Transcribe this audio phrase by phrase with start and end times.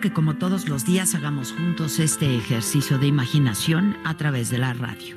[0.00, 4.74] Que como todos los días hagamos juntos este ejercicio de imaginación a través de la
[4.74, 5.16] radio.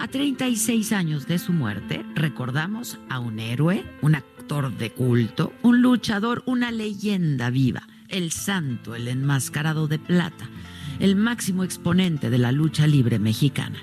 [0.00, 5.80] A 36 años de su muerte, recordamos a un héroe, un actor de culto, un
[5.80, 10.48] luchador, una leyenda viva, el santo, el enmascarado de plata,
[10.98, 13.78] el máximo exponente de la lucha libre mexicana.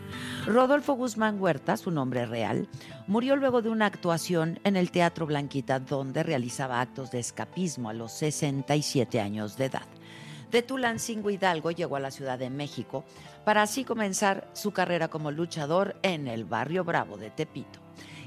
[0.45, 2.67] Rodolfo Guzmán Huerta, su nombre real,
[3.08, 7.94] murió luego de una actuación en el Teatro Blanquita donde realizaba actos de escapismo a
[7.94, 9.88] los 67 años de edad.
[10.53, 13.03] De Tulancingo Hidalgo llegó a la Ciudad de México
[13.43, 17.79] para así comenzar su carrera como luchador en el barrio Bravo de Tepito.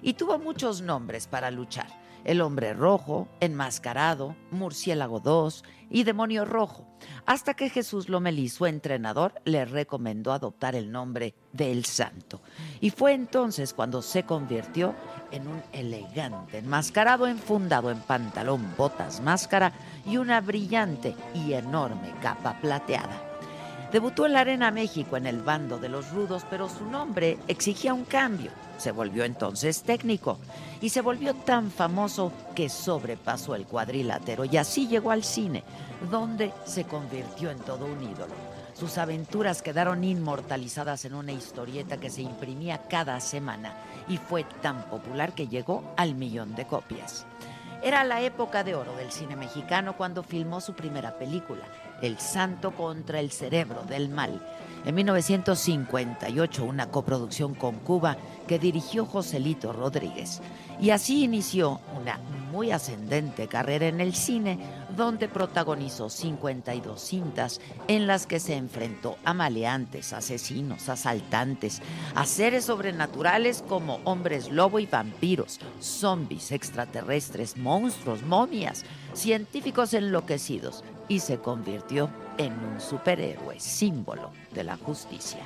[0.03, 1.87] Y tuvo muchos nombres para luchar.
[2.27, 6.85] El hombre rojo, enmascarado, murciélago 2 y demonio rojo,
[7.25, 12.43] hasta que Jesús Lomelí, su entrenador, le recomendó adoptar el nombre de El Santo.
[12.81, 14.93] Y fue entonces cuando se convirtió
[15.31, 19.73] en un elegante enmascarado enfundado en pantalón, botas, máscara
[20.05, 23.23] y una brillante y enorme capa plateada.
[23.93, 27.95] Debutó en la Arena México en el bando de los rudos, pero su nombre exigía
[27.95, 28.51] un cambio.
[28.79, 30.39] Se volvió entonces técnico
[30.81, 35.65] y se volvió tan famoso que sobrepasó el cuadrilátero y así llegó al cine,
[36.11, 38.35] donde se convirtió en todo un ídolo.
[38.75, 43.75] Sus aventuras quedaron inmortalizadas en una historieta que se imprimía cada semana
[44.07, 47.25] y fue tan popular que llegó al millón de copias.
[47.83, 51.63] Era la época de oro del cine mexicano cuando filmó su primera película,
[52.03, 54.43] El Santo contra el Cerebro del Mal.
[54.87, 58.17] En 1958, una coproducción con Cuba
[58.47, 60.41] que dirigió Joselito Rodríguez.
[60.81, 62.21] Y así inició una
[62.53, 64.61] muy ascendente carrera en el cine,
[64.97, 71.83] donde protagonizó 52 cintas en las que se enfrentó a maleantes, asesinos, asaltantes,
[72.15, 81.21] a seres sobrenaturales como hombres lobo y vampiros, zombies, extraterrestres, monstruos, momias, científicos enloquecidos, y
[81.21, 82.09] se convirtió
[82.39, 85.41] en un superhéroe, símbolo de la justicia.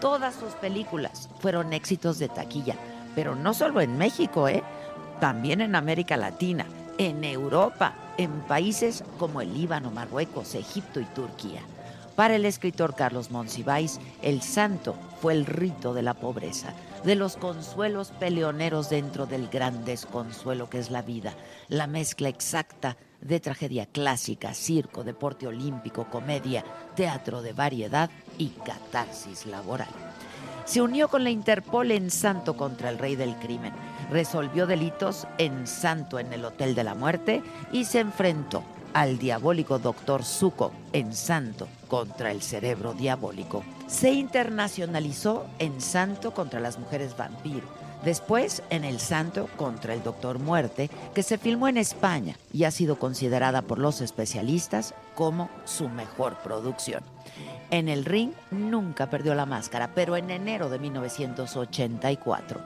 [0.00, 2.76] Todas sus películas fueron éxitos de taquilla,
[3.14, 4.62] pero no solo en México, ¿eh?
[5.20, 6.66] también en América Latina,
[6.98, 11.62] en Europa, en países como el Líbano, Marruecos, Egipto y Turquía.
[12.14, 17.36] Para el escritor Carlos Monsiváis, el santo fue el rito de la pobreza, de los
[17.36, 21.34] consuelos peleoneros dentro del gran desconsuelo que es la vida,
[21.68, 26.64] la mezcla exacta de tragedia clásica, circo, deporte olímpico, comedia,
[26.94, 29.88] teatro de variedad y catarsis laboral.
[30.64, 33.72] Se unió con la Interpol en Santo contra el Rey del Crimen,
[34.10, 39.78] resolvió delitos en Santo en el Hotel de la Muerte y se enfrentó al diabólico
[39.78, 43.62] doctor Zuko en Santo contra el cerebro diabólico.
[43.86, 47.85] Se internacionalizó en Santo contra las mujeres vampiro.
[48.04, 52.70] Después en El Santo contra el Doctor Muerte, que se filmó en España y ha
[52.70, 57.02] sido considerada por los especialistas como su mejor producción.
[57.70, 62.60] En el ring nunca perdió la máscara, pero en enero de 1984,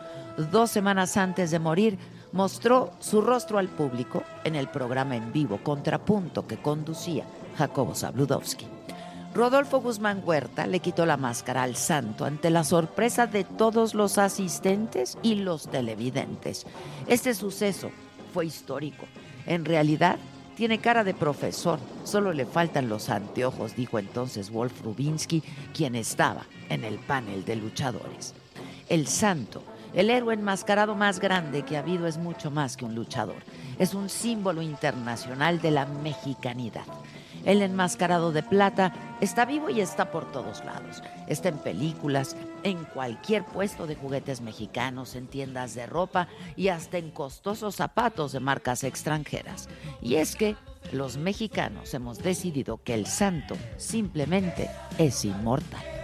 [0.51, 1.99] dos semanas antes de morir,
[2.33, 7.25] mostró su rostro al público en el programa en vivo Contrapunto que conducía
[7.57, 8.80] Jacobo Zabludowski.
[9.33, 14.19] Rodolfo Guzmán Huerta le quitó la máscara al santo ante la sorpresa de todos los
[14.19, 16.67] asistentes y los televidentes.
[17.07, 17.91] Este suceso
[18.35, 19.07] fue histórico.
[19.47, 20.19] En realidad,
[20.57, 26.45] tiene cara de profesor, solo le faltan los anteojos, dijo entonces Wolf Rubinsky, quien estaba
[26.69, 28.35] en el panel de luchadores.
[28.89, 29.63] El santo,
[29.95, 33.43] el héroe enmascarado más grande que ha habido, es mucho más que un luchador.
[33.79, 36.85] Es un símbolo internacional de la mexicanidad.
[37.45, 41.03] El enmascarado de plata está vivo y está por todos lados.
[41.27, 46.99] Está en películas, en cualquier puesto de juguetes mexicanos, en tiendas de ropa y hasta
[46.99, 49.69] en costosos zapatos de marcas extranjeras.
[50.03, 50.57] Y es que
[50.93, 56.00] los mexicanos hemos decidido que el santo simplemente es inmortal.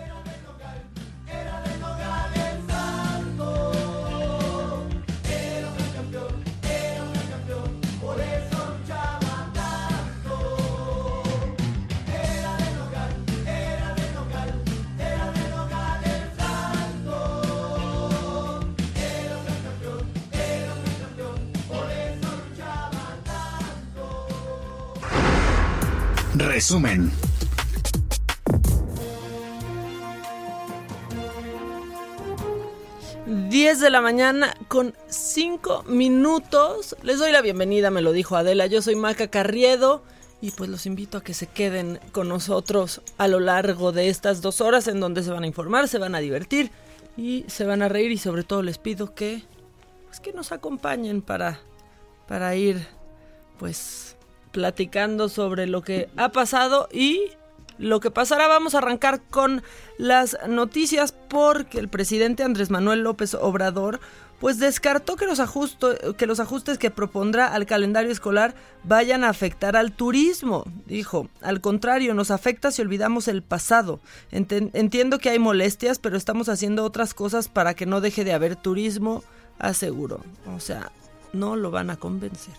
[26.56, 27.12] Resumen.
[33.50, 36.96] Diez de la mañana con cinco minutos.
[37.02, 38.64] Les doy la bienvenida, me lo dijo Adela.
[38.64, 40.02] Yo soy Maca Carriedo
[40.40, 44.40] y pues los invito a que se queden con nosotros a lo largo de estas
[44.40, 46.70] dos horas en donde se van a informar, se van a divertir
[47.18, 49.42] y se van a reír y sobre todo les pido que
[50.06, 51.60] pues que nos acompañen para
[52.26, 52.86] para ir
[53.58, 54.05] pues
[54.56, 57.20] platicando sobre lo que ha pasado y
[57.76, 58.48] lo que pasará.
[58.48, 59.62] Vamos a arrancar con
[59.98, 64.00] las noticias porque el presidente Andrés Manuel López Obrador
[64.40, 65.42] pues descartó que los,
[66.16, 70.64] que los ajustes que propondrá al calendario escolar vayan a afectar al turismo.
[70.86, 74.00] Dijo, al contrario, nos afecta si olvidamos el pasado.
[74.30, 78.56] entiendo que hay molestias, pero estamos haciendo otras cosas para que no deje de haber
[78.56, 79.22] turismo,
[79.58, 80.20] aseguró.
[80.54, 80.92] O sea,
[81.34, 82.54] no lo van a convencer.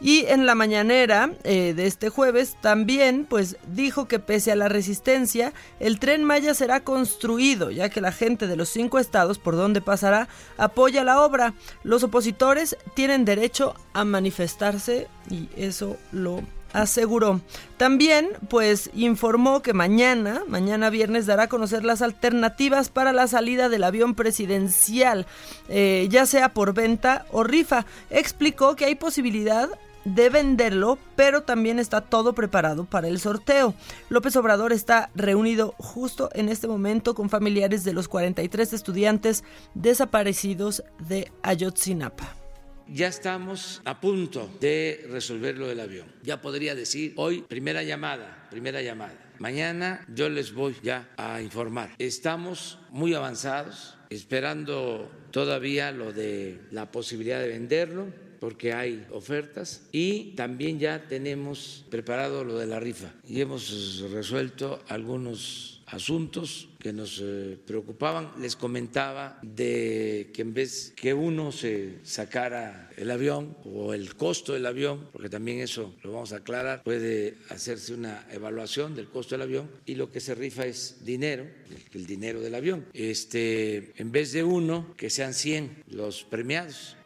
[0.00, 4.68] Y en la mañanera eh, de este jueves también pues dijo que pese a la
[4.68, 9.56] resistencia, el tren Maya será construido, ya que la gente de los cinco estados por
[9.56, 10.28] donde pasará
[10.58, 11.54] apoya la obra.
[11.82, 16.42] Los opositores tienen derecho a manifestarse y eso lo
[16.72, 17.40] aseguró.
[17.76, 23.68] También, pues, informó que mañana, mañana viernes, dará a conocer las alternativas para la salida
[23.68, 25.26] del avión presidencial,
[25.68, 27.86] eh, ya sea por venta o rifa.
[28.10, 29.68] Explicó que hay posibilidad
[30.06, 33.74] de venderlo, pero también está todo preparado para el sorteo.
[34.08, 39.42] López Obrador está reunido justo en este momento con familiares de los 43 estudiantes
[39.74, 42.45] desaparecidos de Ayotzinapa.
[42.88, 46.06] Ya estamos a punto de resolver lo del avión.
[46.22, 49.18] Ya podría decir hoy, primera llamada, primera llamada.
[49.38, 51.94] Mañana yo les voy ya a informar.
[51.98, 58.06] Estamos muy avanzados, esperando todavía lo de la posibilidad de venderlo
[58.38, 64.82] porque hay ofertas y también ya tenemos preparado lo de la rifa y hemos resuelto
[64.88, 68.30] algunos asuntos que nos eh, preocupaban.
[68.38, 74.52] Les comentaba de que en vez que uno se sacara el avión o el costo
[74.52, 79.34] del avión, porque también eso lo vamos a aclarar, puede hacerse una evaluación del costo
[79.34, 81.48] del avión y lo que se rifa es dinero,
[81.92, 82.86] el, dinero del avión.
[82.92, 86.96] Este, en vez de uno, que sean 100 los premiados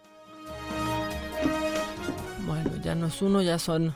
[2.44, 3.94] bueno, ya no es uno, ya son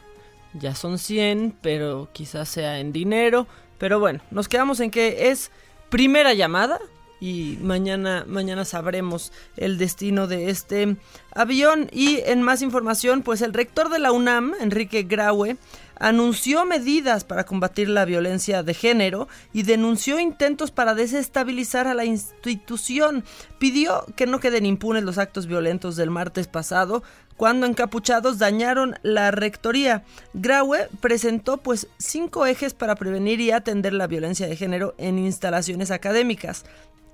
[0.55, 3.47] ya son 100, pero quizás sea en dinero,
[3.79, 5.51] pero bueno, nos quedamos en que es
[5.91, 6.79] primera llamada
[7.21, 10.97] y mañana mañana sabremos el destino de este
[11.35, 11.89] avión.
[11.93, 15.57] Y en más información, pues el rector de la UNAM, Enrique Graue,
[15.99, 22.05] anunció medidas para combatir la violencia de género y denunció intentos para desestabilizar a la
[22.05, 23.25] institución.
[23.59, 27.03] Pidió que no queden impunes los actos violentos del martes pasado,
[27.37, 30.05] cuando encapuchados dañaron la rectoría.
[30.35, 35.91] Graue presentó pues cinco ejes para prevenir y atender la violencia de género en instalaciones
[35.91, 36.65] académicas.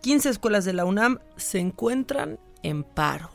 [0.03, 3.31] 15 escuelas de la UNAM se encuentran en paro.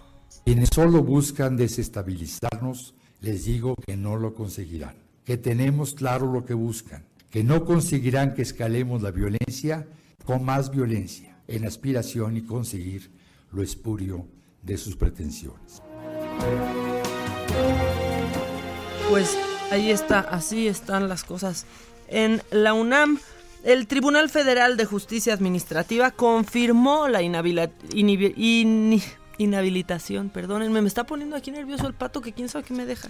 [0.46, 6.53] Quienes solo buscan desestabilizarnos, les digo que no lo conseguirán que tenemos claro lo que
[6.53, 9.88] buscan, que no conseguirán que escalemos la violencia
[10.24, 13.12] con más violencia en aspiración y conseguir
[13.51, 14.27] lo espurio
[14.62, 15.82] de sus pretensiones.
[19.10, 19.38] Pues
[19.72, 21.65] ahí está, así están las cosas.
[22.08, 23.20] En la UNAM,
[23.63, 27.22] el Tribunal Federal de Justicia Administrativa confirmó la
[29.38, 33.10] inhabilitación, perdónenme, me está poniendo aquí nervioso el pato que quién sabe qué me deja.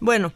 [0.00, 0.32] Bueno,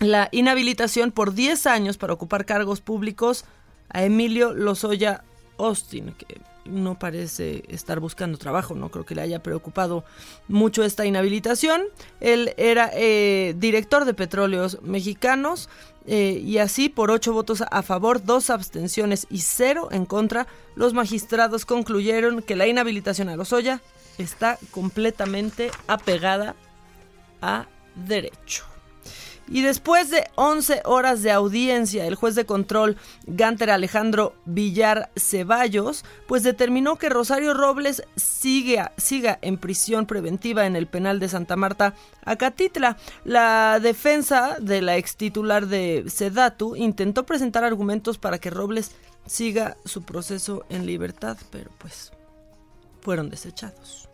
[0.00, 3.44] la inhabilitación por 10 años para ocupar cargos públicos
[3.88, 5.24] a Emilio Lozoya
[5.58, 10.04] Austin, que no parece estar buscando trabajo, no creo que le haya preocupado
[10.48, 11.82] mucho esta inhabilitación.
[12.20, 15.68] Él era eh, director de Petróleos Mexicanos
[16.06, 20.92] eh, y así por ocho votos a favor, dos abstenciones y cero en contra, los
[20.92, 23.80] magistrados concluyeron que la inhabilitación a Lozoya
[24.18, 26.54] está completamente apegada
[27.42, 28.64] a derecho.
[29.48, 36.04] Y después de 11 horas de audiencia, el juez de control Ganter Alejandro Villar Ceballos,
[36.26, 41.56] pues determinó que Rosario Robles siga, siga en prisión preventiva en el penal de Santa
[41.56, 42.96] Marta, Acatitla.
[43.24, 48.92] La defensa de la ex titular de Sedatu intentó presentar argumentos para que Robles
[49.26, 52.12] siga su proceso en libertad, pero pues
[53.00, 54.08] fueron desechados.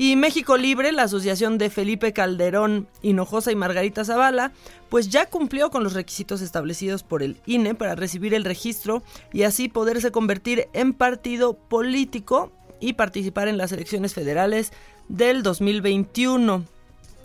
[0.00, 4.52] Y México Libre, la asociación de Felipe Calderón Hinojosa y Margarita Zavala,
[4.90, 9.02] pues ya cumplió con los requisitos establecidos por el INE para recibir el registro
[9.32, 14.72] y así poderse convertir en partido político y participar en las elecciones federales
[15.08, 16.64] del 2021.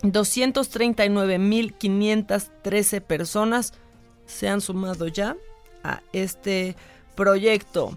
[0.02, 3.72] 239.513 personas
[4.26, 5.36] se han sumado ya
[5.84, 6.74] a este
[7.14, 7.96] proyecto.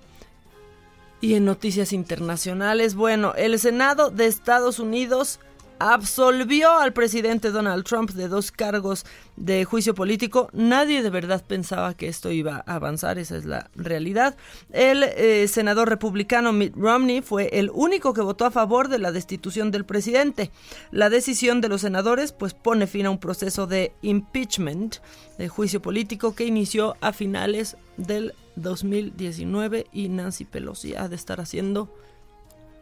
[1.20, 5.40] Y en noticias internacionales, bueno, el Senado de Estados Unidos
[5.80, 9.06] absolvió al presidente Donald Trump de dos cargos
[9.36, 10.50] de juicio político.
[10.54, 14.36] Nadie de verdad pensaba que esto iba a avanzar, esa es la realidad.
[14.72, 19.12] El eh, senador republicano Mitt Romney fue el único que votó a favor de la
[19.12, 20.52] destitución del presidente.
[20.92, 24.98] La decisión de los senadores pues pone fin a un proceso de impeachment,
[25.38, 31.40] de juicio político que inició a finales del 2019 y Nancy Pelosi ha de estar
[31.40, 31.90] haciendo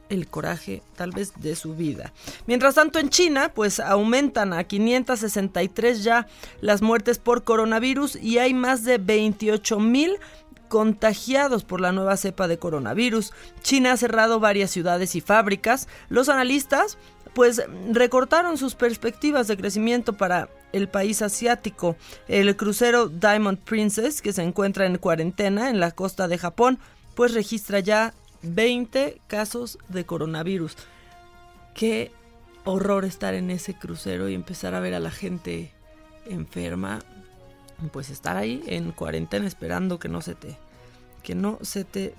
[0.09, 2.13] el coraje tal vez de su vida.
[2.47, 6.27] Mientras tanto en China pues aumentan a 563 ya
[6.61, 10.17] las muertes por coronavirus y hay más de 28 mil
[10.67, 13.33] contagiados por la nueva cepa de coronavirus.
[13.61, 15.87] China ha cerrado varias ciudades y fábricas.
[16.09, 16.97] Los analistas
[17.33, 21.95] pues recortaron sus perspectivas de crecimiento para el país asiático.
[22.27, 26.79] El crucero Diamond Princess, que se encuentra en cuarentena en la costa de Japón,
[27.15, 30.75] pues registra ya 20 casos de coronavirus.
[31.73, 32.11] Qué
[32.65, 35.71] horror estar en ese crucero y empezar a ver a la gente
[36.25, 36.99] enferma.
[37.91, 40.57] Pues estar ahí en cuarentena esperando que no se te
[41.23, 42.13] que no se te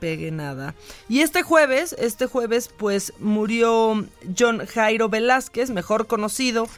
[0.00, 0.74] pegue nada.
[1.08, 4.06] Y este jueves, este jueves pues murió
[4.38, 6.68] John Jairo Velázquez, mejor conocido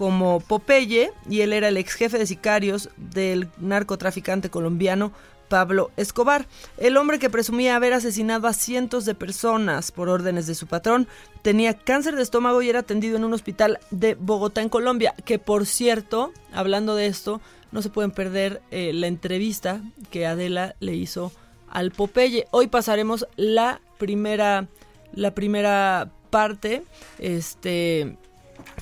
[0.00, 5.12] como Popeye, y él era el ex jefe de sicarios del narcotraficante colombiano
[5.50, 6.46] Pablo Escobar.
[6.78, 11.06] El hombre que presumía haber asesinado a cientos de personas por órdenes de su patrón
[11.42, 15.14] tenía cáncer de estómago y era atendido en un hospital de Bogotá, en Colombia.
[15.26, 20.76] Que por cierto, hablando de esto, no se pueden perder eh, la entrevista que Adela
[20.80, 21.30] le hizo
[21.68, 22.46] al Popeye.
[22.52, 24.66] Hoy pasaremos la primera,
[25.12, 26.84] la primera parte.
[27.18, 28.16] Este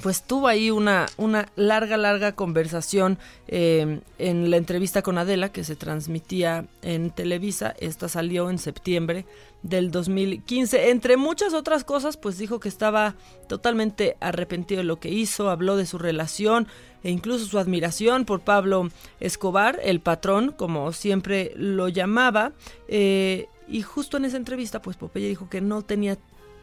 [0.02, 5.64] pues tuvo ahí una, una larga, larga conversación eh, en la entrevista con Adela que
[5.64, 7.74] se transmitía en Televisa.
[7.78, 9.26] Esta salió en septiembre
[9.62, 10.90] del 2015.
[10.90, 13.16] Entre muchas otras cosas, pues dijo que estaba
[13.48, 16.68] totalmente arrepentido de lo que hizo, habló de su relación
[17.02, 18.88] e incluso su admiración por Pablo
[19.20, 22.52] Escobar, el patrón, como siempre lo llamaba.
[22.88, 26.16] Eh, y justo en esa entrevista, pues Popeye dijo que no tenía,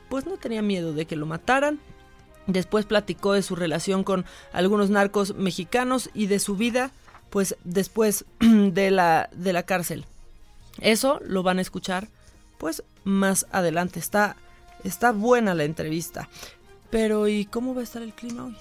[0.09, 1.79] pues no tenía miedo de que lo mataran
[2.47, 6.91] Después platicó de su relación con algunos narcos mexicanos y de su vida,
[7.29, 10.05] pues después de la, de la cárcel.
[10.81, 12.09] Eso lo van a escuchar,
[12.57, 13.99] pues más adelante.
[13.99, 14.35] Está,
[14.83, 16.29] está buena la entrevista.
[16.89, 18.57] Pero ¿y cómo va a estar el clima hoy?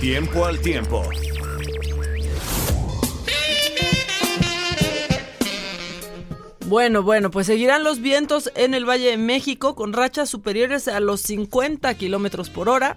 [0.00, 1.02] Tiempo al tiempo.
[6.66, 10.98] Bueno, bueno, pues seguirán los vientos en el Valle de México con rachas superiores a
[10.98, 12.96] los 50 kilómetros por hora.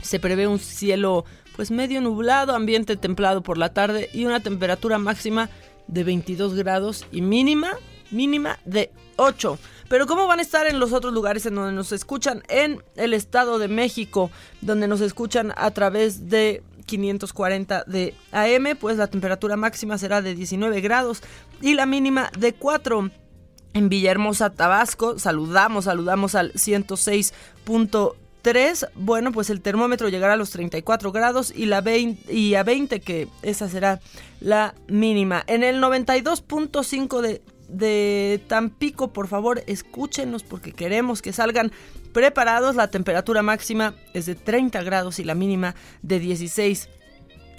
[0.00, 1.24] Se prevé un cielo
[1.56, 5.50] pues medio nublado, ambiente templado por la tarde y una temperatura máxima
[5.88, 7.72] de 22 grados y mínima,
[8.12, 9.58] mínima de 8.
[9.88, 12.44] Pero ¿cómo van a estar en los otros lugares en donde nos escuchan?
[12.48, 18.96] En el Estado de México, donde nos escuchan a través de 540 de AM, pues
[18.96, 21.22] la temperatura máxima será de 19 grados
[21.60, 23.10] y la mínima de 4.
[23.74, 28.88] En Villahermosa, Tabasco, saludamos, saludamos al 106.3.
[28.94, 33.00] Bueno, pues el termómetro llegará a los 34 grados y, la 20, y a 20,
[33.00, 34.00] que esa será
[34.40, 35.42] la mínima.
[35.48, 37.42] En el 92.5 de
[37.76, 41.72] de Tampico, por favor, escúchenos porque queremos que salgan
[42.12, 42.76] preparados.
[42.76, 46.88] La temperatura máxima es de 30 grados y la mínima de 16.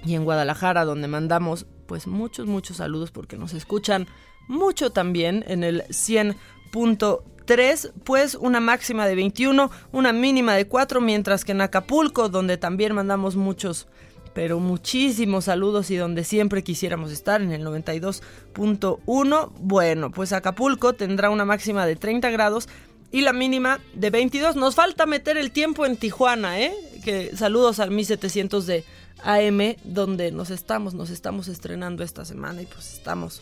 [0.06, 4.08] Y en Guadalajara, donde mandamos pues muchos, muchos saludos porque nos escuchan
[4.48, 11.46] mucho también en el 100.3, pues una máxima de 21, una mínima de 4, mientras
[11.46, 13.88] que en Acapulco, donde también mandamos muchos
[14.36, 19.52] pero muchísimos saludos y donde siempre quisiéramos estar en el 92.1.
[19.62, 22.68] Bueno, pues Acapulco tendrá una máxima de 30 grados
[23.14, 24.58] y la mínima de 22.
[24.58, 26.76] Nos falta meter el tiempo en Tijuana, ¿eh?
[27.06, 28.84] Que saludos al 1700 de
[29.24, 33.42] AM, donde nos estamos, nos estamos estrenando esta semana y pues estamos,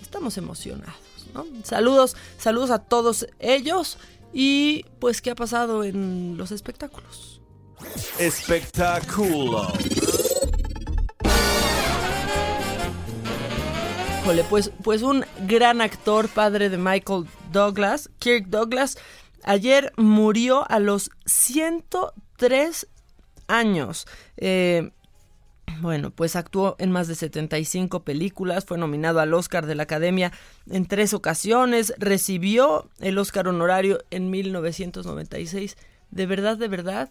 [0.00, 0.94] estamos emocionados,
[1.34, 1.46] ¿no?
[1.64, 3.98] Saludos, saludos a todos ellos
[4.32, 7.40] y pues qué ha pasado en los espectáculos.
[8.20, 9.72] Espectáculo.
[14.28, 18.98] Pues, pues un gran actor, padre de Michael Douglas, Kirk Douglas,
[19.42, 22.88] ayer murió a los 103
[23.46, 24.06] años.
[24.36, 24.90] Eh,
[25.80, 30.30] bueno, pues actuó en más de 75 películas, fue nominado al Oscar de la Academia
[30.68, 35.78] en tres ocasiones, recibió el Oscar honorario en 1996.
[36.10, 37.08] De verdad, de verdad,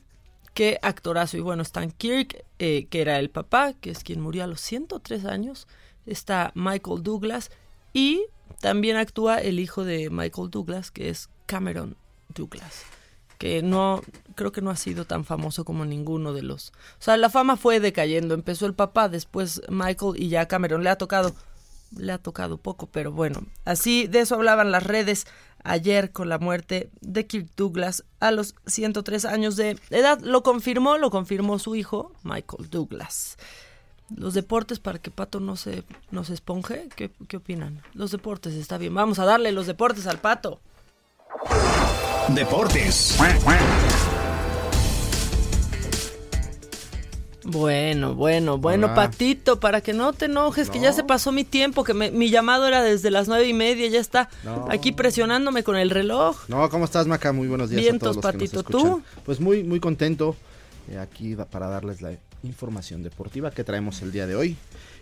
[0.54, 1.36] qué actorazo.
[1.36, 4.62] Y bueno, Stan Kirk, eh, que era el papá, que es quien murió a los
[4.62, 5.68] 103 años,
[6.08, 7.52] está Michael Douglas
[7.94, 8.26] y
[8.60, 11.96] también actúa el hijo de Michael Douglas, que es Cameron
[12.30, 12.84] Douglas,
[13.38, 14.02] que no
[14.36, 16.70] creo que no ha sido tan famoso como ninguno de los.
[17.00, 20.90] O sea, la fama fue decayendo, empezó el papá, después Michael y ya Cameron le
[20.90, 21.34] ha tocado
[21.96, 25.26] le ha tocado poco, pero bueno, así de eso hablaban las redes
[25.64, 30.20] ayer con la muerte de Kirk Douglas a los 103 años de edad.
[30.22, 33.38] Lo confirmó, lo confirmó su hijo, Michael Douglas.
[34.16, 37.82] Los deportes para que Pato no se, no se esponje, ¿qué, ¿qué opinan?
[37.94, 38.94] Los deportes, está bien.
[38.94, 40.62] Vamos a darle los deportes al Pato.
[42.30, 43.18] Deportes.
[47.50, 48.96] Bueno, bueno, bueno, Hola.
[48.96, 52.30] Patito, para que no te enojes, que ya se pasó mi tiempo, que me- mi
[52.30, 54.68] llamado era desde las nueve y media, ya está No.
[54.70, 56.38] aquí presionándome con el reloj.
[56.50, 57.32] No, ¿cómo estás, Maca?
[57.32, 58.92] Muy buenos días Vientos, a todos los que nos Patito, escuchan.
[59.16, 59.22] ¿tú?
[59.26, 60.36] Pues muy, muy contento
[60.90, 62.12] eh, aquí para darles la
[62.48, 64.56] información deportiva que traemos el día de hoy.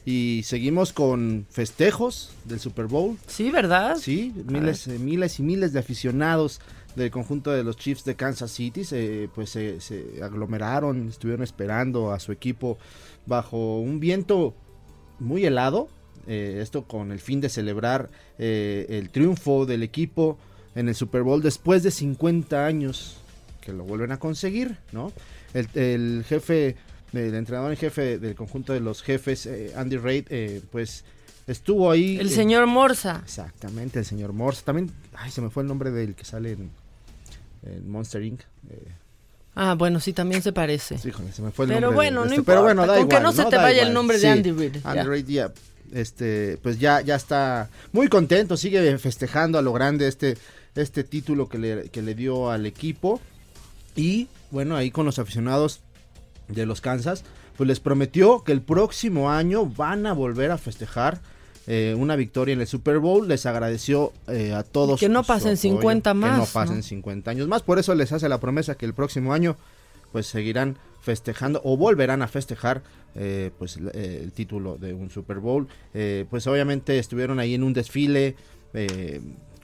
[0.06, 3.18] Y seguimos con festejos del Super Bowl.
[3.28, 3.96] Sí, ¿verdad?
[3.98, 6.60] Sí, miles, eh, miles y miles de aficionados
[6.96, 12.12] del conjunto de los Chiefs de Kansas City se, pues se, se aglomeraron, estuvieron esperando
[12.12, 12.78] a su equipo
[13.26, 14.54] bajo un viento
[15.20, 15.90] muy helado.
[16.28, 18.10] eh, esto con el fin de celebrar
[18.40, 20.38] eh, el triunfo del equipo
[20.76, 23.18] en el Super Bowl después de 50 años
[23.62, 25.12] que lo vuelven a conseguir, ¿no?
[25.54, 26.76] El, el jefe,
[27.18, 31.04] el entrenador en jefe del conjunto de los jefes, eh, Andy Reid, eh, pues
[31.48, 32.18] estuvo ahí.
[32.20, 33.22] El señor Morsa.
[33.24, 34.64] Exactamente, el señor Morse.
[34.64, 36.70] También, ay, se me fue el nombre del que sale en,
[37.64, 38.42] en Monster Inc.
[38.70, 38.88] Eh,
[39.58, 40.98] Ah, bueno, sí, también se parece.
[40.98, 41.92] sí, híjole, se me fue el Pero nombre.
[41.92, 43.56] de- bueno, de no este, Pero bueno, importa, da con que igual, no se te
[43.56, 43.94] vaya el igual.
[43.94, 44.76] nombre de Andy Reid.
[44.84, 45.54] Andy Reid, ya,
[45.94, 50.38] este, pues ya, ya está muy contento, sigue festejando a lo grande este,
[50.76, 53.22] este título que le, que le dio al equipo.
[53.96, 55.80] Y bueno, ahí con los aficionados
[56.48, 57.24] de los Kansas,
[57.58, 61.22] pues les prometió que el próximo año van a volver a festejar
[61.68, 63.28] eh, una victoria en el Super Bowl.
[63.28, 65.00] Les agradeció eh, a todos.
[65.00, 66.84] Que no pasen apoyo, 50 Que no más, pasen ¿no?
[66.84, 67.64] 50 años más.
[67.64, 69.58] Por eso les hace la promesa que el próximo año
[70.12, 72.82] pues seguirán festejando o volverán a festejar
[73.16, 75.68] eh, pues el, título de un Super Bowl.
[76.30, 78.36] Pues obviamente estuvieron ahí en un desfile
[78.76, 79.22] eh,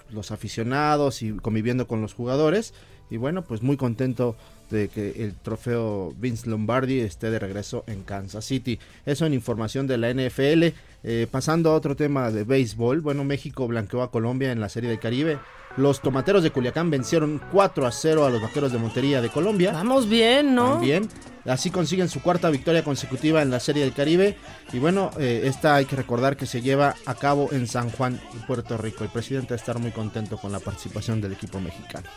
[0.10, 2.74] los aficionados y conviviendo con los jugadores.
[3.10, 4.36] Y bueno, pues muy contento
[4.72, 8.80] de que el trofeo Vince Lombardi esté de regreso en Kansas City.
[9.06, 10.76] Eso en información de la NFL.
[11.04, 13.02] Eh, pasando a otro tema de béisbol.
[13.02, 15.40] Bueno, México blanqueó a Colombia en la Serie del Caribe.
[15.78, 19.72] Los tomateros de Culiacán vencieron 4 a 0 a los vaqueros de Montería de Colombia.
[19.72, 20.74] Vamos bien, ¿no?
[20.74, 21.08] También.
[21.46, 24.38] Así consiguen su cuarta victoria consecutiva en la Serie del Caribe.
[24.74, 28.20] Y bueno, eh, esta hay que recordar que se lleva a cabo en San Juan,
[28.46, 29.04] Puerto Rico.
[29.04, 32.08] El presidente va a estar muy contento con la participación del equipo mexicano.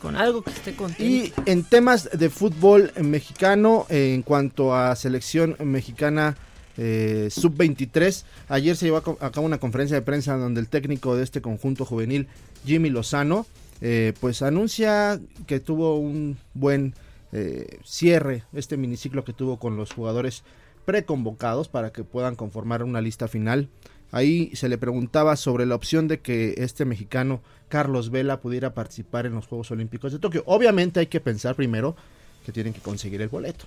[0.00, 1.02] Con, algo que esté contento.
[1.02, 6.36] Y en temas de fútbol mexicano, en cuanto a selección mexicana
[6.76, 11.24] eh, sub-23, ayer se llevó a cabo una conferencia de prensa donde el técnico de
[11.24, 12.28] este conjunto juvenil,
[12.64, 13.46] Jimmy Lozano,
[13.80, 16.94] eh, pues anuncia que tuvo un buen
[17.32, 20.42] eh, cierre, este miniciclo que tuvo con los jugadores
[20.84, 23.68] preconvocados para que puedan conformar una lista final.
[24.12, 29.26] Ahí se le preguntaba sobre la opción de que este mexicano Carlos Vela pudiera participar
[29.26, 30.42] en los Juegos Olímpicos de Tokio.
[30.46, 31.96] Obviamente hay que pensar primero
[32.44, 33.66] que tienen que conseguir el boleto.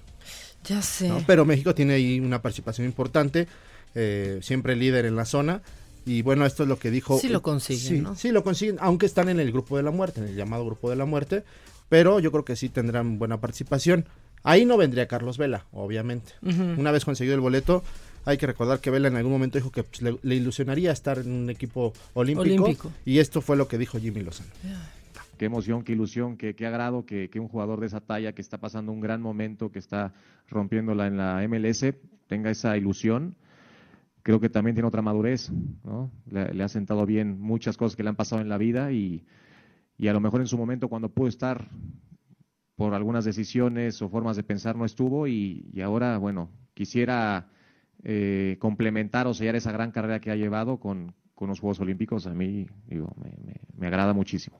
[0.65, 1.07] ya sé.
[1.07, 1.23] ¿no?
[1.25, 3.47] Pero México tiene ahí una participación importante,
[3.95, 5.61] eh, siempre líder en la zona.
[6.05, 7.17] Y bueno, esto es lo que dijo.
[7.17, 8.15] Sí lo consiguen, sí, ¿no?
[8.15, 10.89] Sí, lo consiguen, aunque están en el grupo de la muerte, en el llamado grupo
[10.89, 11.43] de la muerte.
[11.87, 14.05] Pero yo creo que sí tendrán buena participación.
[14.43, 16.33] Ahí no vendría Carlos Vela, obviamente.
[16.41, 17.83] Una vez conseguido el boleto,
[18.25, 21.19] hay que recordar que Vela en algún momento dijo que pues, le, le ilusionaría estar
[21.19, 22.91] en un equipo olímpico, Olímpico.
[23.05, 24.49] Y esto fue lo que dijo Jimmy Lozano.
[25.37, 28.41] qué emoción, qué ilusión, qué, qué agrado que, que un jugador de esa talla, que
[28.41, 30.13] está pasando un gran momento, que está
[30.49, 31.85] rompiéndola en la MLS,
[32.27, 33.35] tenga esa ilusión.
[34.21, 35.51] Creo que también tiene otra madurez,
[35.83, 36.09] ¿no?
[36.31, 39.25] Le, le ha sentado bien muchas cosas que le han pasado en la vida y,
[39.97, 41.67] y a lo mejor en su momento cuando pudo estar
[42.75, 47.47] por algunas decisiones o formas de pensar no estuvo y, ahora, bueno, quisiera
[48.03, 52.27] eh, complementar o sellar esa gran carrera que ha llevado con, con los Juegos Olímpicos.
[52.27, 53.15] A mí, digo,
[53.77, 54.59] me agrada muchísimo.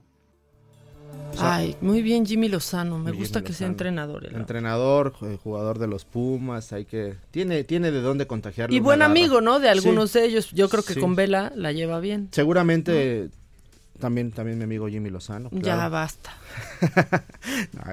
[1.39, 4.33] Ay, muy bien Jimmy Lozano, me gusta que sea entrenador.
[4.33, 8.75] Entrenador, jugador de los Pumas, hay que tiene tiene de dónde contagiarlo.
[8.75, 9.59] Y buen amigo, ¿no?
[9.59, 10.51] De algunos de ellos.
[10.51, 12.29] Yo creo que con Vela la lleva bien.
[12.31, 13.29] Seguramente
[14.03, 15.49] también también mi amigo Jimmy Lozano.
[15.53, 16.35] Ya basta.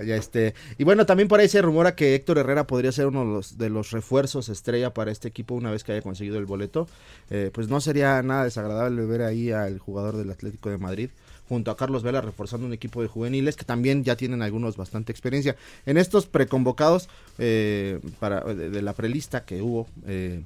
[0.05, 0.55] ya este.
[0.77, 3.59] Y bueno, también por ahí se rumora que Héctor Herrera podría ser uno de los,
[3.59, 6.89] de los refuerzos estrella para este equipo una vez que haya conseguido el boleto.
[7.31, 11.11] Eh, pues no sería nada desagradable ver ahí al jugador del Atlético de Madrid
[11.49, 15.13] junto a Carlos Vela reforzando un equipo de juveniles que también ya tienen algunos bastante
[15.13, 15.55] experiencia.
[15.87, 20.43] En estos preconvocados eh, para, de, la prelista que hubo, eh,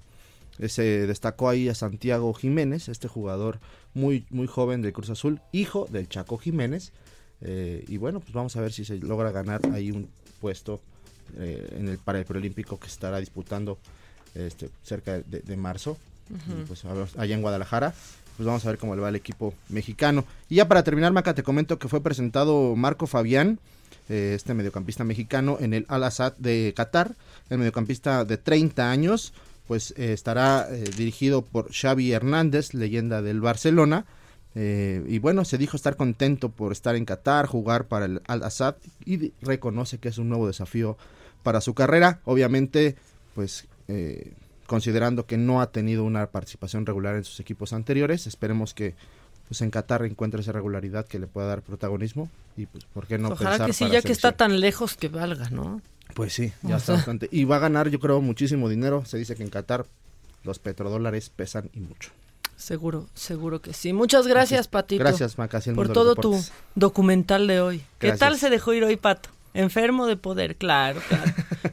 [0.69, 3.59] se destacó ahí a Santiago Jiménez, este jugador
[3.93, 6.93] muy, muy joven del Cruz Azul, hijo del Chaco Jiménez.
[7.41, 10.09] Eh, y bueno, pues vamos a ver si se logra ganar ahí un
[10.41, 10.81] puesto
[11.37, 13.79] en el, para el preolímpico que estará disputando
[14.35, 15.97] este, cerca de, marzo,
[16.69, 17.95] pues allá en Guadalajara
[18.37, 20.25] pues vamos a ver cómo le va al equipo mexicano.
[20.49, 23.59] Y ya para terminar, Maca, te comento que fue presentado Marco Fabián,
[24.09, 27.15] eh, este mediocampista mexicano, en el Al-Assad de Qatar,
[27.51, 29.33] el mediocampista de 30 años,
[29.67, 34.07] pues eh, estará eh, dirigido por Xavi Hernández, leyenda del Barcelona.
[34.55, 39.33] y bueno, se dijo estar contento por estar en Qatar, jugar para el Al-Assad y
[39.43, 40.97] reconoce que es un nuevo desafío
[41.43, 42.21] para su carrera.
[42.25, 42.95] Obviamente,
[43.35, 43.67] pues
[44.67, 48.27] considerando que no ha tenido una participación regular en sus equipos anteriores.
[48.27, 48.95] Esperemos que
[49.49, 53.19] pues en Qatar encuentre esa regularidad que le pueda dar protagonismo y pues por qué
[53.19, 55.83] no Ojalá que sí, ya que está tan lejos que valga, ¿no?
[56.13, 57.29] Pues sí, ya está bastante.
[57.33, 59.05] Y va a ganar, yo creo, muchísimo dinero.
[59.05, 59.87] Se dice que en Qatar
[60.45, 62.11] los petrodólares pesan y mucho.
[62.57, 63.93] Seguro, seguro que sí.
[63.93, 65.03] Muchas gracias, Patito.
[65.03, 66.41] Gracias, Maca, por todo tu
[66.75, 67.83] documental de hoy.
[67.99, 69.31] ¿Qué tal se dejó ir hoy, Pato?
[69.55, 71.33] Enfermo de poder, claro, claro.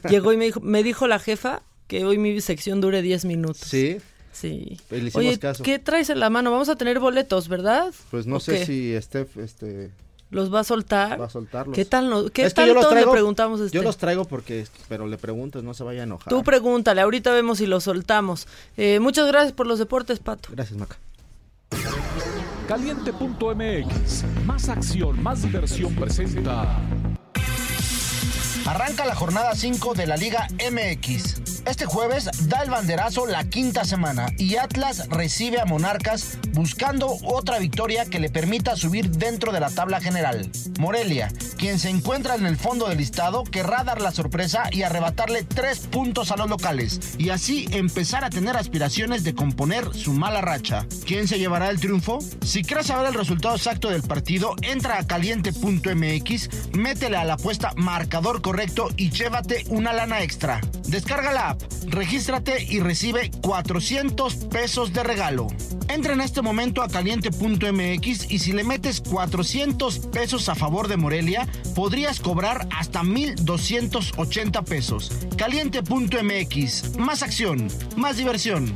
[0.10, 3.67] Llegó y me dijo, me dijo la jefa, que hoy mi sección dure 10 minutos.
[3.67, 3.98] Sí.
[4.32, 4.80] Sí.
[5.13, 6.52] Oye, ¿qué traes en la mano?
[6.52, 7.94] Vamos a tener boletos, ¿verdad?
[8.10, 9.91] Pues no sé si Steph, este...
[10.32, 11.20] ¿Los va a soltar?
[11.20, 11.76] Va a soltarlos.
[11.76, 12.32] ¿Qué tal?
[12.32, 13.76] ¿Qué tal yo le preguntamos este?
[13.76, 16.30] Yo los traigo porque, pero le preguntas, no se vaya a enojar.
[16.30, 18.48] Tú pregúntale, ahorita vemos si los soltamos.
[18.78, 20.50] Eh, muchas gracias por los deportes, Pato.
[20.54, 20.98] Gracias, Maca.
[22.67, 26.80] Caliente.mx, más acción, más diversión presenta.
[28.65, 31.62] Arranca la jornada 5 de la Liga MX.
[31.65, 37.60] Este jueves da el banderazo la quinta semana y Atlas recibe a Monarcas buscando otra
[37.60, 40.50] victoria que le permita subir dentro de la tabla general.
[40.80, 45.43] Morelia, quien se encuentra en el fondo del listado, querrá dar la sorpresa y arrebatarle
[45.43, 50.41] tres puntos a los locales y así empezar a tener aspiraciones de componer su mala
[50.41, 50.88] racha.
[51.06, 52.19] ¿Quién se llevará el triunfo?
[52.43, 57.74] Si quieres saber el resultado exacto del partido, entra a caliente.mx, métele a la apuesta
[57.76, 60.59] marcador correcto y llévate una lana extra.
[60.89, 65.47] Descarga la app, regístrate y recibe 400 pesos de regalo.
[65.87, 70.97] Entra en este momento a caliente.mx y si le metes 400 pesos a favor de
[70.97, 75.13] Morelia, podrías cobrar hasta 1,280 pesos.
[75.37, 78.75] Caliente.mx, más acción, más diversión.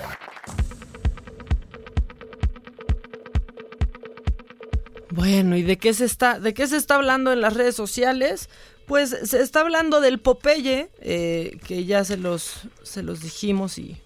[5.11, 8.49] Bueno, ¿y de qué se está, de qué se está hablando en las redes sociales?
[8.85, 13.97] Pues se está hablando del Popeye, eh, que ya se los, se los dijimos y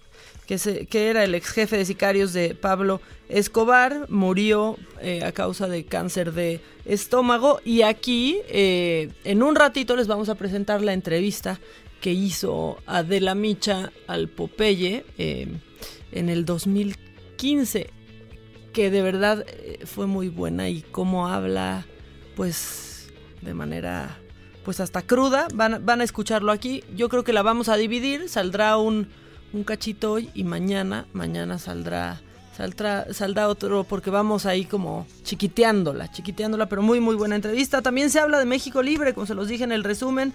[0.46, 5.30] que, se, que era el ex jefe de sicarios de Pablo Escobar, murió eh, a
[5.30, 10.82] causa de cáncer de estómago y aquí eh, en un ratito les vamos a presentar
[10.82, 11.60] la entrevista
[12.00, 17.95] que hizo Adela Micha al Popeye en el 2015
[18.76, 21.86] que de verdad eh, fue muy buena y cómo habla,
[22.36, 23.08] pues,
[23.40, 24.18] de manera,
[24.66, 25.48] pues hasta cruda.
[25.54, 26.84] Van, van a escucharlo aquí.
[26.94, 28.28] Yo creo que la vamos a dividir.
[28.28, 29.08] Saldrá un,
[29.54, 32.20] un cachito hoy y mañana, mañana saldrá
[32.54, 37.82] Saldrá, saldrá otro porque vamos ahí como chiquiteándola, chiquiteándola, pero muy, muy buena entrevista.
[37.82, 40.32] También se habla de México Libre, como se los dije en el resumen,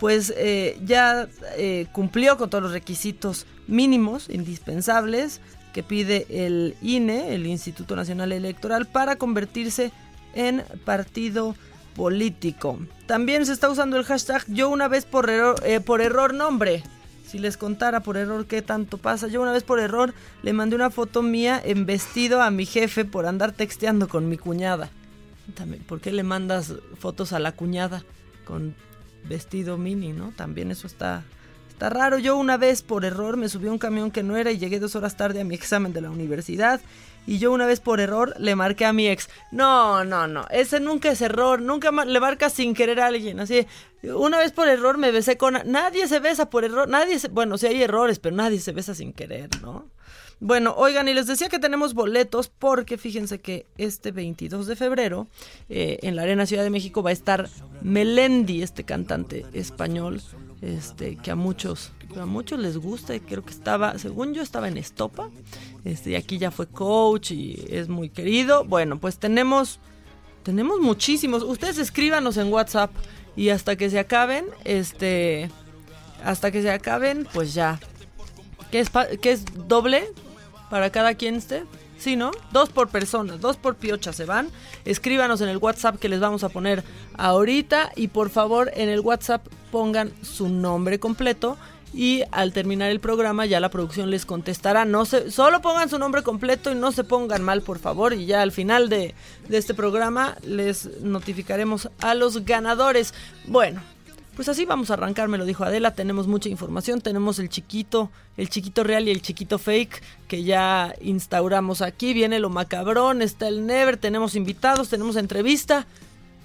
[0.00, 5.40] pues eh, ya eh, cumplió con todos los requisitos mínimos, indispensables,
[5.72, 9.92] que pide el INE, el Instituto Nacional Electoral, para convertirse
[10.34, 11.54] en partido
[11.94, 12.78] político.
[13.06, 16.82] También se está usando el hashtag yo una vez por error, eh, por error nombre.
[17.26, 19.28] Si les contara por error qué tanto pasa.
[19.28, 23.04] Yo una vez por error le mandé una foto mía en vestido a mi jefe
[23.04, 24.90] por andar texteando con mi cuñada.
[25.86, 28.02] ¿Por qué le mandas fotos a la cuñada
[28.44, 28.74] con
[29.28, 30.32] vestido mini, no?
[30.36, 31.22] También eso está,
[31.80, 32.18] está raro.
[32.18, 34.78] Yo una vez por error me subí a un camión que no era y llegué
[34.78, 36.78] dos horas tarde a mi examen de la universidad.
[37.26, 39.30] Y yo una vez por error le marqué a mi ex.
[39.50, 40.44] No, no, no.
[40.50, 41.62] Ese nunca es error.
[41.62, 43.40] Nunca le marcas sin querer a alguien.
[43.40, 43.66] Así,
[44.02, 45.56] una vez por error me besé con...
[45.64, 46.86] Nadie se besa por error.
[46.86, 47.28] Nadie se...
[47.28, 49.88] Bueno, sí hay errores, pero nadie se besa sin querer, ¿no?
[50.38, 55.28] Bueno, oigan, y les decía que tenemos boletos porque fíjense que este 22 de febrero
[55.68, 57.48] eh, en la Arena Ciudad de México va a estar
[57.82, 60.22] Melendi, este cantante español,
[60.62, 64.68] este que a muchos a muchos les gusta y creo que estaba, según yo estaba
[64.68, 65.30] en Estopa,
[65.84, 68.64] este y aquí ya fue coach y es muy querido.
[68.64, 69.78] Bueno, pues tenemos
[70.42, 71.42] tenemos muchísimos.
[71.42, 72.90] Ustedes escríbanos en WhatsApp
[73.36, 75.50] y hasta que se acaben, este
[76.24, 77.78] hasta que se acaben, pues ya.
[78.70, 80.12] ¿Qué es, qué es doble?
[80.70, 81.64] para cada quien esté.
[82.00, 82.30] Sí, ¿no?
[82.50, 84.48] Dos por persona, dos por piocha se van.
[84.86, 86.82] Escríbanos en el WhatsApp que les vamos a poner
[87.18, 91.58] ahorita y por favor en el WhatsApp pongan su nombre completo
[91.92, 94.86] y al terminar el programa ya la producción les contestará.
[94.86, 98.14] No se, solo pongan su nombre completo y no se pongan mal, por favor.
[98.14, 99.14] Y ya al final de,
[99.48, 103.12] de este programa les notificaremos a los ganadores.
[103.46, 103.82] Bueno,
[104.40, 108.10] pues así vamos a arrancar, me lo dijo Adela, tenemos mucha información, tenemos el chiquito,
[108.38, 113.48] el chiquito real y el chiquito fake que ya instauramos aquí, viene lo macabrón, está
[113.48, 115.86] el Never, tenemos invitados, tenemos entrevista,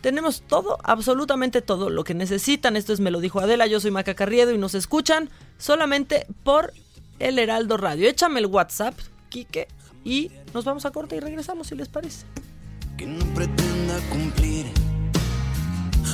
[0.01, 3.91] tenemos todo, absolutamente todo lo que necesitan, esto es Me lo dijo Adela, yo soy
[3.91, 6.73] Maca Carriedo y nos escuchan solamente por
[7.19, 8.09] el Heraldo Radio.
[8.09, 9.69] Échame el WhatsApp, Quique,
[10.03, 12.25] y nos vamos a corte y regresamos si les parece.
[12.97, 14.65] Que no pretenda cumplir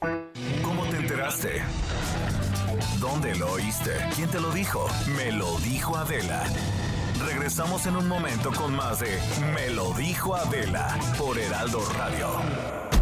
[0.00, 1.62] ¿Cómo te enteraste?
[3.00, 3.90] ¿Dónde lo oíste?
[4.14, 4.86] ¿Quién te lo dijo?
[5.16, 6.44] Me lo dijo Adela.
[7.26, 9.18] Regresamos en un momento con más de
[9.54, 12.28] Me lo dijo Adela por Heraldo Radio.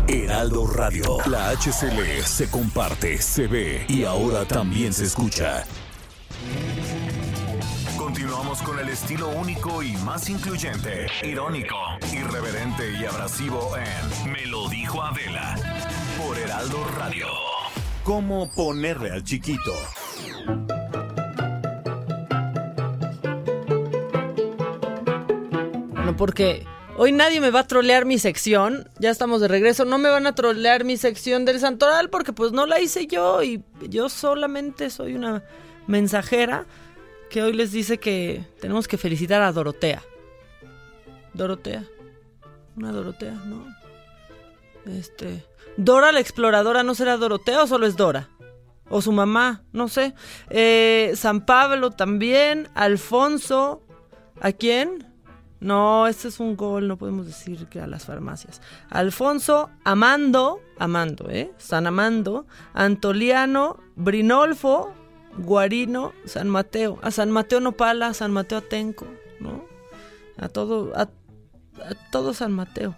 [0.09, 1.19] Heraldo Radio.
[1.27, 5.65] La HCL se comparte, se ve y ahora también se escucha.
[7.99, 11.77] Continuamos con el estilo único y más incluyente, irónico,
[12.13, 15.57] irreverente y abrasivo en Me lo dijo Adela
[16.19, 17.27] por Heraldo Radio.
[18.05, 19.73] ¿Cómo ponerle al chiquito?
[25.93, 26.65] Bueno, porque
[26.97, 28.89] hoy nadie me va a trolear mi sección.
[28.99, 29.85] Ya estamos de regreso.
[29.85, 33.43] No me van a trolear mi sección del Santoral porque pues no la hice yo
[33.43, 35.43] y yo solamente soy una
[35.87, 36.67] mensajera
[37.31, 40.03] que hoy les dice que tenemos que felicitar a Dorotea.
[41.35, 41.85] Dorotea.
[42.77, 43.67] Una Dorotea, ¿no?
[44.87, 45.45] Este.
[45.77, 48.29] Dora la exploradora, ¿no será Dorotea o solo es Dora?
[48.89, 50.15] O su mamá, no sé.
[50.49, 52.69] Eh, San Pablo también.
[52.75, 53.83] Alfonso.
[54.41, 55.07] ¿A quién?
[55.61, 58.61] No, este es un gol, no podemos decir que a las farmacias.
[58.91, 61.51] Alfonso, Amando, Amando, ¿eh?
[61.57, 64.93] San Amando, Antoliano, Brinolfo,
[65.39, 66.99] Guarino, San Mateo.
[67.03, 69.07] A San Mateo Nopala, a San Mateo Atenco,
[69.41, 69.65] ¿no?
[70.37, 72.95] A todo, a, a todo San Mateo.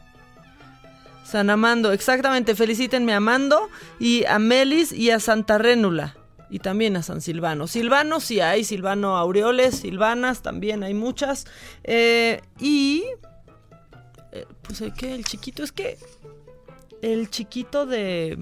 [1.29, 3.69] San Amando, exactamente, felicítenme a Amando
[4.01, 6.17] y a Melis y a Santa Rénula.
[6.49, 7.67] Y también a San Silvano.
[7.67, 11.47] Silvano sí hay, Silvano Aureoles, Silvanas también hay muchas.
[11.85, 13.05] Eh, y...
[14.33, 15.99] eh, pues el que el chiquito, es que...
[17.03, 18.39] El chiquito de,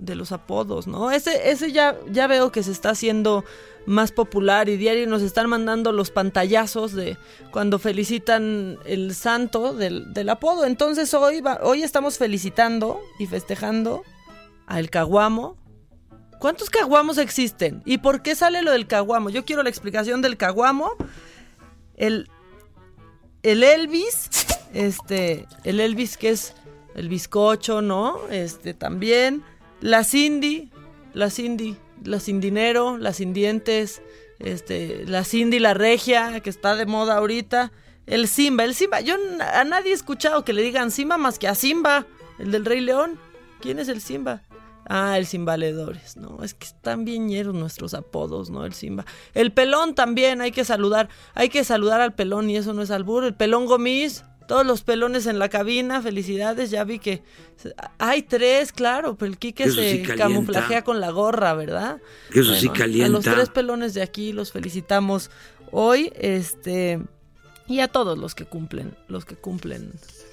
[0.00, 1.10] de los apodos, ¿no?
[1.10, 3.44] Ese, ese ya, ya veo que se está haciendo
[3.86, 7.16] más popular y diario nos están mandando los pantallazos de
[7.50, 10.64] cuando felicitan el santo del, del apodo.
[10.64, 14.02] Entonces hoy, va- hoy estamos felicitando y festejando
[14.66, 15.56] al caguamo.
[16.38, 17.82] ¿Cuántos caguamos existen?
[17.84, 19.28] ¿Y por qué sale lo del caguamo?
[19.28, 20.92] Yo quiero la explicación del caguamo.
[21.96, 22.30] El,
[23.42, 24.30] el Elvis,
[24.72, 26.54] este, el Elvis que es
[26.94, 28.18] el bizcocho, ¿no?
[28.30, 29.42] Este también.
[29.80, 30.70] La Cindy,
[31.14, 34.02] la Cindy, la sin dinero, la sin dientes,
[34.38, 37.72] este, la Cindy, la regia, que está de moda ahorita.
[38.06, 39.00] El Simba, el Simba.
[39.00, 39.14] Yo
[39.54, 42.06] a nadie he escuchado que le digan Simba más que a Simba,
[42.38, 43.18] el del Rey León.
[43.60, 44.42] ¿Quién es el Simba?
[44.86, 46.42] Ah, el sin valedores, ¿no?
[46.42, 48.64] Es que están bien ñeros nuestros apodos, ¿no?
[48.64, 49.04] El Simba.
[49.34, 51.08] El pelón también, hay que saludar.
[51.34, 53.24] Hay que saludar al pelón y eso no es albur.
[53.24, 56.72] El pelón Gomis, todos los pelones en la cabina, felicidades.
[56.72, 57.22] Ya vi que
[57.98, 60.16] hay tres, claro, pero el Quique se sí calienta.
[60.16, 61.98] camuflajea con la gorra, ¿verdad?
[62.34, 63.32] Eso sí A los calienta.
[63.32, 65.30] tres pelones de aquí los felicitamos
[65.70, 67.00] hoy, este,
[67.68, 69.92] y a todos los que cumplen, los que cumplen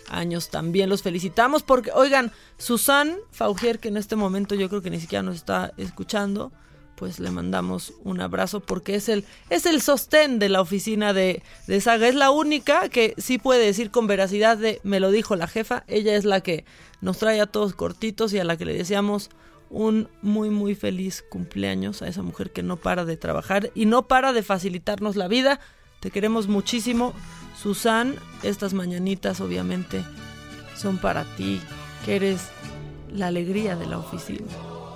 [0.09, 4.89] años también los felicitamos porque, oigan, Susan Faugier, que en este momento yo creo que
[4.89, 6.51] ni siquiera nos está escuchando,
[6.97, 11.43] pues le mandamos un abrazo porque es el, es el sostén de la oficina de,
[11.67, 12.07] de Saga.
[12.07, 15.83] Es la única que sí puede decir con veracidad de me lo dijo la jefa.
[15.87, 16.65] Ella es la que
[16.99, 19.29] nos trae a todos cortitos y a la que le deseamos
[19.69, 24.07] un muy muy feliz cumpleaños a esa mujer que no para de trabajar y no
[24.07, 25.59] para de facilitarnos la vida.
[25.99, 27.13] Te queremos muchísimo.
[27.61, 30.03] Susan, estas mañanitas obviamente
[30.75, 31.59] son para ti,
[32.05, 32.49] que eres
[33.13, 34.47] la alegría de la oficina.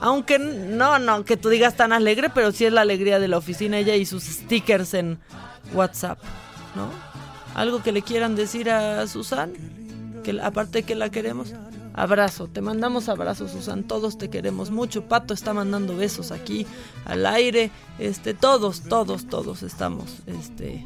[0.02, 3.38] Aunque no, no, que tú digas tan alegre, pero sí es la alegría de la
[3.38, 5.20] oficina, ella y sus stickers en
[5.74, 6.18] WhatsApp,
[6.76, 6.90] ¿no?
[7.54, 9.54] Algo que le quieran decir a Susan,
[10.24, 11.54] que aparte que la queremos.
[11.94, 15.04] Abrazo, te mandamos abrazos, Susan, todos te queremos mucho.
[15.04, 16.66] Pato está mandando besos aquí
[17.06, 17.70] al aire.
[18.00, 20.86] Este, todos, todos, todos estamos este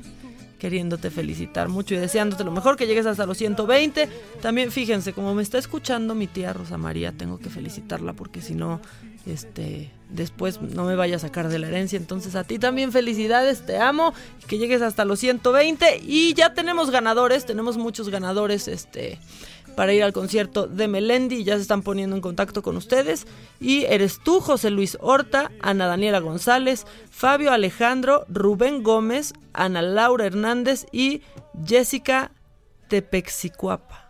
[0.59, 4.09] queriéndote felicitar mucho y deseándote lo mejor, que llegues hasta los 120.
[4.41, 8.55] También fíjense, como me está escuchando mi tía Rosa María, tengo que felicitarla porque si
[8.55, 8.81] no,
[9.25, 11.97] este, después no me vaya a sacar de la herencia.
[11.97, 14.13] Entonces a ti también felicidades, te amo,
[14.47, 19.19] que llegues hasta los 120 y ya tenemos ganadores, tenemos muchos ganadores, este
[19.75, 21.43] para ir al concierto de Melendi.
[21.43, 23.27] Ya se están poniendo en contacto con ustedes.
[23.59, 30.25] Y eres tú, José Luis Horta, Ana Daniela González, Fabio Alejandro, Rubén Gómez, Ana Laura
[30.25, 31.21] Hernández y
[31.65, 32.31] Jessica
[32.87, 34.05] Tepexicuapa.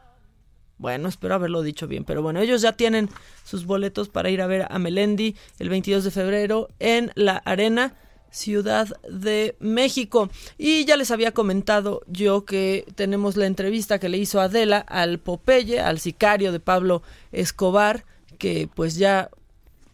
[0.78, 3.10] Bueno, espero haberlo dicho bien, pero bueno, ellos ya tienen
[3.46, 7.96] sus boletos para ir a ver a Melendi el 22 de febrero en la Arena
[8.36, 10.30] Ciudad de México.
[10.58, 15.20] Y ya les había comentado yo que tenemos la entrevista que le hizo Adela al
[15.20, 18.04] Popeye, al sicario de Pablo Escobar,
[18.38, 19.30] que pues ya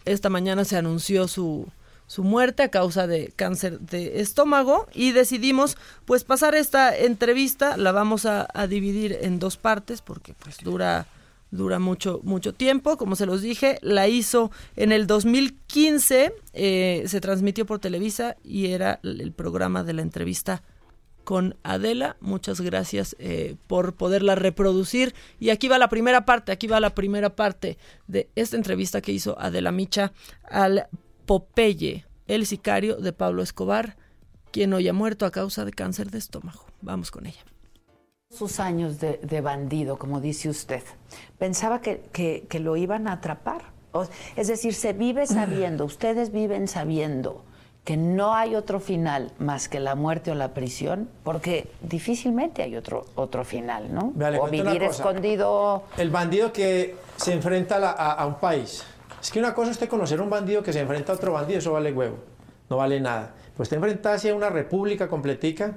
[0.05, 1.67] esta mañana se anunció su,
[2.07, 7.91] su muerte a causa de cáncer de estómago y decidimos pues pasar esta entrevista, la
[7.91, 11.05] vamos a, a dividir en dos partes porque pues dura
[11.51, 12.97] dura mucho mucho tiempo.
[12.97, 18.67] Como se los dije la hizo en el 2015 eh, se transmitió por Televisa y
[18.67, 20.63] era el programa de la entrevista
[21.23, 22.17] con Adela.
[22.19, 25.13] Muchas gracias eh, por poderla reproducir.
[25.39, 29.11] Y aquí va la primera parte aquí va la primera parte de esta entrevista que
[29.11, 30.87] hizo Adela Micha al
[31.25, 33.97] Popeye el sicario de Pablo Escobar
[34.51, 36.65] quien hoy ha muerto a causa de cáncer de estómago.
[36.81, 37.50] Vamos con ella
[38.31, 40.81] sus años de, de bandido, como dice usted,
[41.37, 43.61] pensaba que, que- que lo iban a atrapar.
[43.91, 44.05] O-
[44.37, 47.43] es decir, se vive sabiendo, ustedes viven sabiendo
[47.83, 52.75] que no hay otro final más que la muerte o la prisión, porque difícilmente hay
[52.75, 54.11] otro, otro final, ¿no?
[54.15, 55.83] Vea, le o vivir escondido.
[55.97, 58.83] El bandido que se enfrenta a, la- a- a un país.
[59.21, 61.33] Es que una cosa es usted conocer a un bandido que se enfrenta a otro
[61.33, 62.17] bandido, eso vale huevo,
[62.69, 63.33] no vale nada.
[63.57, 65.73] Pues usted enfrentarse a una república completica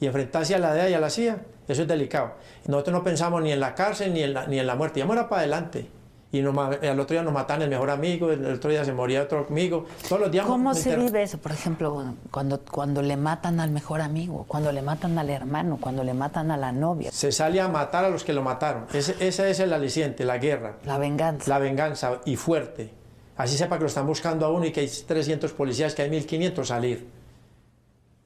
[0.00, 1.38] y enfrentarse a la DEA y a la CIA,
[1.68, 2.32] eso es delicado.
[2.66, 5.06] Nosotros no pensamos ni en la cárcel ni en la, ni en la muerte, ya
[5.06, 5.88] era para adelante.
[6.34, 9.22] Y nos al otro día nos matan el mejor amigo, el otro día se moría
[9.22, 10.44] otro amigo, todos los días...
[10.44, 11.38] ¿Cómo se vive eso?
[11.38, 16.02] Por ejemplo, cuando, cuando le matan al mejor amigo, cuando le matan al hermano, cuando
[16.02, 17.12] le matan a la novia.
[17.12, 18.86] Se sale a matar a los que lo mataron.
[18.92, 20.78] Ese, ese es el aliciente, la guerra.
[20.84, 21.48] La venganza.
[21.48, 22.90] La venganza y fuerte.
[23.36, 26.10] Así sepa que lo están buscando a uno y que hay 300 policías, que hay
[26.10, 27.06] 1500 salir.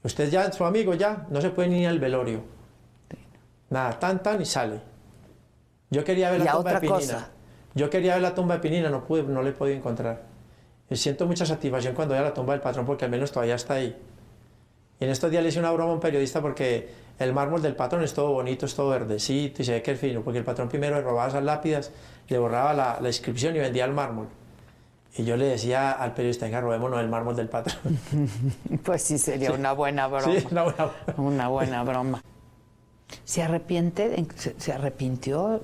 [0.02, 2.57] Usted ya, su amigo ya, no se puede ni ir al velorio.
[3.70, 4.80] Nada, tan tan y sale.
[5.90, 6.96] Yo quería ver la tumba de Pinina.
[6.98, 7.28] cosa.
[7.74, 10.22] Yo quería ver la tumba de Pinina, no pude, no le he podido encontrar.
[10.90, 13.74] Y siento mucha satisfacción cuando vea la tumba del patrón porque al menos todavía está
[13.74, 13.96] ahí.
[15.00, 16.88] Y en estos días le hice una broma a un periodista porque
[17.18, 20.00] el mármol del patrón es todo bonito, es todo verdecito y se ve que es
[20.00, 21.92] fino, porque el patrón primero le robaba esas lápidas,
[22.28, 24.28] le borraba la, la inscripción y vendía el mármol.
[25.16, 27.98] Y yo le decía al periodista, venga, robémonos el mármol del patrón.
[28.84, 29.54] Pues sí, sería Sí.
[29.56, 30.24] una buena broma.
[30.24, 32.22] Sí, una buena Una buena broma.
[33.24, 34.26] ¿Se arrepiente?
[34.58, 35.60] ¿Se, arrepintió?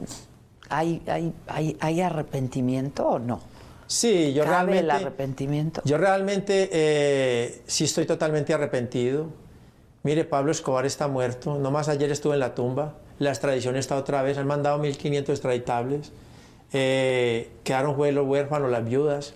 [0.68, 3.40] ¿Hay, hay, hay, ¿Hay arrepentimiento o no?
[3.86, 4.92] Sí, yo ¿Cabe el realmente...
[4.92, 5.82] arrepentimiento?
[5.84, 9.26] Yo realmente eh, sí estoy totalmente arrepentido.
[10.02, 11.58] Mire, Pablo Escobar está muerto.
[11.58, 12.94] Nomás ayer estuve en la tumba.
[13.18, 16.12] la extradición está otra vez, han mandado 1.500 extraditables,
[16.72, 19.34] eh, quedaron los huérfanos, las viudas,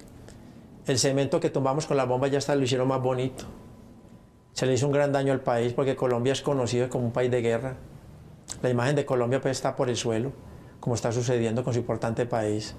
[0.87, 3.45] el cemento que tomamos con la bomba ya está, lo hicieron más bonito.
[4.53, 7.31] Se le hizo un gran daño al país porque Colombia es conocido como un país
[7.31, 7.77] de guerra.
[8.63, 10.33] La imagen de Colombia pues, está por el suelo,
[10.81, 12.75] como está sucediendo con su importante país.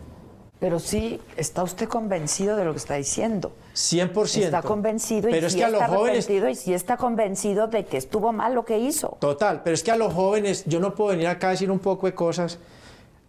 [0.60, 3.54] Pero sí, ¿está usted convencido de lo que está diciendo?
[3.76, 4.44] 100%.
[4.44, 7.68] Está convencido y Pero es que a está los jóvenes arrepentido y sí está convencido
[7.68, 9.16] de que estuvo mal lo que hizo.
[9.22, 11.80] Total, pero es que a los jóvenes, yo no puedo venir acá a decir un
[11.80, 12.60] poco de cosas,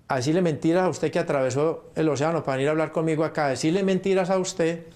[0.08, 3.46] a decirle mentiras a usted que atravesó el océano para venir a hablar conmigo acá,
[3.46, 4.86] a decirle mentiras a usted.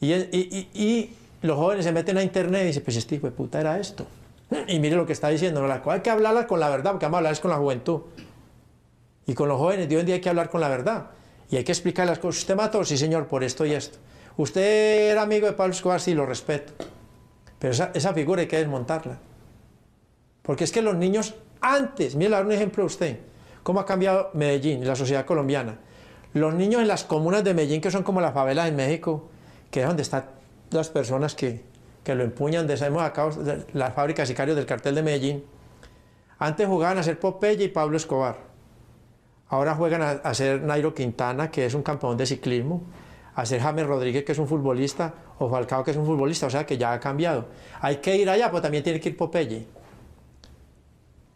[0.00, 3.26] Y, y- y- y los jóvenes se meten a internet y dicen, pues este hijo
[3.26, 4.06] de puta era esto.
[4.66, 5.90] Y mire lo que está diciendo, ¿no?
[5.90, 8.00] Hay que hablarla con la verdad, porque vamos a hablar con la juventud.
[9.26, 11.10] Y con los jóvenes de hoy en día hay que hablar con la verdad.
[11.50, 12.42] Y hay que explicar las cosas.
[12.42, 12.84] ¿Usted mató?
[12.84, 13.98] Sí, señor, por esto y esto.
[14.36, 16.00] ¿Usted era amigo de Pablo Escobar?
[16.00, 16.72] Sí, lo respeto.
[17.58, 19.18] Pero esa, figura hay que desmontarla.
[20.42, 23.18] Porque es que los niños antes, mire, le voy a dar un ejemplo a usted,
[23.62, 25.78] cómo ha cambiado Medellín la sociedad colombiana.
[26.32, 29.28] Los niños en las comunas de Medellín, que son como las favelas en México,
[29.70, 30.24] que es donde están
[30.70, 31.62] las personas que,
[32.04, 33.28] que lo empuñan, donde sabemos acá
[33.72, 35.44] las fábricas sicarios del cartel de Medellín,
[36.38, 38.36] antes jugaban a ser Popeye y Pablo Escobar.
[39.48, 42.82] Ahora juegan a, a ser Nairo Quintana, que es un campeón de ciclismo,
[43.34, 46.50] a ser James Rodríguez, que es un futbolista, o Falcao, que es un futbolista, o
[46.50, 47.46] sea que ya ha cambiado.
[47.80, 49.66] Hay que ir allá, pero también tiene que ir Popeye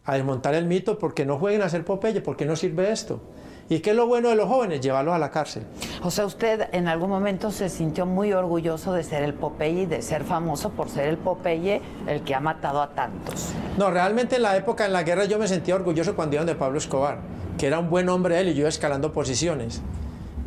[0.05, 3.21] a desmontar el mito porque no jueguen a ser Popeye, porque no sirve esto.
[3.67, 4.79] ¿Y qué es lo bueno de los jóvenes?
[4.81, 5.63] Llevarlos a la cárcel.
[6.03, 9.85] O sea, usted en algún momento se sintió muy orgulloso de ser el Popeye y
[9.87, 13.53] de ser famoso por ser el Popeye el que ha matado a tantos.
[13.79, 16.53] No, realmente en la época, en la guerra, yo me sentía orgulloso cuando iban de
[16.53, 17.21] Pablo Escobar,
[17.57, 19.81] que era un buen hombre él y yo escalando posiciones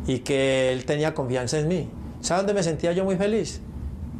[0.07, 1.89] y que él tenía confianza en mí.
[2.21, 3.61] ¿Sabe dónde me sentía yo muy feliz?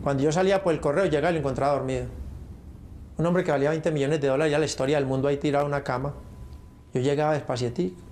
[0.03, 2.07] Cuando yo salía por el correo llegaba y lo encontraba dormido.
[3.17, 5.65] Un hombre que valía 20 millones de dólares, ya la historia del mundo ahí tirado
[5.65, 6.15] en una cama.
[6.93, 8.08] Yo llegaba despacietico.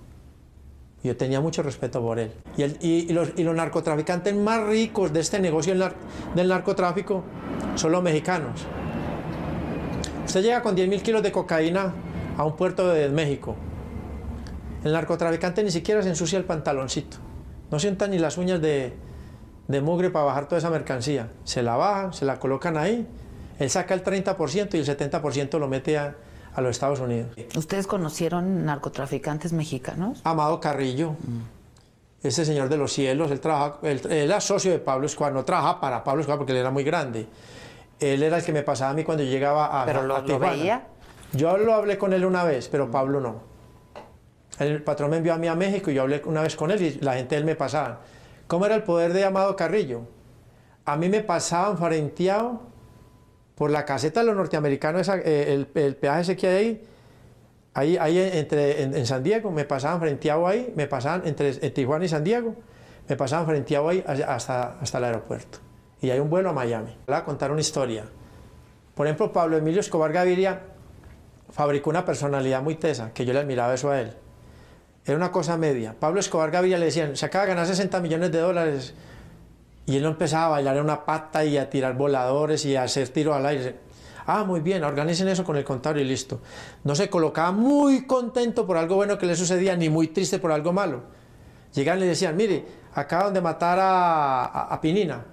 [1.04, 2.32] Yo tenía mucho respeto por él.
[2.56, 5.74] Y, el- y- los, y los narcotraficantes más ricos de este negocio
[6.34, 7.22] del narcotráfico
[7.76, 8.66] son los mexicanos.
[10.26, 11.92] Usted llega con 10 mil kilos de cocaína
[12.36, 13.54] a un puerto de México.
[14.84, 17.16] El narcotraficante ni siquiera se ensucia el pantaloncito.
[17.70, 18.92] No sientan ni las uñas de,
[19.68, 21.30] de mugre para bajar toda esa mercancía.
[21.44, 23.06] Se la bajan, se la colocan ahí.
[23.58, 26.14] Él saca el 30% y el 70% lo mete a,
[26.58, 27.28] a los Estados Unidos.
[27.56, 30.20] ¿Ustedes conocieron narcotraficantes mexicanos?
[30.24, 31.14] Amado Carrillo,
[32.22, 35.44] ese señor de los cielos, él, trabaja, él, él era socio de Pablo Escobar, no
[35.44, 37.26] trabajaba para Pablo Escobar porque él era muy grande.
[38.00, 40.24] Él era el que me pasaba a mí cuando llegaba a, ¿Pero lo- a lo
[40.24, 40.52] Tijuana.
[40.52, 40.86] veía?
[41.32, 43.36] Yo lo hablé con él una vez, pero Pablo no.
[44.58, 46.82] El patrón me envió a mí a México y yo hablé una vez con él
[46.82, 48.00] y la gente de él me pasaba.
[48.48, 50.02] ¿Cómo era el poder de Amado Carrillo?
[50.84, 52.62] A mí me pasaban frenteado
[53.58, 56.56] por la caseta de los norteamericanos, eh, el, peaje ese que hay
[57.74, 61.74] ahí, ahí, ahí entre, en, San Diego, me pasaban frenteado ahí, me pasaban entre en
[61.74, 62.54] Tijuana y San Diego,
[63.08, 65.58] me pasaban frenteado ahí hasta, hasta el aeropuerto.
[66.00, 66.96] Y hay un vuelo a Miami.
[67.08, 68.04] Le a contar una historia.
[68.94, 70.60] Por ejemplo, Pablo Emilio Escobar Gaviria
[71.50, 74.12] fabricó una personalidad muy tesa, que yo le admiraba eso a él.
[75.04, 75.96] Era una cosa media.
[75.98, 78.94] Pablo Escobar Gaviria le decían, se acaba de ganar 60 millones de dólares.
[79.88, 83.08] Y él empezaba a bailar en una pata y a tirar voladores y a hacer
[83.08, 83.76] tiros al aire.
[84.26, 86.40] Ah, muy bien, organicen eso con el contador y listo.
[86.84, 90.52] No se colocaba muy contento por algo bueno que le sucedía, ni muy triste por
[90.52, 91.00] algo malo.
[91.74, 92.64] Llegaban y le decían, mire,
[92.94, 95.24] acaban de matar a, a- a Pinina.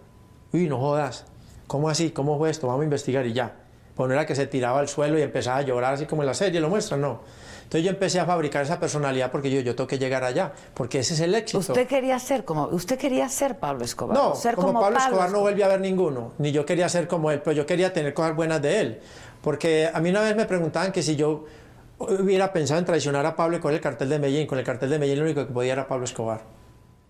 [0.53, 1.25] Uy, no jodas.
[1.67, 2.11] ¿Cómo así?
[2.11, 2.67] ¿Cómo fue esto?
[2.67, 3.53] Vamos a investigar y ya.
[3.95, 6.27] Pues no era que se tiraba al suelo y empezaba a llorar así como en
[6.27, 7.19] la serie, lo muestran, no.
[7.65, 10.99] Entonces yo empecé a fabricar esa personalidad porque yo, yo tengo que llegar allá, porque
[10.99, 11.57] ese es el éxito.
[11.57, 14.15] Usted quería ser como, usted quería ser Pablo Escobar.
[14.15, 17.31] No, ser como, Pablo Escobar no vuelve a ver ninguno, ni yo quería ser como
[17.31, 18.99] él, pero yo quería tener cosas buenas de él.
[19.41, 21.45] Porque a mí una vez me preguntaban que si yo
[21.97, 24.99] hubiera pensado en traicionar a Pablo con el cartel de Medellín, con el cartel de
[24.99, 26.43] Medellín lo único que podía era Pablo Escobar.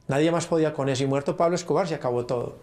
[0.07, 2.57] Nadie más podía con eso, y muerto Pablo Escobar se acabó todo.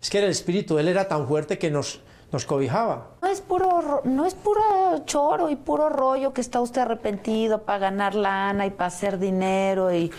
[0.00, 2.02] Es que era el espíritu, él era tan fuerte que nos,
[2.32, 3.08] nos cobijaba.
[3.22, 4.60] No es puro, ro- no es puro
[5.04, 9.92] choro y puro rollo que está usted arrepentido para ganar lana y para hacer dinero
[9.92, 10.10] y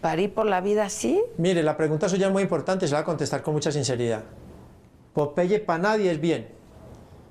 [0.00, 1.20] para ir por la vida así.
[1.38, 3.72] Mire, la pregunta suya es muy importante y se la voy a contestar con mucha
[3.72, 4.22] sinceridad.
[5.12, 6.48] Popeye para nadie es bien.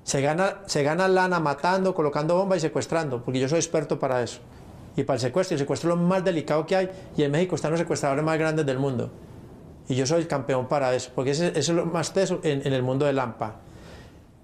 [0.02, 4.22] Se gana, se gana lana matando, colocando bombas y secuestrando, porque yo soy experto para
[4.22, 4.40] eso.
[4.96, 7.54] Y para el secuestro, el secuestro es lo más delicado que hay, y en México
[7.56, 9.10] están los secuestradores más grandes del mundo.
[9.88, 12.72] Y yo soy el campeón para eso, porque eso es lo más teso en, en
[12.72, 13.56] el mundo del AMPA.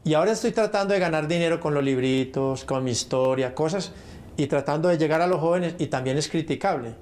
[0.05, 3.93] Y ahora estoy tratando de ganar dinero con los libritos, con mi historia, cosas,
[4.37, 6.95] y tratando de llegar a los jóvenes, y también es criticable.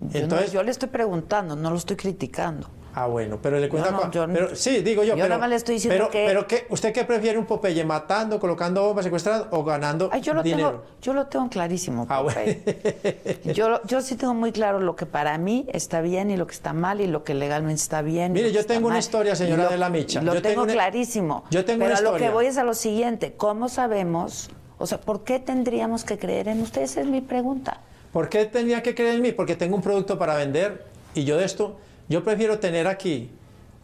[0.00, 2.68] Yo, no- Entonces- yo le estoy preguntando, no lo estoy criticando.
[2.94, 3.88] Ah, bueno, pero le cuento...
[3.90, 5.28] Yo no, yo no- pero, sí, digo yo, yo pero...
[5.28, 7.84] nada más le estoy diciendo pero, que- Pero ¿qué, ¿usted qué prefiere un Popeye?
[7.84, 10.70] ¿Matando, colocando bombas, secuestrando o ganando Ay, yo lo dinero?
[10.70, 12.06] tengo, yo lo tengo clarísimo.
[12.10, 13.40] Ah, Popeye.
[13.54, 16.52] yo, yo sí tengo muy claro lo que para mí está bien y lo que
[16.54, 18.32] está mal y lo que legalmente está bien.
[18.32, 19.00] Mire, yo tengo una mal.
[19.00, 20.20] historia, señora lo- de la Micha.
[20.20, 21.44] Lo Yo tengo, clarísimo.
[21.50, 22.30] yo tengo Pero una a lo que historia.
[22.34, 23.32] voy es a lo siguiente.
[23.36, 24.50] ¿Cómo sabemos?
[24.78, 26.90] O sea, ¿por qué tendríamos que creer en ustedes?
[26.92, 27.80] Esa es mi pregunta.
[28.12, 29.32] ¿Por qué tenía que creer en mí?
[29.32, 30.84] Porque tengo un producto para vender
[31.14, 31.76] y yo de esto,
[32.08, 33.30] yo prefiero tener aquí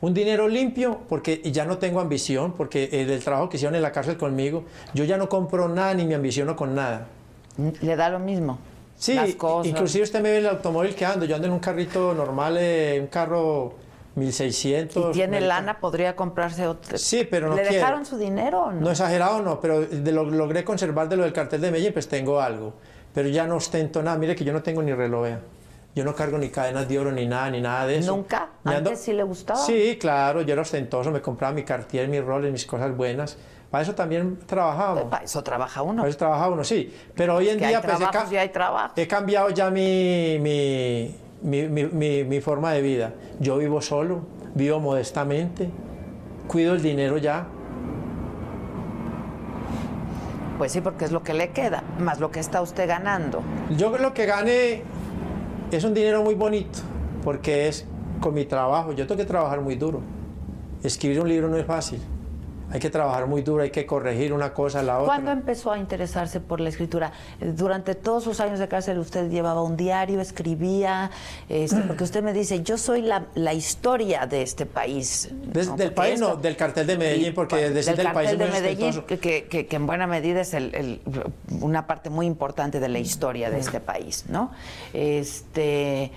[0.01, 3.83] un dinero limpio porque ya no tengo ambición, porque eh, del trabajo que hicieron en
[3.83, 4.65] la cárcel conmigo,
[4.95, 7.07] yo ya no compro nada ni me ambiciono con nada.
[7.81, 8.59] Le da lo mismo.
[8.97, 9.71] Sí, Las cosas.
[9.71, 12.57] inclusive usted me ve en el automóvil que ando, yo ando en un carrito normal,
[12.59, 13.75] eh, un carro
[14.17, 15.07] 1600.
[15.07, 16.99] Si tiene lana, podría comprarse otro.
[16.99, 17.77] Sí, pero no ¿Le quiero.
[17.77, 18.81] dejaron su dinero o no?
[18.81, 22.09] No exagerado, no, pero de lo, logré conservar de lo del cartel de Medellín, pues
[22.09, 22.75] tengo algo.
[23.15, 24.17] Pero ya no ostento nada.
[24.19, 25.29] Mire que yo no tengo ni reloj.
[25.99, 28.15] Yo no cargo ni cadenas de oro, ni nada, ni nada de eso.
[28.15, 28.51] ¿Nunca?
[28.63, 29.59] Me ando- ¿Antes sí le gustaba?
[29.59, 33.37] Sí, claro, yo era ostentoso, me compraba mi cartier, mis roles, mis cosas buenas.
[33.69, 35.11] Para eso también trabajábamos.
[35.11, 35.97] Para eso trabaja uno.
[36.03, 36.95] Para eso trabaja uno, sí.
[37.17, 38.93] Pero hoy en Que hay día pues, he, trabajos y hay trabajo.
[38.95, 43.13] he cambiado ya mi, mi, mi, mi- mi- mi forma de vida.
[43.41, 44.21] Yo vivo solo,
[44.55, 45.69] vivo modestamente,
[46.47, 47.45] cuido el dinero ya.
[50.59, 53.43] Pues sí, porque es lo que le queda, más lo que está usted ganando.
[53.77, 54.83] Yo lo que gane
[55.77, 56.79] es un dinero muy bonito,
[57.25, 57.87] porque es
[58.21, 58.93] con mi trabajo.
[58.93, 60.01] Yo tengo que trabajar muy duro.
[60.83, 62.01] Escribir un libro no es fácil.
[62.71, 65.07] Hay que trabajar muy duro, hay que corregir una cosa a la otra.
[65.07, 67.13] ¿Cuándo empezó a interesarse por la escritura?
[67.41, 71.11] Eh, Durante todos sus años de cárcel usted llevaba un diario, escribía,
[71.49, 75.31] este, porque usted me dice, yo soy la, la historia de este país.
[75.77, 78.53] Del país esto- no, del cartel de Medellín, porque del decir del, país cartel es
[78.53, 81.01] de Medellín, que, que- en buena medida es el- el-
[81.63, 84.53] una parte muy importante de la historia de este país, ¿no?
[84.93, 86.13] Este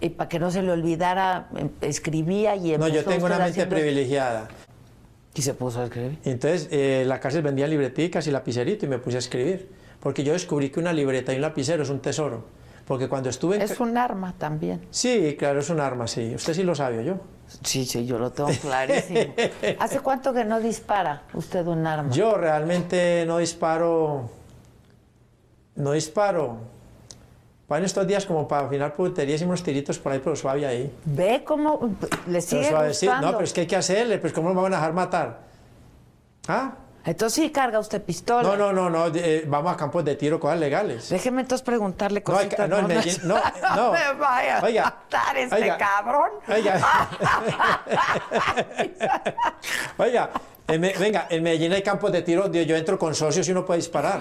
[0.00, 3.34] y para que no se le olvidara, em- escribía y No, yo empezó tengo una
[3.36, 4.48] mente haciendo- privilegiada.
[5.36, 6.18] Y se puso a escribir.
[6.24, 9.70] Y entonces, eh, la cárcel vendía libreticas y lapicerito y me puse a escribir.
[10.00, 12.44] Porque yo descubrí que una libreta y un lapicero es un tesoro.
[12.86, 13.62] Porque cuando estuve en...
[13.62, 14.86] Es un arma también.
[14.90, 16.34] Sí, claro, es un arma, sí.
[16.34, 17.20] Usted sí lo sabe, ¿o yo.
[17.62, 19.34] Sí, sí, yo lo tengo clarísimo.
[19.78, 22.10] ¿Hace cuánto que no dispara usted un arma?
[22.10, 24.30] Yo realmente no disparo.
[25.74, 26.75] No disparo.
[27.68, 30.94] En estos días, como para afinar puntería, hicimos unos tiritos por ahí, pero suave ahí.
[31.04, 31.98] ¿Ve cómo le
[32.28, 33.10] Pero sigue suavecito.
[33.12, 33.26] gustando?
[33.26, 35.40] No, pero es que hay que hacerle, pues ¿cómo me van a dejar matar?
[36.46, 36.72] ¿Ah?
[37.04, 38.42] Entonces sí carga usted pistola.
[38.48, 39.06] No, no, no, no.
[39.14, 41.08] eh, vamos a campos de tiro, cosas legales.
[41.08, 42.66] Déjeme entonces preguntarle No, hay cositas.
[42.66, 43.36] que- no, en Medellín- no,
[43.76, 43.92] no.
[43.92, 46.30] me vaya a Oiga, matar este oiga, cabrón.
[46.48, 46.80] Oiga.
[49.98, 50.30] Oiga,
[50.68, 53.52] en Me- venga, en Medellín hay campos de tiro donde yo entro con socios y
[53.52, 54.20] uno puede disparar.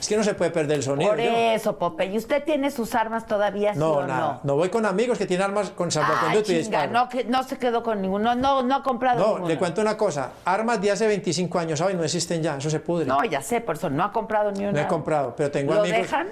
[0.00, 1.10] Es que no se puede perder el sonido.
[1.10, 2.06] Por eso, Pope.
[2.06, 4.20] ¿Y usted tiene sus armas todavía, sí No, o nada.
[4.20, 4.40] no?
[4.44, 6.92] No voy con amigos que tienen armas con salvoconducto y chinga, disparo.
[6.92, 8.34] no, que- no se quedó con ninguno.
[8.34, 9.48] No, no ha comprado No, ninguno.
[9.48, 10.32] le cuento una cosa.
[10.44, 12.56] Armas de hace 25 años hoy no existen ya.
[12.56, 13.06] Eso se pudre.
[13.06, 14.72] No, ya sé, por eso no ha comprado ni una.
[14.72, 15.98] No he comprado, pero tengo ¿Lo amigos.
[15.98, 16.28] dejan?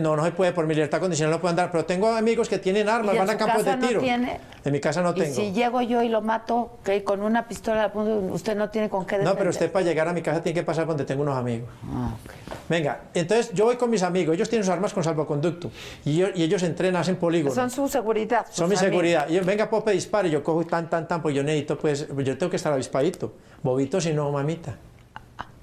[0.00, 2.58] No, no se puede, por mi libertad condicional no pueden dar, pero tengo amigos que
[2.58, 4.00] tienen armas, ¿Y en van a campos casa de tiro.
[4.00, 4.40] no tiene?
[4.64, 5.34] En mi casa no Y tengo.
[5.34, 9.04] si llego yo y lo mato, que con una pistola punto, usted no tiene con
[9.06, 9.32] qué defender.
[9.34, 11.68] No, pero usted para llegar a mi casa tiene que pasar donde tengo unos amigos.
[11.92, 12.12] Ah,
[12.68, 15.70] Venga, entonces yo voy con mis amigos, ellos tienen sus armas con salvoconducto
[16.04, 17.54] y, yo- y ellos entrenan, hacen polígonos.
[17.54, 18.46] Son su seguridad.
[18.50, 18.80] Son mi amigos.
[18.88, 19.26] seguridad.
[19.28, 20.30] Y yo, venga, Pope, dispare.
[20.30, 23.32] Yo cojo tan, tan, tan, pues yo necesito, pues, yo tengo que estar avispadito.
[23.62, 24.76] Bobito, si no, mamita.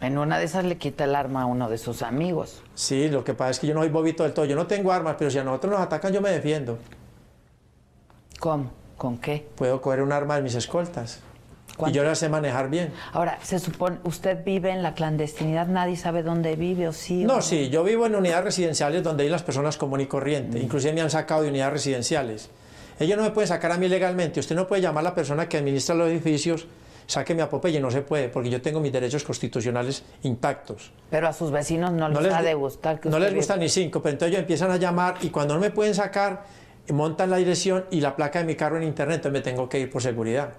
[0.02, 2.62] En una de esas le quita el arma a uno de sus amigos.
[2.74, 4.46] Sí, lo que pasa es que yo no soy bobito del todo.
[4.46, 6.78] Yo no tengo armas, pero si a nosotros nos atacan, yo me defiendo.
[8.40, 8.72] ¿Cómo?
[8.98, 9.48] ¿Con qué?
[9.56, 11.20] Puedo coger un arma de mis escoltas.
[11.72, 11.96] Y ¿Cuánto?
[11.96, 12.94] yo las sé manejar bien.
[13.14, 17.24] Ahora, se supone, usted vive en la clandestinidad, nadie sabe dónde vive o sí.
[17.26, 20.60] o No, sí, yo vivo en unidades residenciales donde hay las personas común y corriente.
[20.60, 20.64] Mm.
[20.64, 22.50] Inclusive me han sacado de unidades residenciales.
[23.00, 24.42] Ellos no me pueden sacar a mí legalmente.
[24.42, 26.68] Usted no puede llamar a la persona que administra los edificios,
[27.10, 30.92] sáqueme a Popeye, no se puede, porque yo tengo mis derechos constitucionales intactos.
[31.10, 34.00] Pero a sus vecinos no, les ha de gustar que no les gusta ni cinco,
[34.02, 36.44] pero entonces ellos empiezan a llamar y cuando no me pueden sacar,
[36.90, 39.80] montan la dirección y la placa de mi carro en internet, entonces me tengo que
[39.80, 40.54] ir por seguridad.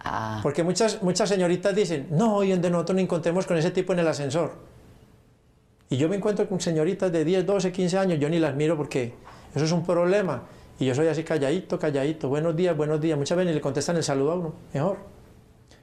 [0.00, 0.40] Ah.
[0.42, 4.00] Porque muchas, muchas señoritas dicen, no, y donde nosotros nos encontremos con ese tipo en
[4.00, 4.54] el ascensor.
[5.88, 8.76] Y yo me encuentro con señoritas de 10, 12, 15 años, yo ni las miro
[8.76, 9.14] porque
[9.54, 10.42] eso es un problema.
[10.80, 13.16] Y yo soy así calladito, calladito, buenos días, buenos días.
[13.16, 15.19] Muchas veces ni le contestan el saludo a uno, mejor.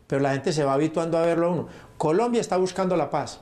[0.07, 1.67] Pero la gente se va habituando a verlo a uno.
[1.97, 3.41] Colombia está buscando la paz.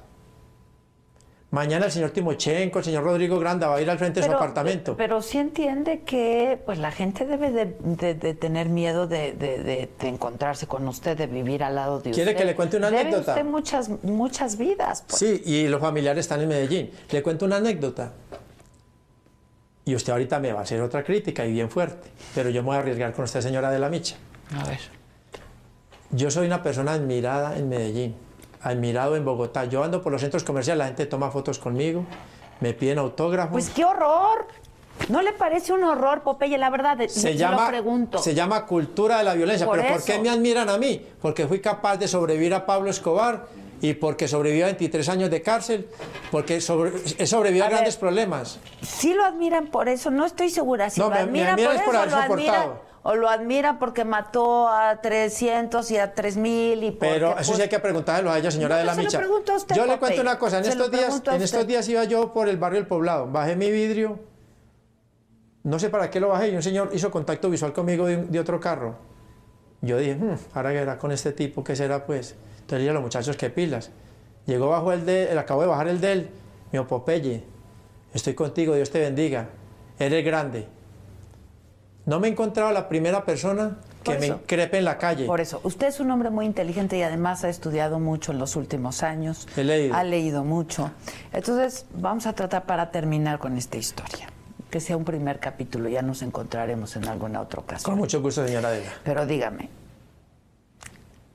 [1.51, 4.31] Mañana el señor Timochenko, el señor Rodrigo Granda va a ir al frente de su
[4.33, 4.97] apartamento.
[4.97, 9.63] Pero sí entiende que pues la gente debe de, de- de tener miedo de, de-
[9.63, 12.23] de- de encontrarse con usted, de vivir al lado de usted.
[12.23, 13.33] ¿Quiere que le cuente una Debe anécdota?
[13.33, 15.05] usted muchas, muchas vidas.
[15.07, 15.19] pues.
[15.19, 16.91] Sí, y los familiares están en Medellín.
[17.09, 18.11] Le cuento una anécdota.
[19.85, 22.67] Y usted ahorita me va a hacer otra crítica y bien fuerte, pero yo me
[22.67, 24.15] voy a arriesgar con usted, señora de la Micha.
[24.59, 24.79] A ver.
[26.11, 28.15] Yo soy una persona admirada en Medellín,
[28.61, 29.65] admirado en Bogotá.
[29.65, 32.05] Yo ando por los centros comerciales, la gente toma fotos conmigo,
[32.61, 33.51] me piden autógrafos.
[33.51, 34.47] Pues qué horror.
[35.09, 36.57] ¿No le parece un horror, Popeye?
[36.57, 38.17] La verdad, se llama, lo pregunto.
[38.19, 39.65] se llama cultura de la violencia.
[39.67, 40.21] Por ¿Pero por qué eso.
[40.23, 41.05] me admiran a mí?
[41.21, 43.45] Porque fui capaz de sobrevivir a Pablo Escobar
[43.81, 45.89] y porque sobreviví a 23 años de cárcel,
[46.31, 47.77] porque sobre- he sobrevivido a, A ver.
[47.79, 48.57] grandes problemas.
[48.81, 51.71] Sí lo admiran por eso, no estoy segura si No, lo me- me admiran admiran
[51.73, 52.69] por es por eso, haber lo admiran.
[53.07, 57.61] O lo admiran porque mató a 300 y a 3000 y porque, Pero eso sí
[57.61, 59.19] hay que preguntárselo a ella, señora No, de la Micha.
[59.21, 62.03] a usted, yo le cuento una cosa, en Se estos días, en estos días iba
[62.05, 64.17] yo por el barrio del Poblado, bajé mi vidrio,
[65.63, 68.31] no sé para qué lo bajé, y un señor hizo contacto visual conmigo de, un-
[68.31, 68.95] de otro carro.
[69.81, 72.35] Yo dije, "Hmm, ahora que era con este tipo, ¿qué será pues?
[72.61, 73.91] Entonces dije a los muchachos que pilas.
[74.47, 76.29] Llegó bajo el de él, acabo de bajar el de él,
[76.71, 77.43] dijo, Popeye,
[78.15, 79.49] estoy contigo, Dios te bendiga,
[79.99, 80.67] eres grande.
[82.05, 84.35] No me he encontrado la primera persona que me eso.
[84.35, 85.25] increpe en la calle.
[85.25, 88.55] Por eso, usted es un hombre muy inteligente y además ha estudiado mucho en los
[88.55, 89.47] últimos años.
[89.57, 89.95] He leído.
[89.95, 90.91] Ha leído mucho.
[91.33, 94.27] Entonces, vamos a tratar para terminar con esta historia.
[94.69, 97.91] Que sea un primer capítulo, ya nos encontraremos en alguna otra ocasión.
[97.91, 98.91] Con mucho gusto, señora Adela.
[99.03, 99.69] Pero dígame,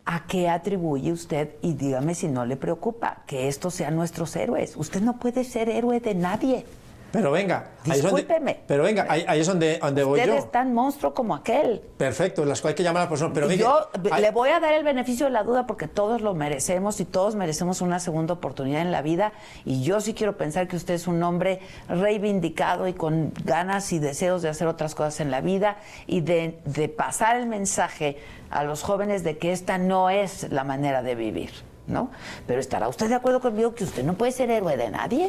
[0.05, 4.77] ¿a qué atribuye usted, y dígame si no le preocupa, que estos sean nuestros héroes?
[4.77, 6.65] Usted no puede ser héroe de nadie.
[7.13, 8.61] Pero venga, ahí es donde, Discúlpeme.
[8.67, 10.39] pero venga, ahí, ahí es donde, donde voy Usted yo.
[10.39, 11.81] es tan monstruo como aquel.
[11.97, 13.33] Perfecto, las cuales hay que llamar a la persona.
[13.35, 16.35] Pero yo hay- le voy a dar el beneficio de la duda porque todos lo
[16.35, 19.33] merecemos y todos merecemos una segunda oportunidad en la vida.
[19.65, 23.99] Y yo sí quiero pensar que usted es un hombre reivindicado y con ganas y
[23.99, 28.19] deseos de hacer otras cosas en la vida y de, de pasar el mensaje
[28.51, 31.51] a los jóvenes de que esta no es la manera de vivir.
[31.87, 32.11] ¿No?
[32.47, 35.29] Pero estará usted de acuerdo conmigo que usted no puede ser héroe de nadie.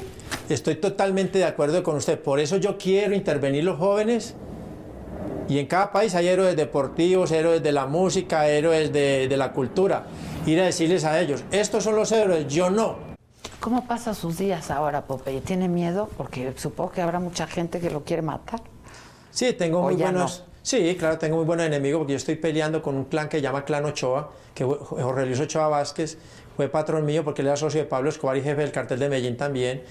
[0.49, 2.19] estoy totalmente de acuerdo con usted.
[2.19, 4.35] Por eso yo quiero intervenir los jóvenes.
[5.49, 9.51] Y en cada país hay héroes deportivos, héroes de la música, héroes de, de la
[9.53, 10.05] cultura.
[10.45, 12.95] Ir a decirles a ellos, estos son los héroes, yo no.
[13.59, 15.41] ¿Cómo pasa sus días ahora, Popeye?
[15.41, 16.09] ¿Tiene miedo?
[16.17, 18.61] Porque supongo que habrá mucha gente que lo quiere matar.
[19.29, 20.45] Sí, tengo ¿O muy buenos.
[20.63, 23.41] Sí, claro, tengo muy buenos enemigos porque yo estoy peleando con un clan que se
[23.43, 26.17] llama Clan Ochoa, que Jorge Luis Ochoa Vázquez
[26.61, 29.09] fue patrón mío porque él era socio de Pablo Escobar y jefe del cartel de
[29.09, 29.81] Medellín también.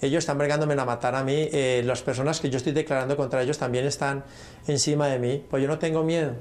[0.00, 1.48] Ellos están bregándome a matar a mí.
[1.52, 4.22] eh, las personas que yo estoy declarando contra ellos también están
[4.68, 5.44] encima de mí.
[5.50, 6.34] Pues yo no tengo miedo,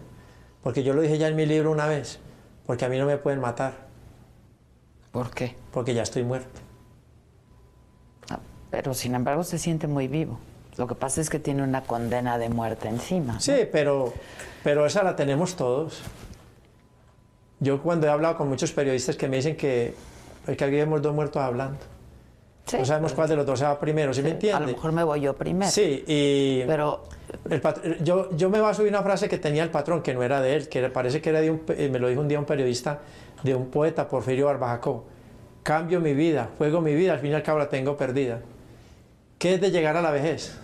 [0.62, 2.20] porque yo lo dije ya en mi libro una vez,
[2.68, 3.74] porque a mí no me pueden matar.
[5.12, 5.56] ¿Por qué?
[5.72, 6.62] Porque ya estoy muerto.
[8.70, 10.40] Pero sin embargo se siente muy vivo.
[10.78, 13.34] Lo que pasa es que tiene una condena de muerte encima.
[13.34, 13.40] ¿no?
[13.42, 14.14] Sí, pero,
[14.64, 16.02] pero esa la tenemos todos.
[17.62, 19.94] Yo cuando he hablado con muchos periodistas que me dicen que,
[20.46, 21.78] que aquí vemos dos muertos hablando.
[22.66, 24.58] Sí, no sabemos cuál de los dos se va primero, ¿sí, me entiende?
[24.58, 25.72] A lo mejor me voy yo primero.
[25.72, 27.04] Sí, y Pero
[27.50, 30.42] el yo, yo me a subir una frase que tenía el patrón, que no era
[30.42, 32.46] de él, que parece que era de un, eh, me lo dijo un día un
[32.46, 33.00] periodista,
[33.44, 35.06] de un poeta, Porfirio Barbajacó.
[35.62, 38.42] Cambio mi vida, juego mi vida, al fin y al cabo la tengo perdida.
[39.38, 40.58] ¿Qué es de llegar a la vejez?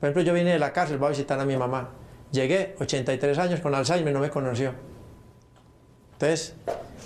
[0.00, 1.90] Por ejemplo, yo vine de la cárcel, voy a visitar a mi mamá.
[2.32, 4.72] Llegué, 83 años, con Alzheimer, no me conoció.
[6.22, 6.54] Entonces,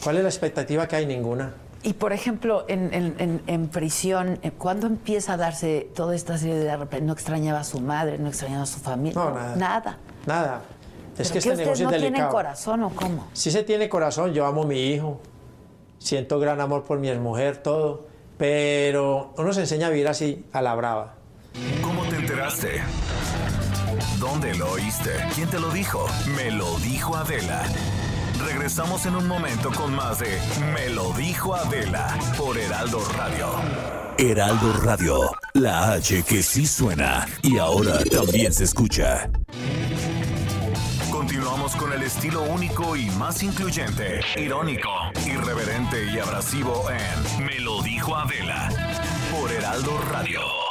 [0.05, 1.07] ¿cuál es la expectativa que hay?
[1.07, 1.55] Ninguna.
[1.83, 6.37] Y por ejemplo, en, en- en- en prisión, eh, ¿cuándo empieza a darse toda esta
[6.37, 7.07] serie de repente?
[7.07, 9.15] No extrañaba a su madre, no extrañaba a su familia.
[9.19, 9.57] No, nada.
[9.57, 9.99] Nada.
[10.27, 10.61] Nada.
[11.19, 13.27] Es ¿Pero que este ustedes negocio no es tienen corazón o cómo?
[13.33, 15.19] Sí se tiene corazón, yo amo a mi hijo,
[15.99, 18.07] siento gran amor por mi mujer, todo,
[18.37, 21.15] pero uno se enseña a vivir así, a la brava.
[21.83, 22.83] ¿Cómo te enteraste?
[24.19, 25.11] ¿Dónde lo oíste?
[25.35, 26.05] ¿Quién te lo dijo?
[26.37, 27.63] Me lo dijo Adela.
[28.47, 30.39] Regresamos en un momento con más de
[30.73, 33.49] Me lo dijo Adela por Heraldo Radio.
[34.19, 39.29] Heraldo Radio, la H que sí suena y ahora también se escucha.
[41.11, 44.91] Continuamos con el estilo único y más incluyente, irónico,
[45.27, 48.69] irreverente y abrasivo en Me lo dijo Adela
[49.33, 50.66] por Heraldo Radio.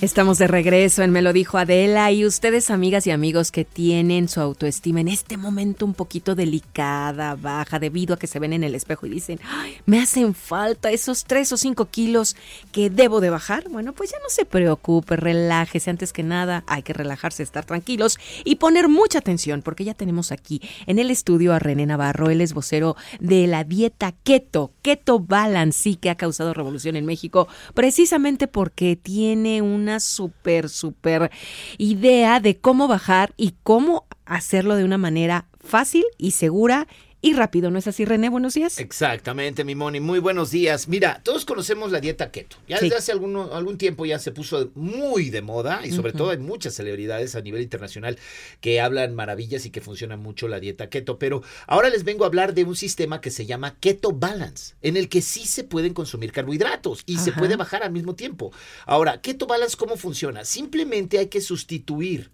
[0.00, 4.28] Estamos de regreso en Me lo dijo Adela y ustedes amigas y amigos que tienen
[4.28, 8.62] su autoestima en este momento un poquito delicada, baja, debido a que se ven en
[8.62, 12.36] el espejo y dicen, "Ay, me hacen falta esos tres o cinco kilos
[12.70, 13.68] que debo de bajar.
[13.70, 18.18] Bueno, pues ya no se preocupe, relájese antes que nada, hay que relajarse, estar tranquilos
[18.44, 22.40] y poner mucha atención porque ya tenemos aquí en el estudio a René Navarro, él
[22.40, 28.46] es vocero de la dieta keto, keto balance, que ha causado revolución en México precisamente
[28.46, 31.30] porque tiene una súper, súper
[31.78, 36.86] idea de cómo bajar y cómo hacerlo de una manera fácil y segura
[37.20, 38.28] y rápido, ¿no es así, René?
[38.28, 38.78] Buenos días.
[38.78, 39.98] Exactamente, mi Moni.
[39.98, 40.86] Muy buenos días.
[40.86, 42.58] Mira, todos conocemos la dieta keto.
[42.68, 46.30] Ya desde hace alguno, algún tiempo ya se puso muy de moda y sobre todo
[46.30, 48.18] hay muchas celebridades a nivel internacional
[48.60, 51.18] que hablan maravillas y que funciona mucho la dieta keto.
[51.18, 54.96] Pero ahora les vengo a hablar de un sistema que se llama Keto Balance, en
[54.96, 58.52] el que sí se pueden consumir carbohidratos y se puede bajar al mismo tiempo.
[58.86, 60.44] Ahora, Keto Balance, ¿cómo funciona?
[60.44, 62.30] Simplemente hay que sustituir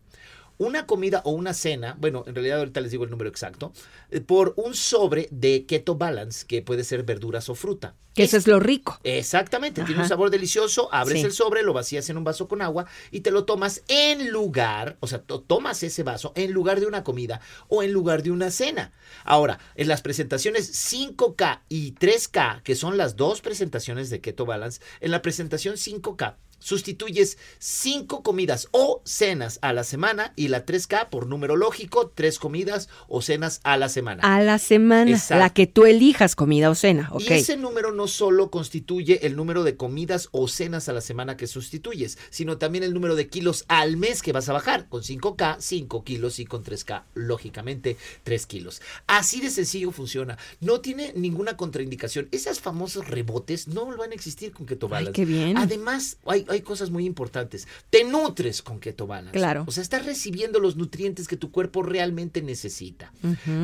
[0.58, 3.72] una comida o una cena, bueno, en realidad ahorita les digo el número exacto,
[4.10, 7.94] eh, por un sobre de Keto Balance, que puede ser verduras o fruta.
[8.14, 9.00] Que eso es lo rico.
[9.02, 11.26] Exactamente, tiene un sabor delicioso, abres Sí.
[11.26, 14.96] el sobre, lo vacías en un vaso con agua y te lo tomas en lugar,
[15.00, 18.30] o sea, to- tomas ese vaso en lugar de una comida o en lugar de
[18.30, 18.92] una cena.
[19.24, 24.80] Ahora, en las presentaciones 5K y 3K, que son las dos presentaciones de Keto Balance,
[25.00, 31.10] en la presentación 5K sustituyes cinco comidas o cenas a la semana y la 3K
[31.10, 34.22] por número lógico, tres comidas o cenas a la semana.
[34.22, 35.40] A la semana, Exacto.
[35.40, 37.20] la que tú elijas, comida o cena, ¿ok?
[37.20, 41.36] Y ese número no solo constituye el número de comidas o cenas a la semana
[41.36, 44.88] que sustituyes, sino también el número de kilos al mes que vas a bajar.
[44.88, 48.80] Con 5K, 5 kilos y con 3K, lógicamente, 3 kilos.
[49.06, 50.38] Así de sencillo funciona.
[50.60, 52.28] No tiene ninguna contraindicación.
[52.32, 55.12] Esos famosos rebotes no van a existir con Keto Balance.
[55.12, 55.58] qué bien.
[55.58, 57.68] Además, hay, hay cosas muy importantes.
[57.90, 59.36] Te nutres con Keto Balance.
[59.36, 59.64] Claro.
[59.66, 63.12] O sea, estás recibiendo los nutrientes que tu cuerpo realmente necesita.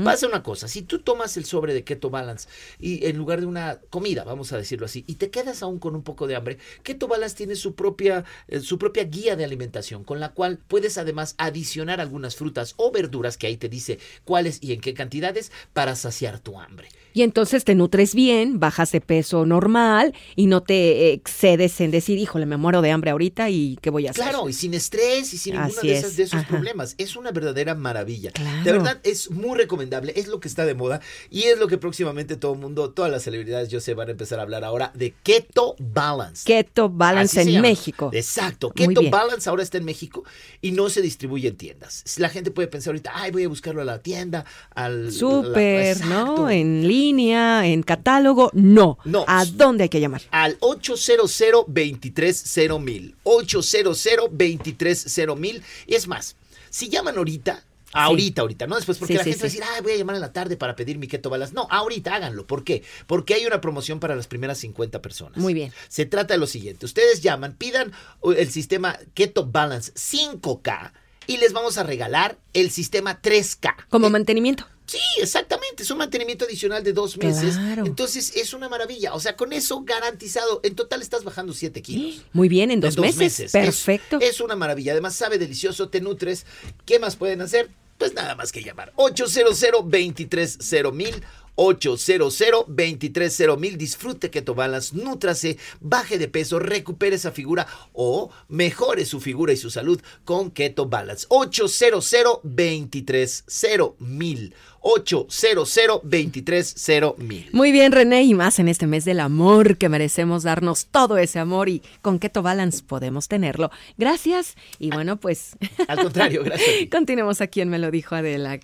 [0.05, 3.47] Pasa una cosa, si tú tomas el sobre de Keto Balance y en lugar de
[3.47, 6.59] una comida, vamos a decirlo así, y te quedas aún con un poco de hambre,
[6.83, 10.99] Keto Balance tiene su propia, eh, su propia guía de alimentación, con la cual puedes
[10.99, 15.53] además adicionar algunas frutas o verduras que ahí te dice cuáles y en qué cantidades
[15.73, 16.89] para saciar tu hambre.
[17.13, 22.19] Y entonces te nutres bien, bajas de peso normal y no te excedes en decir,
[22.19, 24.25] híjole, me muero de hambre ahorita y ¿qué voy a hacer?
[24.25, 26.49] Claro, y sin estrés y sin ninguno de, es, esas- de esos ajá.
[26.49, 26.95] problemas.
[26.99, 28.31] Es una verdadera maravilla.
[28.33, 28.65] Claro.
[28.65, 31.01] De verdad, es muy recomendable, es lo que está de moda
[31.31, 34.11] y es lo que próximamente todo el mundo, todas las celebridades, yo sé, van a
[34.13, 36.45] empezar a hablar ahora de Keto Balance.
[36.47, 37.69] Keto Balance Así se en llama.
[37.69, 38.11] México.
[38.13, 38.71] Exacto.
[38.71, 39.01] Keto.
[39.11, 40.25] Balance ahora está en México
[40.61, 42.05] y no se distribuye en tiendas.
[42.19, 46.49] La gente puede pensar ahorita, ay, voy a buscarlo a la tienda, al Súper, ¿no?
[46.51, 48.99] En línea, en catálogo, no.
[49.05, 49.25] No.
[49.27, 50.23] ¿A dónde hay que llamar?
[50.31, 51.21] Al 800
[51.67, 56.37] 230 mil 800 230 mil Y es más,
[56.71, 58.77] si llaman ahorita, ahorita, ahorita, ¿no?
[58.77, 60.33] Después, porque Sí, la sí, gente va a decir, ay, voy a llamar en la
[60.33, 61.53] tarde para pedir mi keto balas.
[61.53, 62.47] No, ahorita háganlo.
[62.47, 62.83] ¿Por qué?
[63.07, 65.39] Porque hay una promoción para las primeras 50 personas.
[65.39, 65.73] Muy bien.
[65.89, 66.87] Se trata de lo siguiente.
[66.87, 70.93] Ustedes llaman, pidan uh, el sistema Keto Balance 5K
[71.27, 73.87] y les vamos a regalar el sistema 3K.
[73.89, 74.67] Como mantenimiento.
[74.91, 75.85] Sí, exactamente.
[75.85, 77.55] Es un mantenimiento adicional de dos meses.
[77.55, 77.87] Claro.
[77.87, 79.15] Entonces es una maravilla.
[79.15, 80.61] O sea, con eso garantizado.
[80.65, 82.23] En total estás bajando 7 kilos.
[82.33, 83.39] Muy bien, en dos, En meses.
[83.39, 84.19] Es- Perfecto.
[84.21, 84.91] Es, una maravilla.
[84.91, 86.45] Además, sabe delicioso, te nutres.
[86.87, 87.71] ¿Qué más pueden hacer?
[87.99, 88.93] Pues nada más que llamar.
[88.97, 91.23] 800 230 mil
[91.63, 99.05] 800 230 mil Disfrute Keto Balance, nútrase, baje de peso, recupere esa figura o mejore
[99.05, 101.27] su figura y su salud con Keto Balance.
[101.29, 102.11] 800
[102.43, 109.77] 230 mil 800 230 mil Muy bien, René, y más en este mes del amor
[109.77, 113.71] que merecemos darnos todo ese amor y con Keto Balance podemos tenerlo.
[113.99, 115.59] Gracias y bueno, pues
[115.89, 116.71] Al contrario, gracias.
[116.91, 118.59] continuemos aquí en Me lo dijo Adela.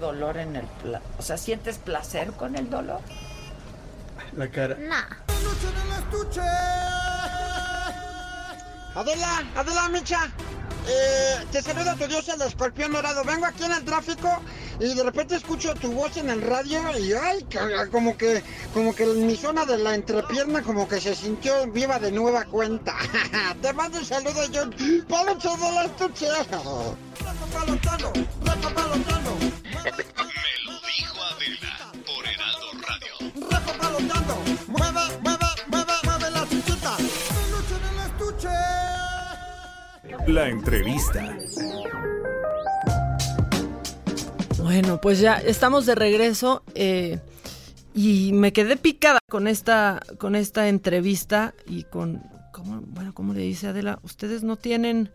[0.00, 0.66] Dolor en el...
[0.82, 3.00] pla- O sea, ¿sientes placer con el dolor?
[4.36, 4.76] La cara.
[8.94, 10.18] Adela, Adela Micha,
[10.88, 13.22] eh, te saluda tu dios el escorpión dorado.
[13.24, 14.28] Vengo aquí en el tráfico
[14.80, 17.46] y de repente escucho tu voz en el radio y ay,
[17.92, 18.42] como que,
[18.74, 22.94] como que mi zona de la entrepierna como que se sintió viva de nueva cuenta.
[23.62, 24.62] te mando un saludo yo,
[25.08, 26.26] Palocho de la estuche.
[40.30, 41.36] La entrevista.
[44.58, 47.18] Bueno, pues ya estamos de regreso eh,
[47.94, 52.22] y me quedé picada con esta, con esta entrevista y con,
[52.52, 53.98] ¿cómo, bueno, ¿cómo le dice Adela?
[54.04, 55.10] ¿Ustedes no tienen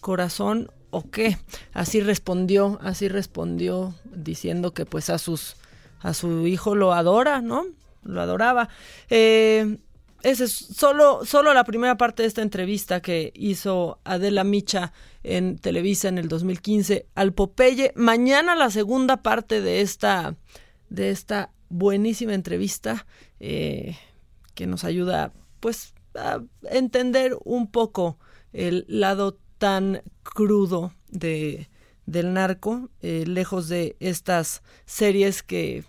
[0.00, 1.36] corazón o qué?
[1.72, 5.56] Así respondió, así respondió diciendo que pues a sus,
[5.98, 7.64] a su hijo lo adora, ¿no?
[8.04, 8.68] Lo adoraba.
[9.10, 9.78] Eh,
[10.22, 14.92] esa es solo, solo la primera parte de esta entrevista que hizo Adela Micha
[15.22, 17.92] en Televisa en el 2015 al Popeye.
[17.94, 20.34] Mañana la segunda parte de esta,
[20.88, 23.06] de esta buenísima entrevista
[23.38, 23.96] eh,
[24.54, 26.40] que nos ayuda pues a
[26.70, 28.18] entender un poco
[28.52, 31.68] el lado tan crudo de,
[32.06, 35.84] del narco, eh, lejos de estas series que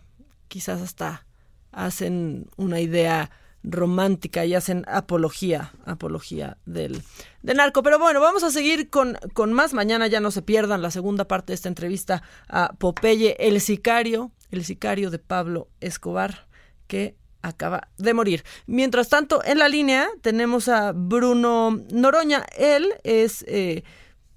[0.48, 1.26] quizás hasta
[1.72, 3.32] hacen una idea
[3.64, 7.02] romántica y hacen apología, apología del,
[7.42, 7.84] del narco.
[7.84, 9.74] Pero bueno, vamos a seguir con, con más.
[9.74, 14.32] Mañana ya no se pierdan la segunda parte de esta entrevista a Popeye, el sicario,
[14.52, 16.48] el sicario de Pablo Escobar,
[16.88, 18.44] que acaba de morir.
[18.68, 22.46] Mientras tanto, en la línea tenemos a Bruno Noroña.
[22.58, 23.84] Él es eh,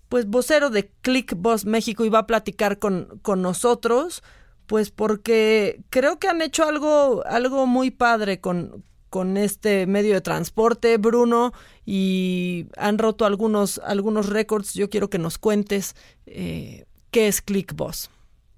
[0.09, 4.23] pues vocero de Click Boss México y va a platicar con, con nosotros.
[4.67, 10.23] Pues porque creo que han hecho algo, algo muy padre con, con este medio de
[10.23, 11.53] transporte, Bruno,
[11.85, 14.73] y han roto algunos, algunos récords.
[14.73, 15.95] Yo quiero que nos cuentes
[16.25, 18.09] eh, qué es ClickBoss.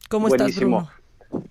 [0.09, 0.89] ¿Cómo estás, Bruno?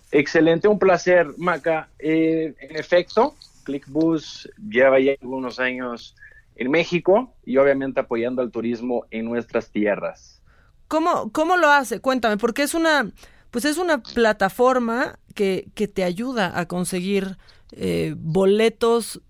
[0.10, 1.90] Excelente, un placer, Maca.
[2.00, 3.36] Eh, en efecto,
[3.66, 6.16] ClickBus lleva ya algunos años
[6.56, 10.42] en México y obviamente apoyando al turismo en nuestras tierras.
[10.88, 12.00] ¿Cómo, cómo lo hace?
[12.00, 13.12] Cuéntame, porque es una,
[13.52, 17.38] pues es una plataforma que, que te ayuda a conseguir
[17.72, 19.22] eh, boletos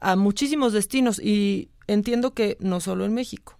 [0.00, 3.58] a muchísimos destinos y entiendo que no solo en México.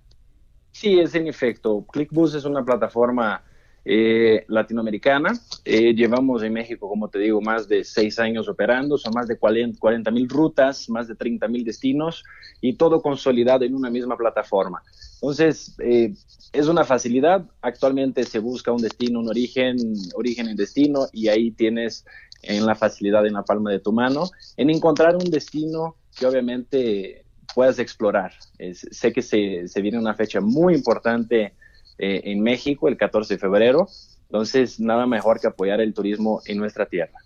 [0.72, 1.84] Sí, es en efecto.
[1.92, 3.42] ClickBus es una plataforma
[3.84, 5.32] eh, latinoamericana.
[5.64, 9.38] Eh, llevamos en México, como te digo, más de seis años operando, son más de
[9.38, 12.24] 40 mil rutas, más de 30 mil destinos
[12.60, 14.82] y todo consolidado en una misma plataforma.
[15.14, 16.12] Entonces, eh,
[16.52, 17.44] es una facilidad.
[17.62, 19.76] Actualmente se busca un destino, un origen,
[20.14, 22.04] origen en destino y ahí tienes
[22.42, 27.24] en la facilidad en la palma de tu mano en encontrar un destino que obviamente
[27.54, 28.32] puedas explorar.
[28.72, 31.54] sé que se, se viene una fecha muy importante
[31.98, 33.88] eh, en México el 14 de febrero.
[34.28, 37.18] Entonces, nada mejor que apoyar el turismo en nuestra tierra.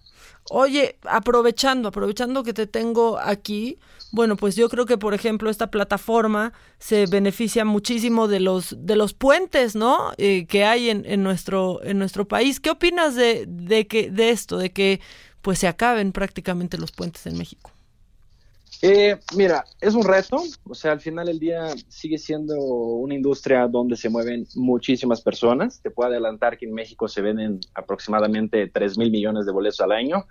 [0.51, 3.79] Oye, aprovechando, aprovechando que te tengo aquí,
[4.11, 8.97] bueno, pues yo creo que, por ejemplo, esta plataforma se beneficia muchísimo de los, de
[8.97, 10.13] los puentes, ¿no?
[10.19, 12.61] Eh, que hay en, en, nuestro, en nuestro país.
[12.61, 15.01] ¿Qué opinas de, de, que, de esto, de que
[15.43, 17.72] pues se acaben prácticamente los puentes en México?
[18.85, 23.69] Eh, mira, es un reto, o sea, al final del día sigue siendo una industria
[23.69, 25.81] donde se mueven muchísimas personas.
[25.81, 29.93] Te puedo adelantar que en México se venden aproximadamente 3 mil millones de boletos al
[29.93, 30.25] año.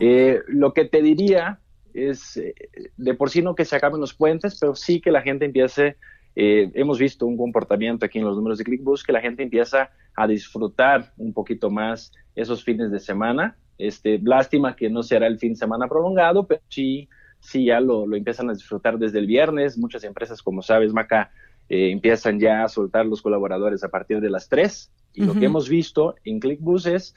[0.00, 1.60] Eh, lo que te diría
[1.92, 2.54] es, eh,
[2.96, 5.98] de por sí no que se acaben los puentes, pero sí que la gente empiece,
[6.34, 10.26] hemos visto un comportamiento aquí en los números de ClickBus, que la gente empieza a
[10.26, 13.58] disfrutar un poquito más esos fines de semana.
[13.76, 17.08] Este, lástima que no será el fin de semana prolongado, pero sí
[17.40, 19.78] sí ya lo, lo, empiezan a disfrutar desde el viernes.
[19.78, 21.30] Muchas empresas, como sabes, Maca,
[21.68, 24.90] eh, empiezan ya a soltar los colaboradores a partir de las 3.
[25.14, 27.14] Y lo que hemos visto en ClickBus es,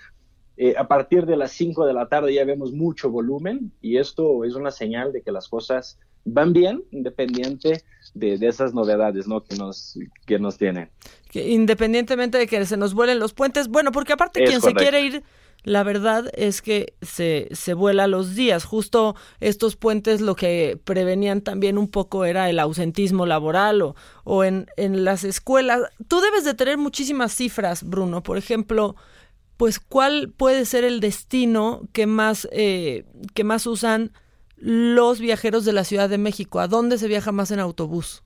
[0.58, 4.44] eh, a partir de las 5 de la tarde ya vemos mucho volumen y esto
[4.46, 9.44] es una señal de que las cosas van bien, independiente de, de esas novedades ¿no?
[9.44, 10.90] que, nos, que nos tienen.
[11.32, 15.02] Que independientemente de que se nos vuelen los puentes, bueno, porque aparte quien se quiere
[15.02, 15.24] ir
[15.64, 18.66] la verdad es que se, se vuela los días.
[18.66, 24.44] Justo estos puentes lo que prevenían también un poco era el ausentismo laboral o, o
[24.44, 25.82] en, en las escuelas.
[26.08, 28.24] Tú debes de tener muchísimas cifras, Bruno.
[28.24, 28.96] Por ejemplo,
[29.58, 34.12] pues cuál puede ser el destino que más, eh, que más usan
[34.58, 36.60] los viajeros de la Ciudad de México.
[36.60, 38.24] ¿A dónde se viaja más en autobús?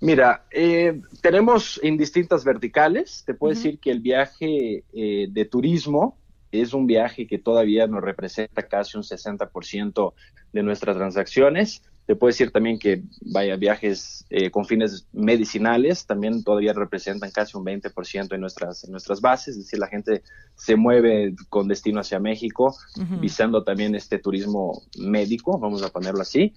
[0.00, 3.22] Mira, eh, tenemos en distintas verticales.
[3.24, 6.18] Te puedo decir que el viaje eh, de turismo
[6.52, 10.12] es un viaje que todavía nos representa casi un 60%
[10.52, 11.82] de nuestras transacciones.
[12.06, 17.56] Te puedo decir también que vaya viajes eh, con fines medicinales también todavía representan casi
[17.56, 20.22] un 20% en nuestras, en nuestras bases, es decir, la gente
[20.54, 22.76] se mueve con destino hacia México,
[23.20, 26.52] visando también este turismo médico, vamos a ponerlo así.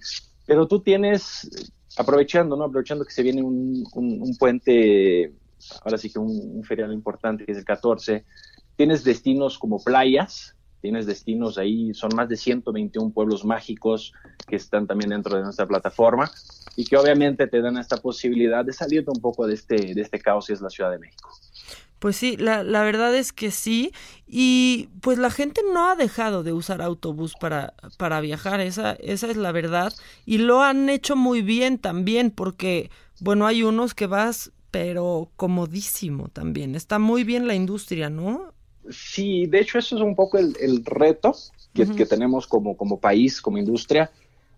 [0.46, 1.48] Pero tú tienes,
[1.96, 2.64] aprovechando, ¿no?
[2.64, 5.32] Aprovechando que se viene un, un, puente,
[5.84, 8.24] ahora sí que un, un feriado importante, que es el 14,
[8.80, 14.14] Tienes destinos como playas, tienes destinos ahí, son más de 121 pueblos mágicos
[14.48, 16.30] que están también dentro de nuestra plataforma
[16.76, 20.18] y que obviamente te dan esta posibilidad de salir un poco de este, de este
[20.18, 21.28] caos que es la Ciudad de México.
[21.98, 23.92] Pues sí, la, la verdad es que sí.
[24.26, 29.30] Y pues la gente no ha dejado de usar autobús para, para viajar, esa, esa
[29.30, 29.92] es la verdad.
[30.24, 36.28] Y lo han hecho muy bien también, porque, bueno, hay unos que vas, pero comodísimo
[36.28, 36.74] también.
[36.74, 38.54] Está muy bien la industria, ¿no?
[38.90, 41.34] Sí, de hecho eso es un poco el, reto
[41.74, 44.10] que, tenemos como, como país, como industria,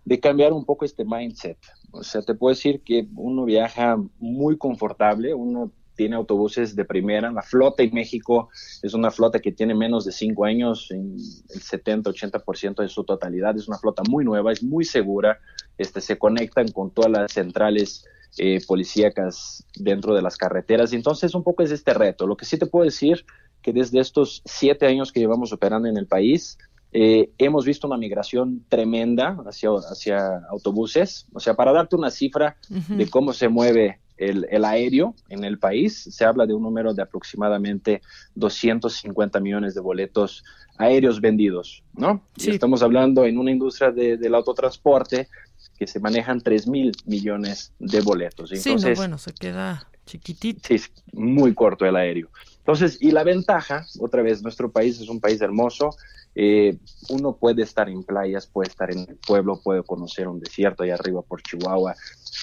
[0.05, 1.57] de cambiar un poco este mindset.
[1.91, 7.31] O sea, te puedo decir que uno viaja muy confortable, uno tiene autobuses de primera.
[7.31, 8.49] La flota en México
[8.81, 13.55] es una flota que tiene menos de cinco años, en el 70-80% de su totalidad.
[13.55, 15.39] Es una flota muy nueva, es muy segura.
[15.77, 18.05] Este, se conectan con todas las centrales
[18.37, 20.93] eh, policíacas dentro de las carreteras.
[20.93, 22.25] Entonces, un poco es este reto.
[22.25, 23.25] Lo que sí te puedo decir
[23.63, 26.57] que desde estos siete años que llevamos operando en el país,
[26.91, 31.25] eh, hemos visto una migración tremenda hacia, hacia autobuses.
[31.33, 35.57] O sea, para darte una cifra de cómo se mueve el, el, aéreo en el
[35.57, 38.01] país, se habla de un número de aproximadamente
[38.35, 40.43] 250 millones de boletos
[40.77, 42.21] aéreos vendidos, ¿no?
[42.37, 45.29] Y estamos hablando en una industria de, del autotransporte
[45.77, 48.51] que se manejan 3 mil millones de boletos.
[48.51, 50.67] Entonces, sí, no, bueno, se queda chiquitito.
[50.67, 52.29] Sí, es muy corto el aéreo.
[52.63, 55.89] Entonces, y la ventaja, otra vez, nuestro país es un país hermoso,
[56.33, 56.77] eh,
[57.09, 60.93] uno puede estar en playas, puede estar en el pueblo, puede conocer un desierto allá
[60.93, 61.93] arriba por Chihuahua,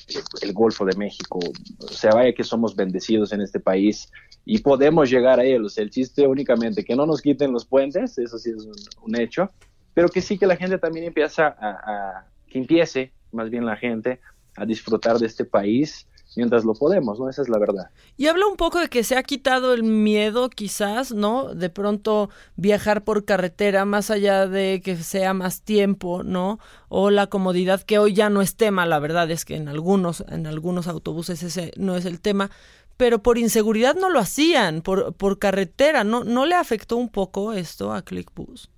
[0.08, 1.40] eh, el Golfo de México.
[1.78, 4.10] O sea, vaya que somos bendecidos en este país
[4.44, 5.78] y podemos llegar a ellos.
[5.78, 8.68] El chiste únicamente que no nos quiten los puentes, eso sí es
[9.02, 9.50] un, hecho,
[9.94, 14.20] pero que sí que la gente también empieza a, que empiece, más bien la gente,
[14.56, 16.06] a disfrutar de este país
[16.36, 17.28] mientras lo podemos, ¿no?
[17.28, 17.90] Esa es la verdad.
[18.16, 21.54] Y habla un poco de que se ha quitado el miedo, quizás, ¿no?
[21.54, 26.58] De pronto viajar por carretera, más allá de que sea más tiempo, ¿no?
[26.88, 30.24] O la comodidad, que hoy ya no es tema, la verdad es que en algunos,
[30.28, 32.50] en algunos autobuses ese no es el tema,
[32.96, 36.24] pero por inseguridad no lo hacían, por, por carretera, ¿no?
[36.24, 38.70] ¿No le afectó un poco esto a ClickBus?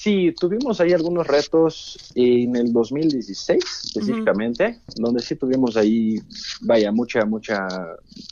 [0.00, 6.20] Sí, tuvimos ahí algunos retos en el 2016 específicamente, donde sí tuvimos ahí,
[6.60, 7.66] vaya, mucha, mucha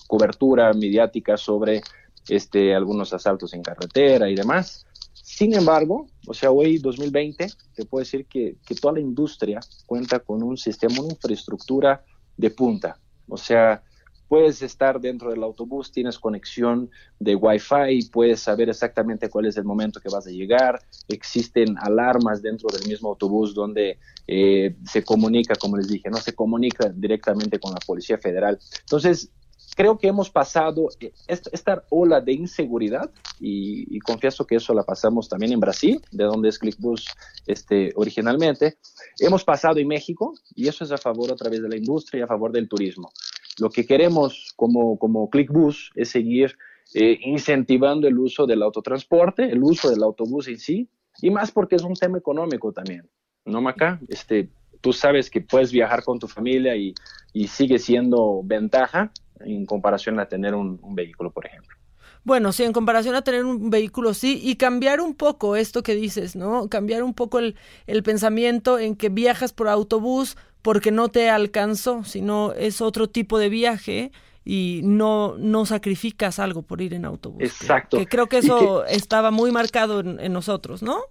[0.07, 1.81] cobertura mediática sobre
[2.29, 4.87] este, algunos asaltos en carretera y demás.
[5.13, 10.21] Sin embargo, o sea, hoy 2020, te puedo decir que, que toda la industria cuenta
[10.21, 12.05] con un sistema, una infraestructura
[12.37, 12.97] de punta.
[13.29, 13.83] O sea,
[14.29, 19.65] puedes estar dentro del autobús, tienes conexión de Wi-Fi, puedes saber exactamente cuál es el
[19.65, 25.55] momento que vas a llegar, existen alarmas dentro del mismo autobús donde eh, se comunica,
[25.55, 28.59] como les dije, no se comunica directamente con la Policía Federal.
[28.81, 29.31] Entonces,
[29.77, 35.29] creo que hemos pasado eh, esta, ola de inseguridad y, confieso que eso la pasamos
[35.29, 37.07] también en Brasil, de donde es ClickBus
[37.47, 38.79] este, originalmente.
[39.19, 42.23] Hemos pasado en México y eso es a favor a través de la industria y
[42.23, 43.11] a favor del turismo.
[43.59, 46.57] Lo que queremos como, como ClickBus es seguir
[46.95, 50.89] eh, incentivando el uso del autotransporte, el uso del autobús en sí,
[51.21, 53.09] y más porque es un tema económico también,
[53.45, 53.99] ¿no, Maca?
[54.09, 54.51] Este,
[54.81, 56.95] tú sabes que puedes viajar con tu familia y,
[57.33, 61.77] y sigue siendo ventaja en comparación a tener un, un vehículo, por ejemplo.
[62.25, 65.95] Bueno, sí, en comparación a tener un vehículo, sí, y cambiar un poco esto que
[65.95, 66.69] dices, ¿no?
[66.69, 67.55] Cambiar un poco el,
[67.87, 70.37] el pensamiento en que viajas por autobús
[70.67, 74.11] porque no te alcanzó, sino es otro tipo de viaje
[74.45, 77.41] y no, no sacrificas algo por ir en autobús.
[77.41, 77.97] Exacto.
[77.97, 81.03] Que, creo que eso estaba muy marcado en, nosotros, ¿no?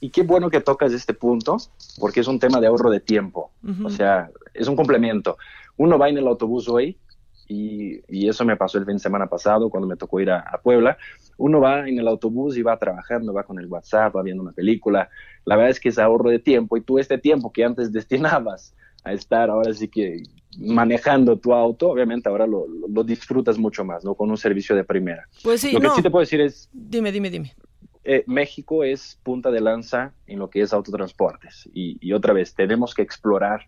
[0.00, 1.58] Y qué bueno que tocas este punto,
[2.00, 3.52] porque es un tema de ahorro de tiempo.
[3.84, 5.38] O sea, es un complemento.
[5.76, 6.98] Uno va en el autobús hoy,
[7.46, 10.40] y, y, eso me pasó el fin de semana pasado cuando me tocó ir a,
[10.40, 10.98] a, Puebla.
[11.36, 14.52] Uno va en el autobús y va trabajando, va con el WhatsApp, va viendo una
[14.52, 15.08] película.
[15.44, 18.74] La verdad es que es ahorro de tiempo y tú este tiempo que antes destinabas
[19.04, 20.22] a estar ahora sí que
[20.58, 24.14] manejando tu auto, obviamente ahora lo, lo, disfrutas mucho más, ¿no?
[24.14, 25.28] Con un servicio de primera.
[25.42, 26.68] Pues sí, Lo que sí te puedo decir es...
[26.72, 27.54] Dime, dime, dime.
[28.02, 31.68] Eh, México es punta de lanza en lo que es autotransportes.
[31.72, 33.66] Y, y, otra vez, tenemos que explorar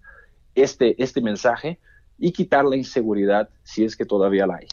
[0.54, 1.78] este, este mensaje
[2.18, 4.66] y quitar la inseguridad si es que todavía la hay.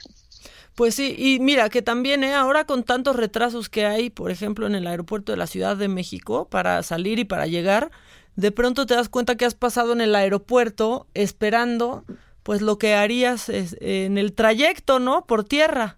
[0.77, 2.35] Pues sí, y mira que también ¿eh?
[2.35, 5.87] ahora con tantos retrasos que hay, por ejemplo, en el aeropuerto de la Ciudad de
[5.87, 7.89] México para salir y para llegar,
[8.37, 12.05] de pronto te das cuenta que has pasado en el aeropuerto esperando
[12.43, 15.25] pues lo que harías en el trayecto, ¿no?
[15.25, 15.97] Por tierra.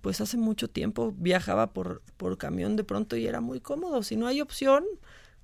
[0.00, 4.02] pues hace mucho tiempo viajaba por, por camión de pronto y era muy cómodo.
[4.02, 4.84] Si no hay opción,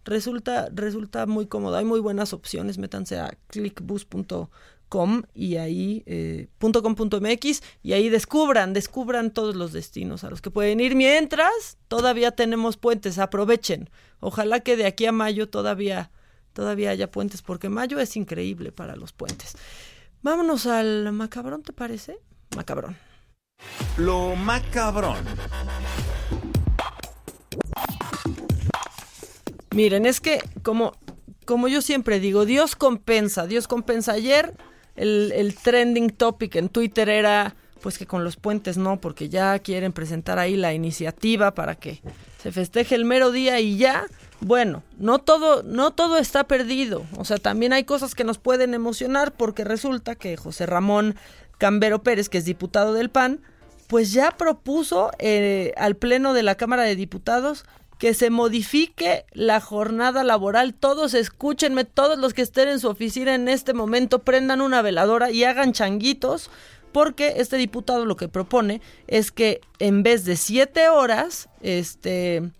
[0.05, 1.77] resulta, resulta muy cómodo.
[1.77, 2.79] Hay muy buenas opciones.
[2.79, 6.49] Métanse a clickbus.com y ahí eh,
[7.83, 12.77] y ahí descubran, descubran todos los destinos a los que pueden ir mientras todavía tenemos
[12.77, 13.19] puentes.
[13.19, 13.91] Aprovechen.
[14.21, 16.11] Ojalá que de aquí a mayo todavía,
[16.53, 19.57] todavía haya puentes porque mayo es increíble para los puentes.
[20.23, 22.19] Vámonos al macabrón, ¿te parece?
[22.57, 22.97] Macabrón.
[23.97, 25.25] Lo macabrón.
[29.71, 30.93] Miren, es que como,
[31.45, 34.13] como yo siempre digo, Dios compensa, Dios compensa.
[34.13, 34.55] Ayer
[34.97, 39.59] el, el trending topic en Twitter era pues que con los puentes no, porque ya
[39.59, 42.01] quieren presentar ahí la iniciativa para que
[42.43, 44.07] se festeje el mero día y ya.
[44.41, 47.05] Bueno, no todo, no todo está perdido.
[47.19, 51.15] O sea, también hay cosas que nos pueden emocionar porque resulta que José Ramón
[51.59, 53.41] Cambero Pérez, que es diputado del PAN,
[53.87, 57.65] pues ya propuso eh, al Pleno de la Cámara de Diputados
[57.99, 60.75] que se modifique la jornada laboral.
[60.75, 65.31] Todos escúchenme, todos los que estén en su oficina en este momento, prendan una veladora
[65.31, 66.51] y hagan changuitos
[66.95, 72.53] porque este diputado lo que propone es que en vez de siete horas, este,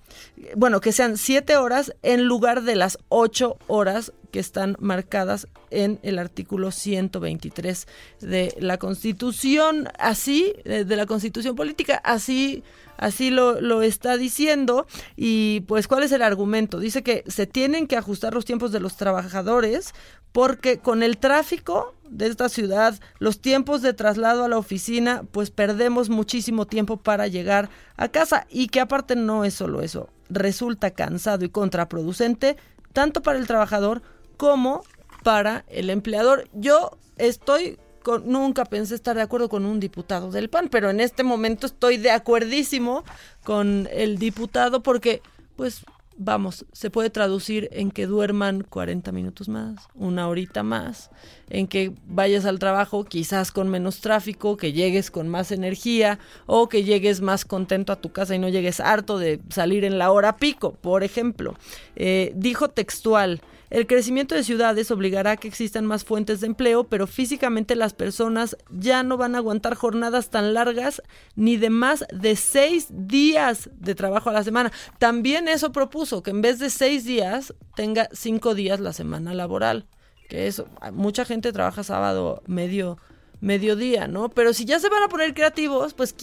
[0.57, 6.01] bueno, que sean siete horas en lugar de las ocho horas que están marcadas en
[6.03, 7.87] el artículo 123
[8.23, 12.65] de la Constitución, así, de la Constitución Política, así
[12.97, 14.89] así lo, lo, está diciendo.
[15.17, 16.81] Y pues, ¿cuál es el argumento?
[16.81, 19.95] Dice que se tienen que ajustar los tiempos de los trabajadores
[20.33, 25.51] porque con el tráfico de esta ciudad, los tiempos de traslado a la oficina, pues
[25.51, 30.91] perdemos muchísimo tiempo para llegar a casa y que aparte no es solo eso, resulta
[30.91, 32.57] cansado y contraproducente
[32.93, 34.03] tanto para el trabajador
[34.37, 34.83] como
[35.23, 36.49] para el empleador.
[36.53, 41.01] Yo estoy con, nunca pensé estar de acuerdo con un diputado del PAN, pero en
[41.01, 43.05] este momento estoy de acuerdísimo
[43.43, 45.23] con el diputado porque
[45.57, 45.85] pues
[46.17, 51.11] vamos, se puede traducir en que duerman 40 minutos más, una horita más,
[51.51, 56.69] en que vayas al trabajo quizás con menos tráfico, que llegues con más energía o
[56.69, 60.11] que llegues más contento a tu casa y no llegues harto de salir en la
[60.11, 61.55] hora pico, por ejemplo.
[61.97, 63.41] Eh, dijo textual,
[63.71, 67.95] el crecimiento de ciudades obligará a que existan más fuentes de empleo, pero físicamente las
[67.95, 71.03] personas ya no van a aguantar jornadas tan largas
[71.35, 74.73] ni de más de seis días de trabajo a la semana.
[74.99, 79.87] También eso propuso que en vez de seis días tenga cinco días la semana laboral.
[80.29, 82.99] Que eso, mucha gente trabaja sábado medio
[83.41, 84.31] mediodía, ¿no?
[84.31, 86.15] Pero si ya se van a poner creativos, pues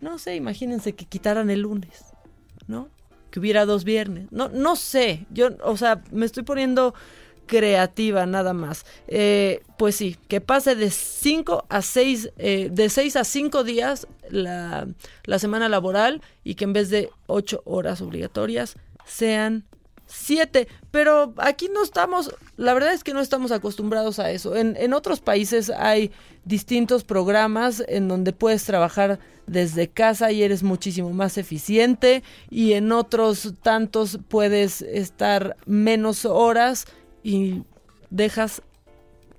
[0.00, 2.04] no sé, imagínense que quitaran el lunes,
[2.66, 2.88] ¿no?
[3.34, 4.30] Que hubiera dos viernes.
[4.30, 6.94] No, no sé, yo, o sea, me estoy poniendo
[7.46, 8.86] creativa nada más.
[9.08, 14.06] Eh, pues sí, que pase de 5 a 6, eh, de 6 a 5 días
[14.30, 14.86] la,
[15.24, 19.64] la, semana laboral y que en vez de 8 horas obligatorias sean
[20.14, 20.68] 7.
[20.90, 24.56] Pero aquí no estamos, la verdad es que no estamos acostumbrados a eso.
[24.56, 26.12] En, en otros países hay
[26.44, 32.92] distintos programas en donde puedes trabajar desde casa y eres muchísimo más eficiente y en
[32.92, 36.86] otros tantos puedes estar menos horas
[37.22, 37.62] y
[38.10, 38.62] dejas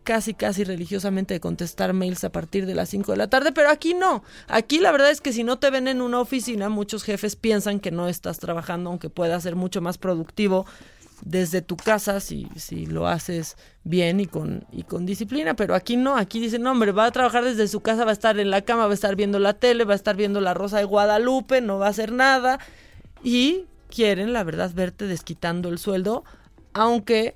[0.06, 3.70] casi casi religiosamente de contestar mails a partir de las 5 de la tarde, pero
[3.70, 4.24] aquí no.
[4.48, 7.82] Aquí la verdad es que si no te ven en una oficina, muchos jefes piensan
[7.82, 10.66] que no estás trabajando, aunque pueda ser mucho más productivo
[11.24, 15.98] desde tu casa si, si lo haces bien y con, y con disciplina, pero aquí
[15.98, 18.52] no, aquí dicen, no, hombre, va a trabajar desde su casa, va a estar en
[18.52, 20.84] la cama, va a estar viendo la tele, va a estar viendo la Rosa de
[20.86, 22.60] Guadalupe, no va a hacer nada
[23.24, 26.24] y quieren, la verdad, verte desquitando el sueldo,
[26.74, 27.36] aunque,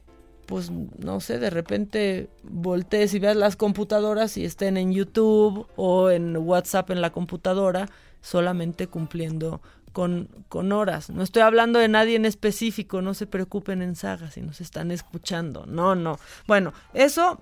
[0.49, 6.09] pues, no sé, de repente voltees y veas las computadoras y estén en YouTube o
[6.09, 7.87] en WhatsApp en la computadora,
[8.21, 9.61] solamente cumpliendo
[9.93, 11.11] con, con horas.
[11.11, 14.89] No estoy hablando de nadie en específico, no se preocupen en saga si nos están
[14.89, 15.67] escuchando.
[15.67, 16.17] No, no.
[16.47, 17.39] Bueno, eso,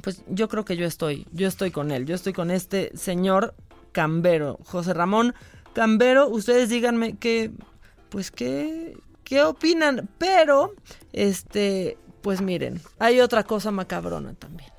[0.00, 3.56] pues yo creo que yo estoy, yo estoy con él, yo estoy con este señor
[3.90, 5.34] Cambero, José Ramón
[5.72, 6.28] Cambero.
[6.28, 7.50] Ustedes díganme que,
[8.10, 10.74] pues qué, qué opinan, pero,
[11.12, 14.70] este, pues miren, hay otra cosa macabrona también.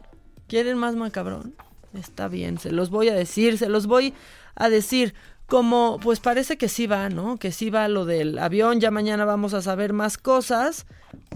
[0.47, 1.55] ¿Quieren más macabrón?
[1.93, 4.13] Está bien, se los voy a decir, se los voy
[4.55, 5.13] a decir
[5.47, 7.37] como pues parece que sí va, ¿no?
[7.37, 10.85] Que sí va lo del avión, ya mañana vamos a saber más cosas,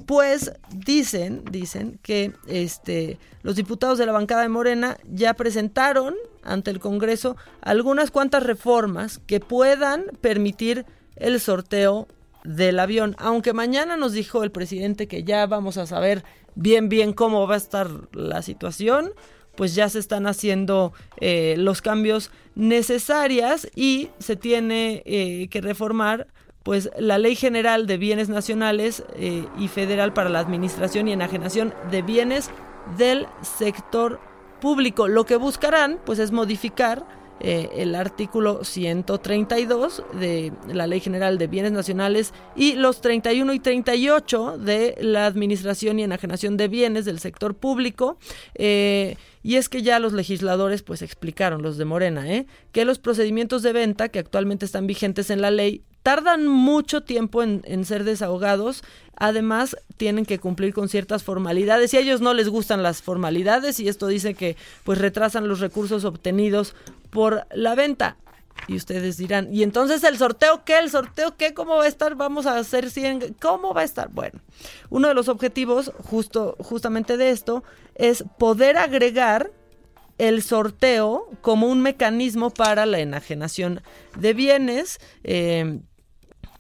[0.06, 6.14] pues dicen, dicen que este los diputados de la bancada de Morena ya presentaron
[6.44, 10.86] ante el Congreso algunas cuantas reformas que puedan permitir
[11.16, 12.08] el sorteo
[12.44, 16.24] del avión, aunque mañana nos dijo el presidente que ya vamos a saber
[16.56, 19.14] bien bien cómo va a estar la situación,
[19.56, 26.28] pues ya se están haciendo eh, los cambios necesarias y se tiene eh, que reformar
[26.64, 31.74] pues la Ley General de Bienes Nacionales eh, y Federal para la Administración y Enajenación
[31.92, 32.50] de Bienes
[32.98, 34.20] del Sector
[34.62, 35.08] Público.
[35.08, 37.06] Lo que buscarán pues es modificar
[37.40, 44.58] el artículo 132 de la Ley General de Bienes Nacionales y los 31 y 38
[44.60, 48.18] de la Administración y Enajenación de Bienes del Sector Público
[49.44, 52.48] Y es que ya los legisladores pues explicaron, los de Morena, ¿eh?
[52.72, 57.42] que los procedimientos de venta que actualmente están vigentes en la ley tardan mucho tiempo
[57.42, 58.84] en, ser desahogados.
[59.16, 63.80] Además, tienen que cumplir con ciertas formalidades y a ellos no les gustan las formalidades
[63.80, 66.76] y esto dice que pues retrasan los recursos obtenidos
[67.10, 68.18] por la venta.
[68.68, 70.78] Y ustedes dirán, ¿y entonces el sorteo qué?
[70.78, 71.54] ¿El sorteo qué?
[71.54, 72.16] ¿Cómo va a estar?
[72.16, 73.36] Vamos a hacer 100.
[73.42, 74.10] ¿Cómo va a estar?
[74.10, 74.40] Bueno,
[74.90, 77.64] uno de los objetivos justo, justamente de esto
[77.96, 79.52] es poder agregar
[80.18, 83.82] el sorteo como un mecanismo para la enajenación
[84.18, 85.00] de bienes.
[85.24, 85.80] Eh,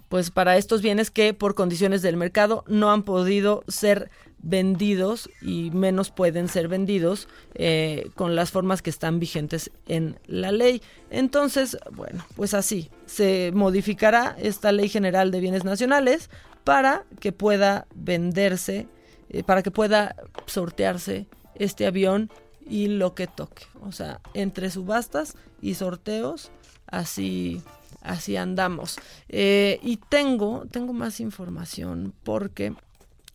[0.10, 4.10] pues para estos bienes que por condiciones del mercado no han podido ser
[4.44, 10.52] vendidos y menos pueden ser vendidos eh, con las formas que están vigentes en la
[10.52, 10.82] ley.
[11.10, 16.30] Entonces, bueno, pues así se modificará esta ley general de bienes nacionales
[16.64, 18.88] para que pueda venderse,
[19.30, 20.16] eh, para que pueda
[20.46, 22.30] sortearse este avión
[22.68, 23.64] y lo que toque.
[23.82, 26.52] O sea, entre subastas y sorteos,
[26.88, 27.62] así
[28.04, 28.98] así andamos.
[29.30, 32.74] Eh, y tengo, tengo más información porque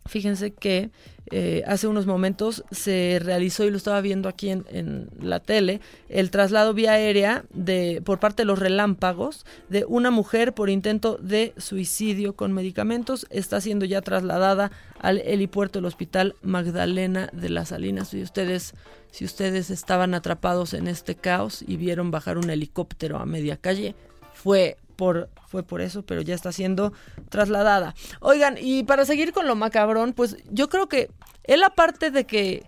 [0.09, 0.91] fíjense que
[1.31, 5.81] eh, hace unos momentos se realizó, y lo estaba viendo aquí en, en, la tele,
[6.09, 11.19] el traslado vía aérea de, por parte de los relámpagos de una mujer por intento
[11.19, 13.27] de suicidio con medicamentos.
[13.29, 18.09] Está siendo ya trasladada al helipuerto del Hospital Magdalena de las Salinas.
[18.09, 18.75] Si ustedes,
[19.11, 23.95] si ustedes estaban atrapados en este caos y vieron bajar un helicóptero a media calle,
[24.39, 26.93] fue por, fue por eso, pero ya está siendo
[27.29, 27.95] trasladada.
[28.21, 31.11] Oigan, y para seguir con lo macabrón, pues yo creo que
[31.43, 32.65] él aparte de que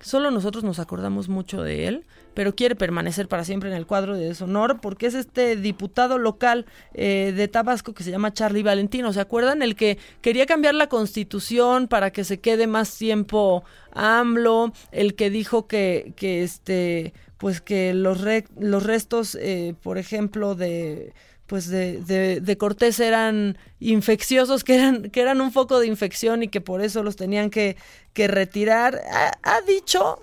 [0.00, 2.04] solo nosotros nos acordamos mucho de él,
[2.36, 6.66] pero quiere permanecer para siempre en el cuadro de deshonor porque es este diputado local
[6.92, 9.10] eh, de Tabasco que se llama Charlie Valentino.
[9.14, 9.62] ¿Se acuerdan?
[9.62, 15.30] El que quería cambiar la constitución para que se quede más tiempo AMLO, el que
[15.30, 18.20] dijo que, que este pues que los,
[18.58, 21.14] los restos, eh, por ejemplo, de
[21.46, 26.48] pues de, de, Cortés eran infecciosos, que eran, que eran un foco de infección y
[26.48, 27.76] que por eso los tenían que,
[28.12, 29.00] que retirar.
[29.42, 30.22] Ha, dicho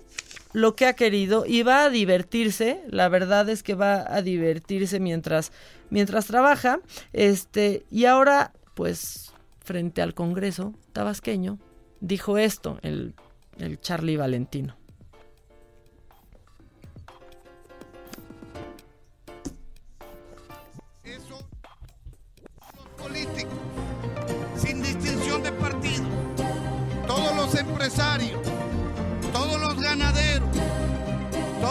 [0.54, 2.82] lo que ha querido y va a divertirse.
[2.88, 5.52] La verdad es que va a divertirse mientras,
[5.90, 6.80] mientras trabaja.
[7.12, 11.60] Este, y ahora, pues, frente al Congreso tabasqueño,
[12.00, 13.14] dijo esto, el,
[13.58, 14.76] el Charlie Valentino.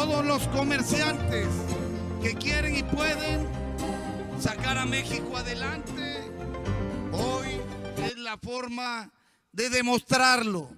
[0.04, 1.46] Todos los comerciantes
[2.20, 3.46] que quieren y pueden
[4.40, 6.28] sacar a México adelante,
[7.12, 7.60] hoy
[8.04, 9.12] es la forma
[9.52, 10.68] de demostrarlo.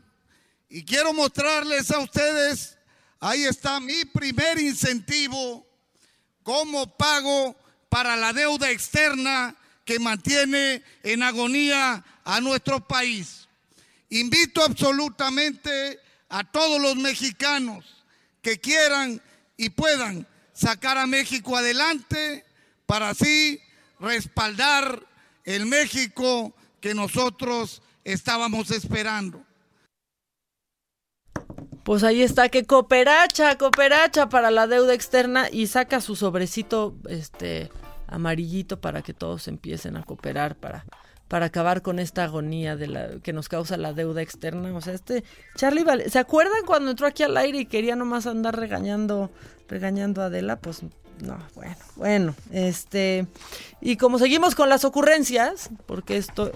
[0.69, 2.77] Y quiero mostrarles a ustedes,
[3.19, 5.67] ahí está mi primer incentivo
[6.43, 7.57] como pago
[7.89, 9.57] para la deuda externa
[9.87, 13.49] que mantiene en agonía a nuestro país.
[14.11, 15.99] Invito absolutamente
[16.29, 18.04] a todos los mexicanos
[18.45, 19.21] que quieran
[19.57, 22.45] y puedan sacar a México adelante
[22.87, 23.61] para así
[23.99, 25.03] respaldar
[25.45, 29.45] el México que nosotros estábamos esperando.
[31.83, 37.71] Pues ahí está, que cooperacha, cooperacha para la deuda externa y saca su sobrecito, este,
[38.07, 40.85] amarillito para que todos empiecen a cooperar para
[41.35, 44.73] para acabar con esta agonía de la que nos causa la deuda externa.
[44.73, 45.25] O sea, este
[45.57, 49.33] Charlie Vale, ¿se acuerdan cuando entró aquí al aire y quería nomás andar regañando
[49.67, 50.61] regañando a Adela?
[50.61, 50.85] Pues
[51.21, 53.27] no, bueno, bueno, este
[53.81, 56.53] y como seguimos con las ocurrencias, porque esto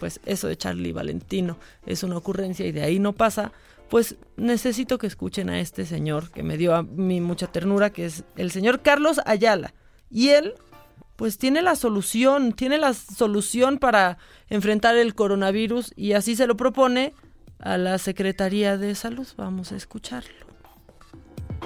[0.00, 3.52] pues eso de Charlie Valentino es una ocurrencia y de ahí no pasa,
[3.90, 8.06] pues necesito que escuchen a este señor que me dio a mí mucha ternura, que
[8.06, 9.74] es el señor Carlos Ayala.
[10.10, 10.54] Y él
[11.16, 14.18] pues tiene la solución, tiene la solución para
[14.48, 17.14] enfrentar el coronavirus y así se lo propone
[17.58, 19.26] a la Secretaría de Salud.
[19.36, 20.46] Vamos a escucharlo.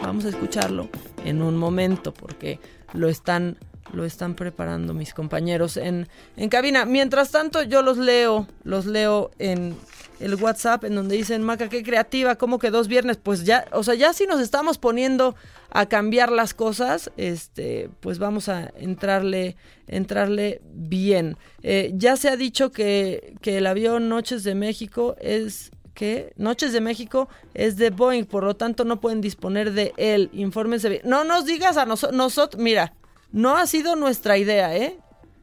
[0.02, 0.88] Vamos a escucharlo
[1.24, 2.60] en un momento porque
[2.92, 3.58] lo están
[3.92, 6.84] lo están preparando mis compañeros en, en cabina.
[6.84, 9.76] Mientras tanto, yo los leo, los leo en
[10.20, 13.18] el WhatsApp en donde dicen, Maca, qué creativa, ¿cómo que dos viernes?
[13.22, 15.34] Pues ya, o sea, ya si nos estamos poniendo
[15.70, 19.56] a cambiar las cosas, este, pues vamos a entrarle,
[19.86, 21.36] entrarle bien.
[21.62, 26.72] Eh, ya se ha dicho que, que el avión Noches de México es que Noches
[26.72, 30.30] de México es de Boeing, por lo tanto no pueden disponer de él.
[30.32, 31.02] Infórmense bien.
[31.04, 32.92] No nos digas a nosotros, nosotros, mira,
[33.32, 34.98] no ha sido nuestra idea, ¿eh?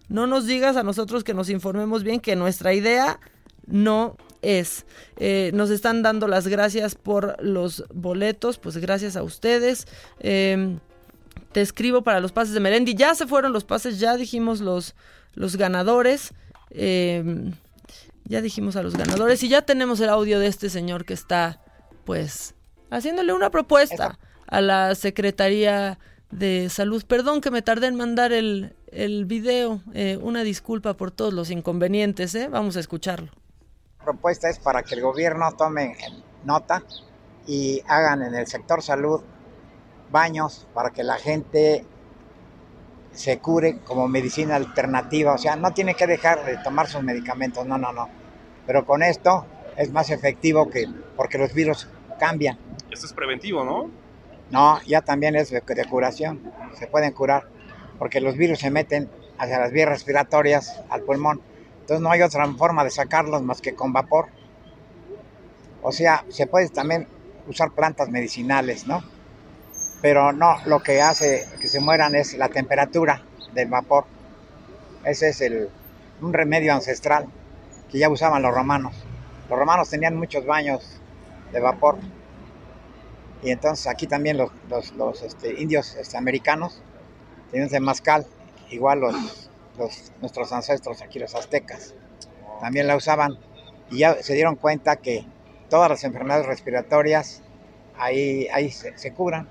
[0.10, 3.20] No nos digas a nosotros que nos informemos bien que nuestra idea
[3.66, 4.86] no es.
[5.18, 9.88] Eh, nos están dando las gracias por los boletos, pues gracias a ustedes.
[10.20, 10.78] Eh,
[11.52, 12.96] te escribo para los pases de Melendi.
[12.96, 14.96] Ya se fueron los pases, ya dijimos los,
[15.34, 16.34] los ganadores.
[16.70, 17.52] Eh,
[18.26, 21.60] ya dijimos a los ganadores y ya tenemos el audio de este señor que está,
[22.06, 22.56] pues,
[22.90, 26.00] haciéndole una propuesta a la Secretaría
[26.38, 27.04] de Salud.
[27.06, 29.82] Perdón que me tardé en mandar el, el video.
[29.94, 32.48] Eh, una disculpa por todos los inconvenientes, ¿eh?
[32.50, 33.32] Vamos a escucharlo.
[34.00, 35.96] La propuesta es para que el gobierno tome
[36.44, 36.84] nota
[37.48, 39.22] y hagan en el sector salud
[40.12, 41.86] baños para que la gente
[43.12, 45.34] se cure como medicina alternativa.
[45.34, 48.10] O sea, no tiene que dejar de tomar sus medicamentos, no, no, no.
[48.66, 49.46] Pero con esto
[49.78, 51.88] es más efectivo que porque los virus
[52.20, 52.58] cambian.
[52.92, 54.03] Esto es preventivo, ¿no?
[54.54, 56.40] No, ya también es de, curación.
[56.78, 57.48] Se pueden curar
[57.98, 59.10] porque los virus se meten
[59.40, 61.42] hacia las vías respiratorias, al pulmón.
[61.80, 64.28] Entonces no hay otra forma de sacarlos más que con vapor.
[65.82, 67.08] O sea, se puede también
[67.48, 69.02] usar plantas medicinales, ¿no?
[70.04, 73.24] Pero no, lo que hace que se mueran es la temperatura
[73.56, 74.06] del vapor.
[75.04, 75.68] Ese es el,
[76.22, 77.26] un remedio ancestral
[77.90, 78.94] que ya usaban los romanos.
[79.50, 81.02] Los romanos tenían muchos baños
[81.52, 81.98] de vapor.
[83.44, 86.82] Y entonces aquí también los, los, los este, indios este, americanos
[87.52, 88.26] tenían temazcal,
[88.70, 91.94] igual los, los, nuestros ancestros aquí, los aztecas,
[92.62, 93.38] también la usaban.
[93.92, 95.26] Y ya se dieron cuenta que
[95.70, 97.42] todas las enfermedades respiratorias
[97.98, 99.48] ahí, ahí se, se curan.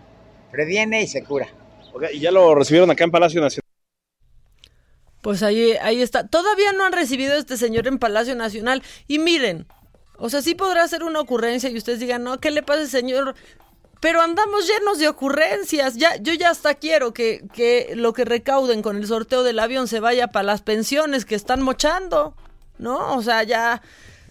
[0.51, 1.49] Previene y se cura.
[2.13, 3.63] Y ya lo recibieron acá en Palacio Nacional.
[5.21, 6.27] Pues ahí, ahí está.
[6.27, 8.83] Todavía no han recibido a este señor en Palacio Nacional.
[9.07, 9.67] Y miren,
[10.17, 13.35] o sea, sí podrá ser una ocurrencia y ustedes digan, no, ¿qué le pasa, señor?
[14.03, 15.95] Pero andamos llenos de ocurrencias.
[15.97, 19.87] Ya, yo ya hasta quiero que, que lo que recauden con el sorteo del avión
[19.87, 22.35] se vaya para las pensiones que están mochando.
[22.79, 23.15] ¿No?
[23.15, 23.81] O sea, ya.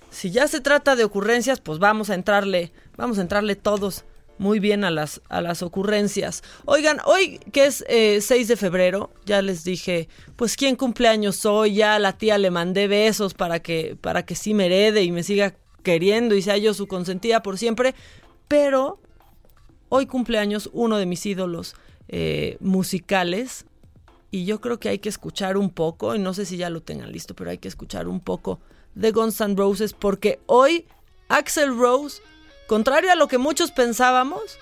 [0.10, 2.74] Si ya se trata de ocurrencias, pues vamos a entrarle.
[2.98, 4.04] Vamos a entrarle todos
[4.38, 6.44] muy bien a las, a las ocurrencias.
[6.66, 11.76] Oigan, hoy que es eh, 6 de febrero, ya les dije, pues quién cumpleaños soy,
[11.76, 15.14] ya a la tía le mandé besos para que, para que sí me herede y
[15.14, 17.96] me siga queriendo y sea yo su consentida por siempre,
[18.50, 19.00] pero
[19.92, 21.76] hoy cumpleaños uno de mis ídolos
[22.08, 23.66] eh, musicales
[24.32, 26.82] y yo creo que hay que escuchar un poco, y no sé si ya lo
[26.82, 28.62] tengan listo, pero hay que escuchar un poco
[28.96, 30.86] de Guns N' Roses porque hoy
[31.28, 32.22] Axel Rose
[32.72, 34.58] contrario a lo que muchos pensábamos,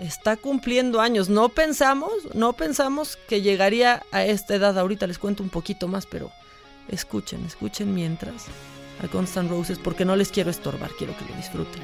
[0.00, 1.28] está cumpliendo años.
[1.28, 4.76] No pensamos, no pensamos que llegaría a esta edad.
[4.76, 6.32] Ahorita les cuento un poquito más, pero
[6.88, 8.46] escuchen, escuchen mientras
[9.00, 11.82] a Constant Roses, porque no les quiero estorbar, quiero que lo disfruten.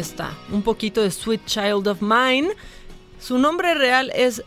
[0.00, 2.50] Está, un poquito de Sweet Child of Mine.
[3.18, 4.42] Su nombre real es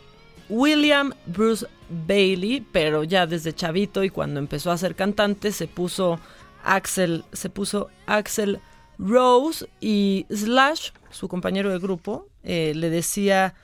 [0.48, 6.18] William Bruce Bailey, pero ya desde chavito y cuando empezó a ser cantante se puso
[6.64, 8.60] Axel, se puso Axel
[8.98, 13.54] Rose y Slash, su compañero de grupo, eh, le decía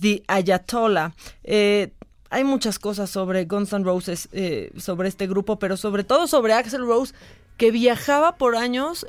[0.00, 1.14] The Ayatollah.
[1.42, 1.92] Eh,
[2.30, 6.52] hay muchas cosas sobre Guns N' Roses, eh, sobre este grupo, pero sobre todo sobre
[6.52, 7.14] Axel Rose,
[7.56, 9.06] que viajaba por años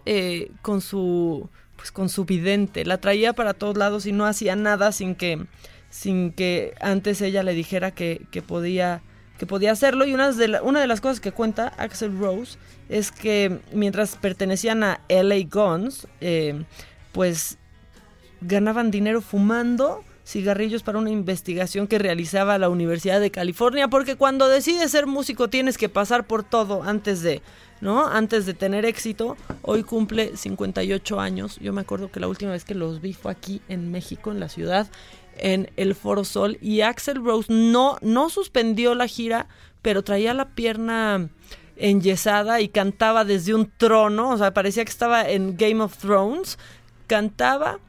[0.61, 1.49] con su
[1.85, 5.45] pues con su vidente, la traía para todos lados y no hacía nada sin que
[5.91, 9.03] sin que antes ella le dijera que, que podía
[9.37, 10.03] que podía hacerlo.
[10.05, 12.57] Y una de, una de las cosas que cuenta Axel Rose
[12.89, 16.63] es que mientras pertenecían a LA Guns eh,
[17.11, 17.59] pues
[18.41, 24.47] ganaban dinero fumando cigarrillos para una investigación que realizaba la Universidad de California, porque cuando
[24.47, 27.43] decides ser músico tienes que pasar por todo antes de,
[27.81, 28.07] ¿no?
[28.07, 29.37] Antes de tener éxito.
[29.61, 31.57] Hoy cumple 58 años.
[31.59, 34.39] Yo me acuerdo que la última vez que los vi fue aquí en México, en
[34.39, 34.87] la ciudad,
[35.37, 39.47] en el Foro Sol, y Axel Rose no, no suspendió la gira,
[39.81, 41.29] pero traía la pierna
[41.77, 46.57] enyesada y cantaba desde un trono, o sea, parecía que estaba en Game of Thrones,
[47.07, 47.79] cantaba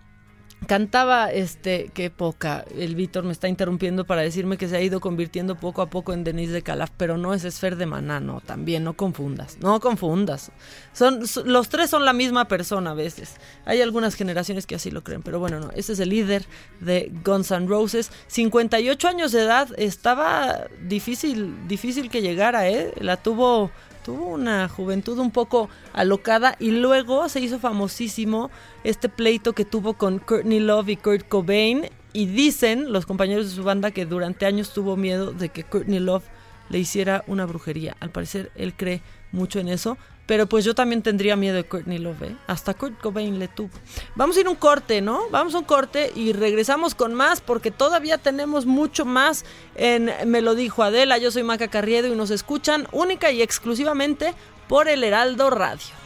[0.66, 4.98] Cantaba, este, qué poca, el Víctor me está interrumpiendo para decirme que se ha ido
[4.98, 8.40] convirtiendo poco a poco en Denise de Calaf, pero no es Esfer de Maná, no,
[8.40, 10.50] también, no confundas, no confundas.
[10.92, 13.36] Son, los tres son la misma persona a veces.
[13.64, 16.44] Hay algunas generaciones que así lo creen, pero bueno, no, ese es el líder
[16.80, 18.10] de Guns N' Roses.
[18.26, 22.92] 58 años de edad, estaba difícil, difícil que llegara, ¿eh?
[22.98, 23.70] La tuvo
[24.06, 28.52] tuvo una juventud un poco alocada y luego se hizo famosísimo
[28.86, 33.56] este pleito que tuvo con Courtney Love y Kurt Cobain y dicen los compañeros de
[33.56, 36.22] su banda que durante años tuvo miedo de que Courtney Love
[36.68, 37.96] le hiciera una brujería.
[37.98, 39.02] Al parecer él cree
[39.32, 42.36] mucho en eso, pero pues yo también tendría miedo de Courtney Love, ¿eh?
[42.46, 43.70] Hasta Kurt Cobain le tuvo.
[44.14, 45.28] Vamos a ir un corte, ¿no?
[45.30, 49.44] Vamos a un corte y regresamos con más porque todavía tenemos mucho más
[49.74, 51.18] en Me lo dijo Adela.
[51.18, 54.32] Yo soy Maca Carriedo y nos escuchan única y exclusivamente
[54.68, 56.05] por el Heraldo Radio.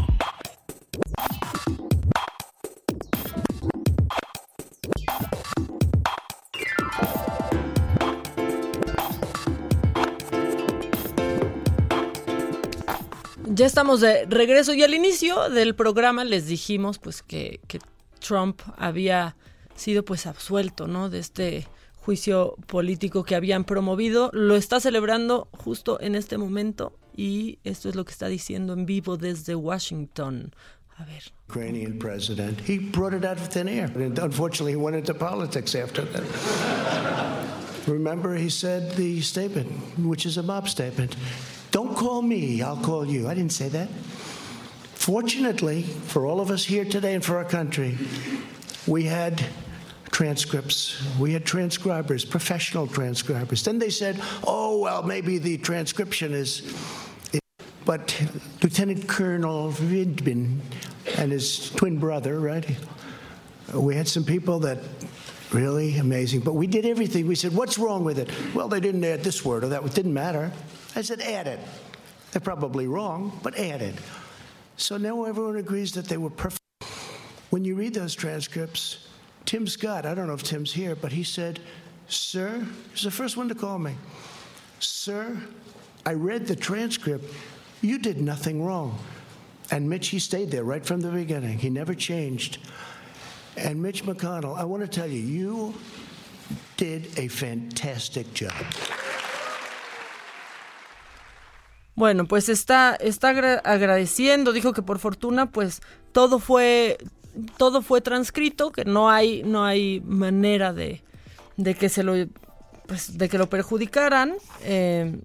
[13.61, 17.77] Ya estamos de regreso y al inicio del programa les dijimos pues que, que
[18.17, 19.35] Trump había
[19.75, 21.11] sido pues absuelto, ¿no?
[21.11, 21.67] De este
[22.03, 24.31] juicio político que habían promovido.
[24.33, 28.87] Lo está celebrando justo en este momento y esto es lo que está diciendo en
[28.87, 30.55] vivo desde Washington.
[30.97, 31.31] A ver.
[31.47, 32.67] Ukrainian president.
[32.67, 33.91] He brought it out of thin air.
[33.95, 36.23] And unfortunately, he went into politics after that.
[37.87, 39.69] Remember, he said the statement,
[39.99, 41.15] which is a mob statement
[41.71, 43.27] Don't call me, I'll call you.
[43.27, 43.89] I didn't say that.
[44.93, 47.97] Fortunately, for all of us here today and for our country,
[48.85, 49.43] we had
[50.11, 51.01] transcripts.
[51.17, 53.63] We had transcribers, professional transcribers.
[53.63, 56.61] Then they said, oh, well, maybe the transcription is.
[57.85, 58.21] But
[58.61, 60.59] Lieutenant Colonel Vidbin
[61.17, 62.69] and his twin brother, right?
[63.73, 64.77] We had some people that
[65.51, 66.41] really amazing.
[66.41, 67.27] But we did everything.
[67.27, 68.29] We said, what's wrong with it?
[68.53, 69.83] Well, they didn't add this word or that.
[69.83, 70.51] It didn't matter.
[70.95, 71.59] I said, add it.
[72.31, 73.95] They're probably wrong, but add it.
[74.77, 76.59] So now everyone agrees that they were perfect.
[77.49, 79.07] When you read those transcripts,
[79.45, 81.59] Tim Scott, I don't know if Tim's here, but he said,
[82.07, 83.95] Sir, he's the first one to call me.
[84.79, 85.37] Sir,
[86.05, 87.25] I read the transcript.
[87.81, 88.97] You did nothing wrong.
[89.71, 91.57] And Mitch, he stayed there right from the beginning.
[91.57, 92.57] He never changed.
[93.57, 95.73] And Mitch McConnell, I want to tell you, you
[96.77, 98.53] did a fantastic job.
[101.95, 105.81] Bueno, pues está, está agradeciendo, dijo que por fortuna, pues
[106.11, 106.97] todo fue,
[107.57, 111.03] todo fue transcrito, que no hay, no hay manera de,
[111.57, 112.13] de que se lo,
[112.87, 115.19] pues, de que lo perjudicaran, eh,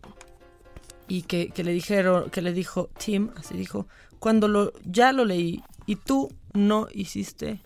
[1.08, 3.86] y que, que, le dijeron, que le dijo Tim, así dijo,
[4.18, 7.60] cuando lo, ya lo leí y tú no hiciste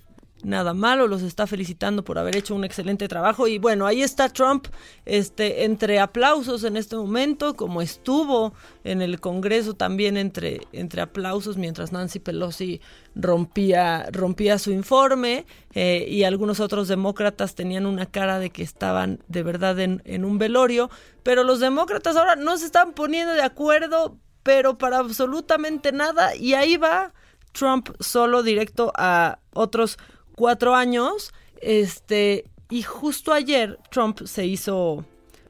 [0.44, 3.48] nada malo, los está felicitando por haber hecho un excelente trabajo.
[3.48, 4.66] Y bueno, ahí está Trump
[5.04, 8.52] este entre aplausos en este momento, como estuvo
[8.84, 12.80] en el Congreso también entre entre aplausos mientras Nancy Pelosi
[13.14, 19.22] rompía rompía su informe eh, y algunos otros demócratas tenían una cara de que estaban
[19.28, 20.90] de verdad en, en un velorio,
[21.22, 26.34] pero los demócratas ahora no se están poniendo de acuerdo, pero para absolutamente nada.
[26.34, 27.12] Y ahí va
[27.52, 29.98] Trump solo directo a otros
[30.40, 35.04] cuatro años, este, y justo ayer Trump se hizo,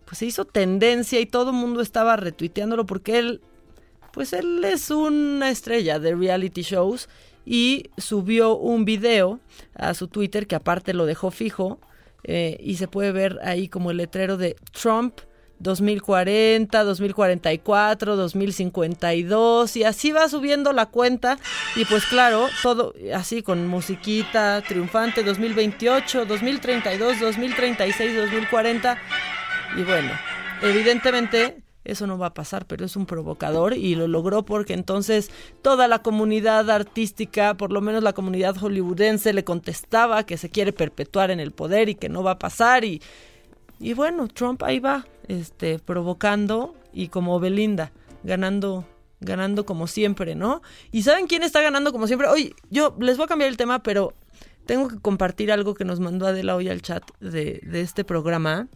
[0.05, 3.41] pues se hizo tendencia y todo el mundo estaba retuiteándolo porque él,
[4.13, 7.09] pues él es una estrella de reality shows
[7.47, 9.39] y subió un video
[9.75, 11.79] a su Twitter que aparte lo dejó fijo
[12.25, 15.21] eh, y se puede ver ahí como el letrero de Trump
[15.61, 21.39] 2040, 2044, 2052 y así va subiendo la cuenta
[21.77, 28.99] y pues claro, todo así con musiquita, triunfante 2028, 2032, 2036, 2040
[29.77, 30.11] y bueno,
[30.63, 35.31] evidentemente eso no va a pasar, pero es un provocador y lo logró porque entonces
[35.63, 40.73] toda la comunidad artística, por lo menos la comunidad hollywoodense, le contestaba que se quiere
[40.73, 43.01] perpetuar en el poder y que no va a pasar y,
[43.81, 47.93] y bueno, Trump ahí va, este, provocando y como Belinda,
[48.23, 48.85] ganando
[49.21, 50.63] ganando como siempre, ¿no?
[50.93, 52.29] ¿Y saben quién está ganando como siempre?
[52.29, 54.15] Hoy yo les voy a cambiar el tema, pero
[54.67, 58.69] tengo que compartir algo que nos mandó Adela hoy al chat de, de este programa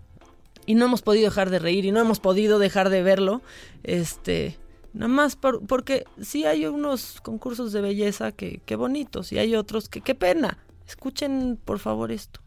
[0.66, 3.42] y no hemos podido dejar de reír y no hemos podido dejar de verlo.
[3.82, 4.58] Este,
[4.92, 9.56] nada más por, porque sí hay unos concursos de belleza que, que bonitos y hay
[9.56, 10.58] otros que qué pena.
[10.86, 12.43] Escuchen por favor esto.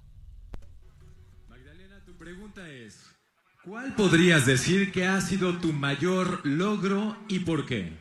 [3.67, 7.91] ¿Cuál podrías decir que ha sido tu mayor logro y por qué?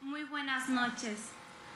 [0.00, 1.16] Muy buenas noches.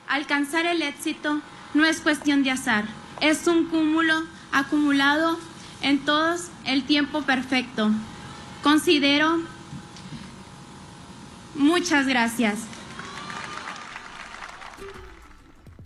[0.09, 1.41] Alcanzar el éxito
[1.75, 2.87] no es cuestión de azar,
[3.21, 4.15] es un cúmulo
[4.51, 5.39] acumulado
[5.83, 7.91] en todos el tiempo perfecto.
[8.63, 9.39] Considero...
[11.55, 12.59] Muchas gracias.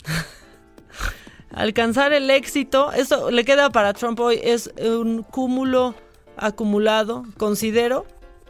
[1.50, 5.94] Alcanzar el éxito, eso le queda para Trump hoy, es un cúmulo
[6.36, 8.06] acumulado, considero,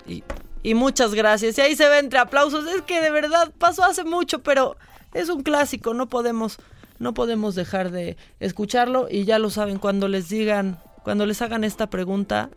[0.07, 0.25] y,
[0.63, 1.59] y muchas gracias.
[1.59, 4.77] Y ahí se ve entre aplausos, es que de verdad pasó hace mucho, pero
[5.15, 6.59] es un clásico, no podemos,
[6.99, 11.65] no podemos dejar de escucharlo y ya lo saben, cuando les digan, cuando les hagan
[11.65, 12.51] esta pregunta,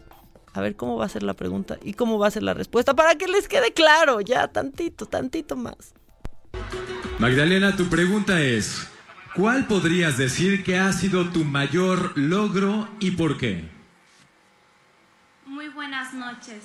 [0.54, 2.94] a ver cómo va a ser la pregunta y cómo va a ser la respuesta,
[2.94, 5.94] para que les quede claro, ya tantito, tantito más.
[7.20, 8.88] Magdalena, tu pregunta es,
[9.36, 13.75] ¿cuál podrías decir que ha sido tu mayor logro y por qué?
[15.66, 16.64] Muy buenas noches.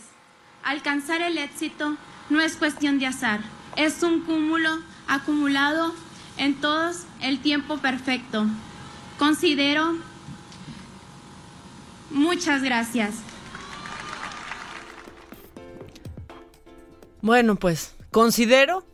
[0.63, 1.97] Alcanzar el éxito
[2.29, 3.41] no es cuestión de azar,
[3.77, 4.69] es un cúmulo
[5.09, 5.95] acumulado
[6.37, 8.45] en todos el tiempo perfecto.
[9.19, 9.95] Considero...
[12.11, 13.15] Muchas gracias.
[17.23, 18.85] Bueno, pues considero,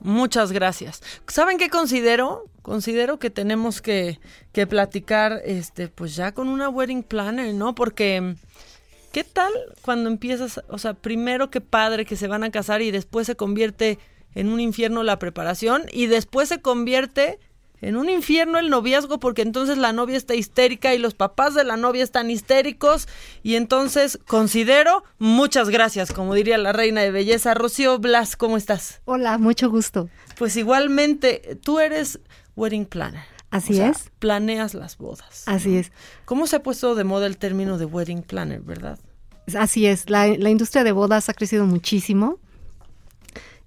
[0.00, 1.02] muchas gracias.
[1.28, 2.44] ¿Saben qué considero?
[2.60, 4.20] Considero que tenemos que,
[4.52, 7.74] que platicar, este, pues ya con una wedding planner, ¿no?
[7.74, 8.36] Porque,
[9.16, 12.90] ¿qué tal cuando empiezas, o sea, primero qué padre que se van a casar y
[12.90, 13.98] después se convierte
[14.34, 17.38] en un infierno la preparación y después se convierte
[17.80, 21.64] en un infierno el noviazgo porque entonces la novia está histérica y los papás de
[21.64, 23.08] la novia están histéricos
[23.42, 27.54] y entonces considero muchas gracias, como diría la reina de belleza.
[27.54, 29.00] Rocío Blas, ¿cómo estás?
[29.06, 30.10] Hola, mucho gusto.
[30.36, 32.20] Pues igualmente, tú eres
[32.54, 33.24] wedding planner.
[33.50, 34.10] Así O sea, es.
[34.18, 35.44] Planeas las bodas.
[35.46, 35.90] Así es.
[36.26, 38.98] ¿Cómo se ha puesto de moda el término de wedding planner, verdad?
[39.54, 40.10] Así es.
[40.10, 42.38] La, la industria de bodas ha crecido muchísimo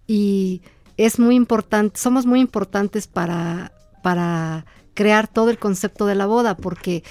[0.08, 0.62] y
[0.98, 3.72] es muy importante, somos muy importantes para,
[4.04, 7.04] para crear todo el concepto de la boda porque...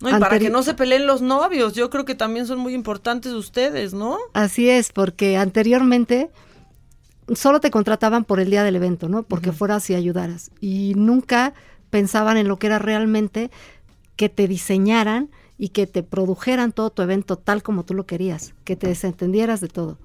[0.00, 2.74] No, y para que no se peleen los novios, yo creo que también son muy
[2.74, 4.18] importantes ustedes, ¿no?
[4.34, 6.28] Así es, porque anteriormente
[7.34, 9.22] solo te contrataban por el día del evento, ¿no?
[9.22, 10.50] Porque fueras y ayudaras.
[10.60, 11.54] Y nunca
[11.88, 13.50] pensaban en lo que era realmente
[14.16, 18.54] que te diseñaran y que te produjeran todo tu evento tal como tú lo querías,
[18.64, 19.98] que te desentendieras de todo.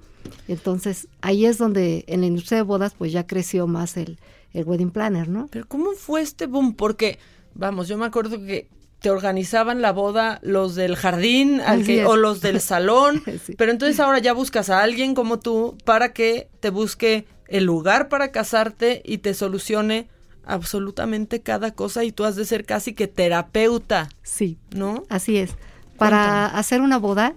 [0.47, 4.17] Entonces, ahí es donde en la industria de bodas, pues ya creció más el,
[4.53, 5.47] el wedding planner, ¿no?
[5.51, 6.73] Pero ¿cómo fue este boom?
[6.75, 7.19] Porque,
[7.53, 8.67] vamos, yo me acuerdo que
[8.99, 13.23] te organizaban la boda los del jardín al que- o los del salón,
[13.57, 18.09] pero entonces ahora ya buscas a alguien como tú para que te busque el lugar
[18.09, 20.07] para casarte y te solucione
[20.45, 24.09] absolutamente cada cosa y tú has de ser casi que terapeuta.
[24.23, 24.57] Sí.
[24.71, 25.03] ¿No?
[25.09, 25.51] Así es.
[25.97, 27.33] Para hacer una boda,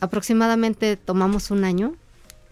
[0.00, 1.94] aproximadamente tomamos un año.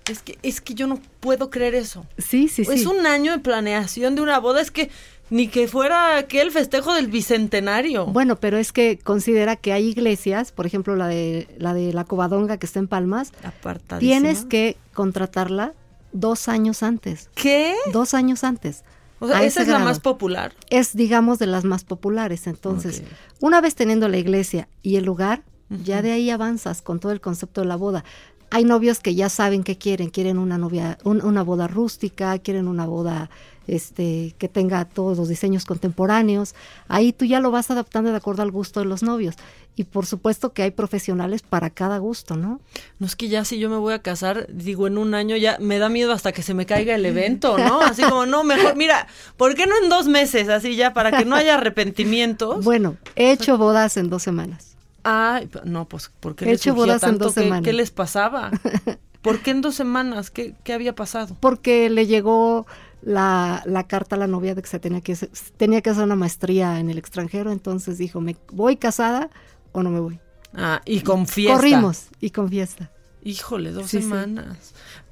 [0.08, 2.06] Es que, es que yo no puedo creer eso.
[2.18, 2.72] Sí, sí, sí.
[2.72, 4.90] Es un año de planeación de una boda, es que
[5.30, 8.06] ni que fuera aquel festejo del bicentenario.
[8.06, 12.04] Bueno, pero es que considera que hay iglesias, por ejemplo la de la de la
[12.04, 14.00] Covadonga que está en Palmas, Apartadísima.
[14.20, 15.72] tienes que contratarla
[16.12, 17.30] dos años antes.
[17.34, 17.74] ¿Qué?
[17.92, 18.82] Dos años antes.
[19.20, 20.54] O sea, esa es la más popular.
[20.70, 22.46] Es, digamos, de las más populares.
[22.46, 23.02] Entonces,
[23.40, 27.20] una vez teniendo la iglesia y el lugar, ya de ahí avanzas con todo el
[27.20, 28.04] concepto de la boda.
[28.50, 32.66] Hay novios que ya saben qué quieren, quieren una novia, un- una boda rústica, quieren
[32.68, 33.30] una boda
[33.66, 36.56] este que tenga todos los diseños contemporáneos.
[36.88, 39.36] Ahí tú ya lo vas adaptando de acuerdo al gusto de los novios.
[39.76, 42.60] Y por supuesto que hay profesionales para cada gusto, ¿no?
[42.98, 45.56] No es que ya si yo me voy a casar, digo en un año ya
[45.60, 47.80] me da miedo hasta que se me caiga el evento, ¿no?
[47.80, 49.06] Así como, no, mejor, mira,
[49.36, 50.48] ¿por qué no en dos meses?
[50.48, 52.64] Así ya, para que no haya arrepentimientos.
[52.64, 54.69] Bueno, he hecho bodas en dos semanas.
[55.02, 57.24] Ay, no, pues, ¿por qué He les hecho en tanto?
[57.26, 57.64] dos ¿Qué- semanas.
[57.64, 58.50] ¿Qué les pasaba?
[59.22, 60.30] ¿Por qué en dos semanas?
[60.30, 61.36] ¿Qué, qué había pasado?
[61.40, 62.66] porque le llegó
[63.02, 66.04] la, la carta a la novia de que se tenía que hacer- tenía que hacer
[66.04, 69.30] una maestría en el extranjero, entonces dijo, ¿me voy casada
[69.72, 70.20] o no me voy?
[70.54, 71.54] Ah, y con fiesta.
[71.56, 72.90] Corrimos y con fiesta.
[73.22, 74.08] Híjole, dos Sí, sí.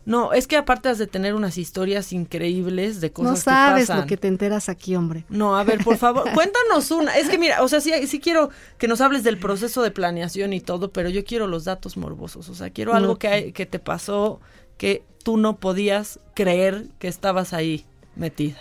[0.09, 3.87] No, es que aparte has de tener unas historias increíbles de cosas No sabes que
[3.89, 4.01] pasan.
[4.01, 5.25] lo que te enteras aquí, hombre.
[5.29, 7.17] No, a ver, por favor, cuéntanos una.
[7.19, 8.49] Es que mira, o sea, sí, sí quiero
[8.79, 12.49] que nos hables del proceso de planeación y todo, pero yo quiero los datos morbosos.
[12.49, 13.19] O sea, quiero algo No.
[13.19, 14.41] que, hay- que te pasó
[14.79, 17.85] que tú no podías creer que estabas ahí
[18.17, 18.57] metida.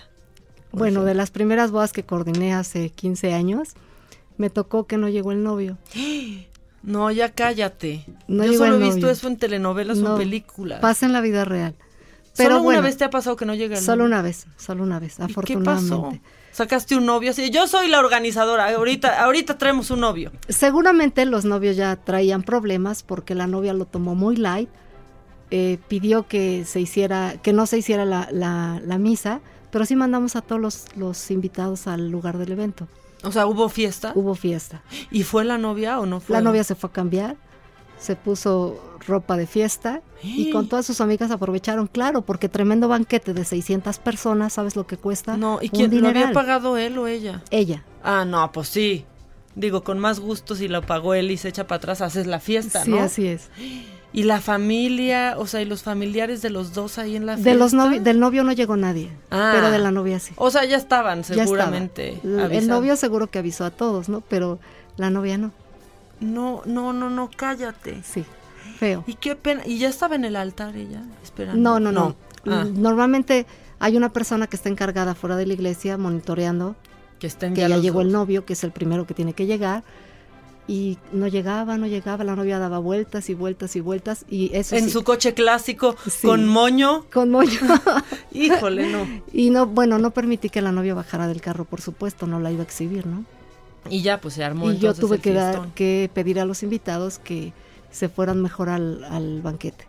[0.74, 3.70] Bueno, de las primeras bodas que coordiné hace 15 años,
[4.38, 5.78] me tocó que no llegó el novio.
[6.84, 8.06] No, ya cállate.
[8.28, 10.80] No yo solo he visto eso en telenovelas o No, en películas.
[10.80, 11.76] Pasa en la vida real.
[12.38, 14.46] Pero ¿Solo bueno, una vez te ha pasado que no llega el Solo una vez,
[14.58, 15.90] solo una vez, ¿Y qué afortunadamente.
[15.90, 16.14] pasó?
[16.52, 17.50] Sacaste un novio así.
[17.50, 18.70] Yo soy la organizadora.
[18.76, 20.32] Ahorita, ahorita traemos un novio.
[20.48, 24.70] Seguramente los novios ya traían problemas porque la novia lo tomó muy light,
[25.50, 29.40] eh, pidió que se hiciera, que no se hiciera la, la- la misa,
[29.72, 32.88] pero sí mandamos a todos los, los invitados al lugar del evento.
[33.28, 34.12] O sea, ¿hubo fiesta?
[34.16, 34.82] Hubo fiesta.
[35.12, 36.34] ¿Y fue la novia o no fue?
[36.36, 37.36] La novia se fue a cambiar,
[38.00, 43.34] se puso ropa de fiesta y con todas sus amigas aprovecharon, claro, porque tremendo banquete
[43.34, 45.38] de 600 personas, ¿sabes lo que cuesta?
[45.38, 47.44] No, ¿y quién lo había pagado él o ella?
[47.52, 47.84] Ella.
[48.04, 49.06] Ah, no, pues sí.
[49.56, 52.40] Digo, con más gusto si lo pagó él y se echa para atrás, haces la
[52.40, 53.00] fiesta, Sí, ¿no?
[53.00, 53.50] así es.
[54.14, 57.52] Y la familia, o sea, y los familiares de los dos ahí en la fiesta.
[57.52, 59.52] De los novi- del novio no llegó nadie, Ah.
[59.54, 60.34] pero de la novia sí.
[60.38, 61.44] O sea, ya estaban Ya estaba.
[61.44, 62.20] seguramente.
[62.24, 64.22] El- El novio seguro que avisó a todos, ¿no?
[64.22, 64.60] Pero
[64.96, 65.52] la novia no.
[66.20, 68.02] No, no, no, no, cállate.
[68.04, 68.26] Sí,
[68.80, 69.04] feo.
[69.08, 69.62] Y qué pena.
[69.66, 71.62] Y ya estaba en el altar ella, esperando.
[71.62, 72.16] No, no, no.
[72.50, 73.46] Ah, Normalmente
[73.78, 76.76] hay una persona que está encargada fuera de la iglesia monitoreando
[77.20, 79.46] que estén que ya ya llegó el novio, que es el primero que tiene que
[79.46, 79.84] llegar.
[80.70, 84.76] Y no llegaba, no llegaba, la novia daba vueltas y vueltas y vueltas y eso
[84.76, 86.28] En sí, su coche clásico, Sí.
[86.28, 87.06] con moño.
[87.14, 87.58] con moño.
[88.34, 89.08] Híjole, no.
[89.32, 92.52] y no, bueno, no permití que la novia bajara del carro, por supuesto, no la
[92.52, 93.24] iba a exhibir, ¿no?
[93.90, 96.62] Y ya, pues se armó y yo tuve el que, dar- que pedir a los
[96.64, 97.54] invitados que
[97.90, 99.86] se fueran mejor al, al banquete.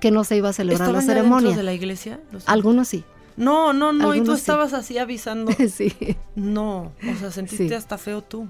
[0.00, 1.56] Que no se iba a celebrar la ¿Estaban ya dentro ceremonia.
[1.56, 2.20] de la iglesia?
[2.32, 3.04] Los- Algunos sí.
[3.36, 4.40] No, no, no, y tú sí.
[4.40, 5.52] estabas así avisando.
[5.72, 5.94] sí.
[6.34, 8.48] No, o sea, sentiste hasta feo tú.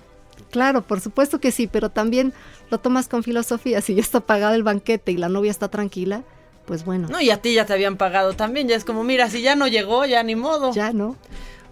[0.50, 2.32] Claro, por supuesto que sí, pero también
[2.70, 3.80] lo tomas con filosofía.
[3.80, 6.22] Si ya está pagado el banquete y la novia está tranquila,
[6.66, 7.08] pues bueno.
[7.08, 9.56] No, y a ti ya te habían pagado también, ya es como, mira, si ya
[9.56, 10.72] no llegó, ya ni modo.
[10.72, 11.16] Ya, ¿no?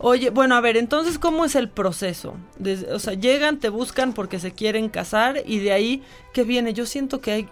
[0.01, 2.35] Oye, bueno, a ver, entonces, ¿cómo es el proceso?
[2.59, 6.73] Desde- o sea, llegan, te buscan porque se quieren casar y de ahí, ¿qué viene?
[6.73, 7.49] Yo siento que hay,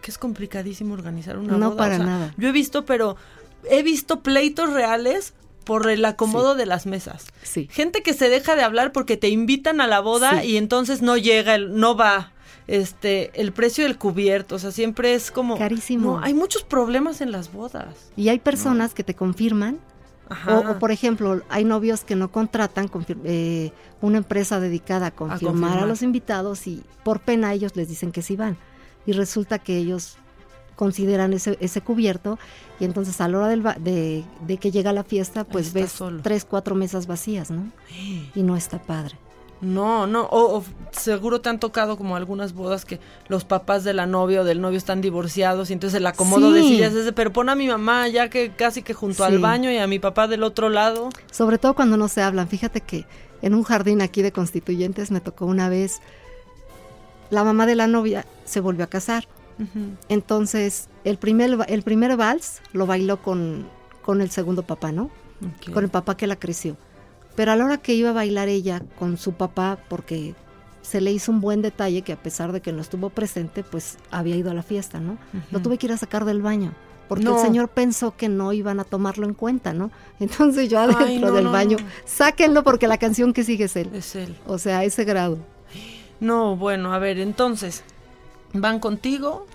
[0.00, 1.76] que es complicadísimo organizar una No boda.
[1.76, 2.34] para o sea, nada.
[2.38, 3.16] Yo he visto, pero
[3.70, 5.34] he visto pleitos reales
[5.64, 7.26] por el acomodo de las mesas.
[7.42, 7.68] Sí.
[7.70, 10.48] Gente que se deja de hablar porque te invitan a la boda Sí.
[10.52, 12.32] y entonces no llega, el, no va.
[12.66, 16.18] Este, el precio del cubierto, o sea, siempre es como Carísimo.
[16.18, 18.12] No, hay muchos problemas en las bodas.
[18.16, 19.78] Y hay personas que te confirman.
[20.28, 20.58] Ajá.
[20.60, 22.88] O, o, por ejemplo, hay novios que no contratan
[23.24, 25.88] eh, una empresa dedicada a confirmar a, confirmar.
[25.88, 28.56] los invitados y por pena ellos les dicen que sí van.
[29.06, 30.18] Y resulta que ellos
[30.76, 32.38] consideran ese, ese cubierto
[32.80, 35.92] y entonces a la hora del va- de, de que llega la fiesta, pues ves
[35.92, 36.20] solo.
[36.22, 37.70] tres, cuatro mesas vacías, ¿no?
[38.34, 39.16] Y no está padre.
[39.60, 42.98] No, no, o, o seguro te han tocado como algunas bodas que
[43.28, 46.62] los papás de la novia o del novio están divorciados y entonces el acomodo de
[46.62, 49.70] sillas es de, pero pon a mi mamá ya que casi que junto al baño
[49.70, 51.10] y a mi papá del otro lado.
[51.30, 52.48] Sobre todo cuando no se hablan.
[52.48, 53.04] Fíjate que
[53.42, 56.00] en un jardín aquí de constituyentes me tocó una vez,
[57.28, 59.26] la mamá de la novia se volvió a casar.
[60.08, 63.66] Entonces, el primer, el primer vals lo bailó con,
[64.02, 65.04] con el segundo papá, ¿no?
[65.44, 65.72] Ok.
[65.72, 66.76] Con el papá que la creció.
[67.36, 70.34] Pero a la hora que iba a bailar ella con su papá, porque
[70.82, 73.98] se le hizo un buen detalle que a pesar de que no estuvo presente, pues
[74.10, 75.16] había ido a la fiesta, ¿no?
[75.50, 75.60] Lo Ujú.
[75.68, 76.72] tuve que ir a sacar del baño.
[77.08, 77.34] Porque No.
[77.36, 79.90] el señor pensó que no iban a tomarlo en cuenta, ¿no?
[80.20, 83.76] Entonces yo adentro Ay, no, del no, baño, sáquenlo porque la canción que sigue es
[83.76, 83.90] él.
[83.94, 84.36] Es él.
[84.46, 85.38] O sea, a ese grado.
[86.20, 87.82] No, bueno, a ver, entonces,
[88.52, 89.46] van contigo,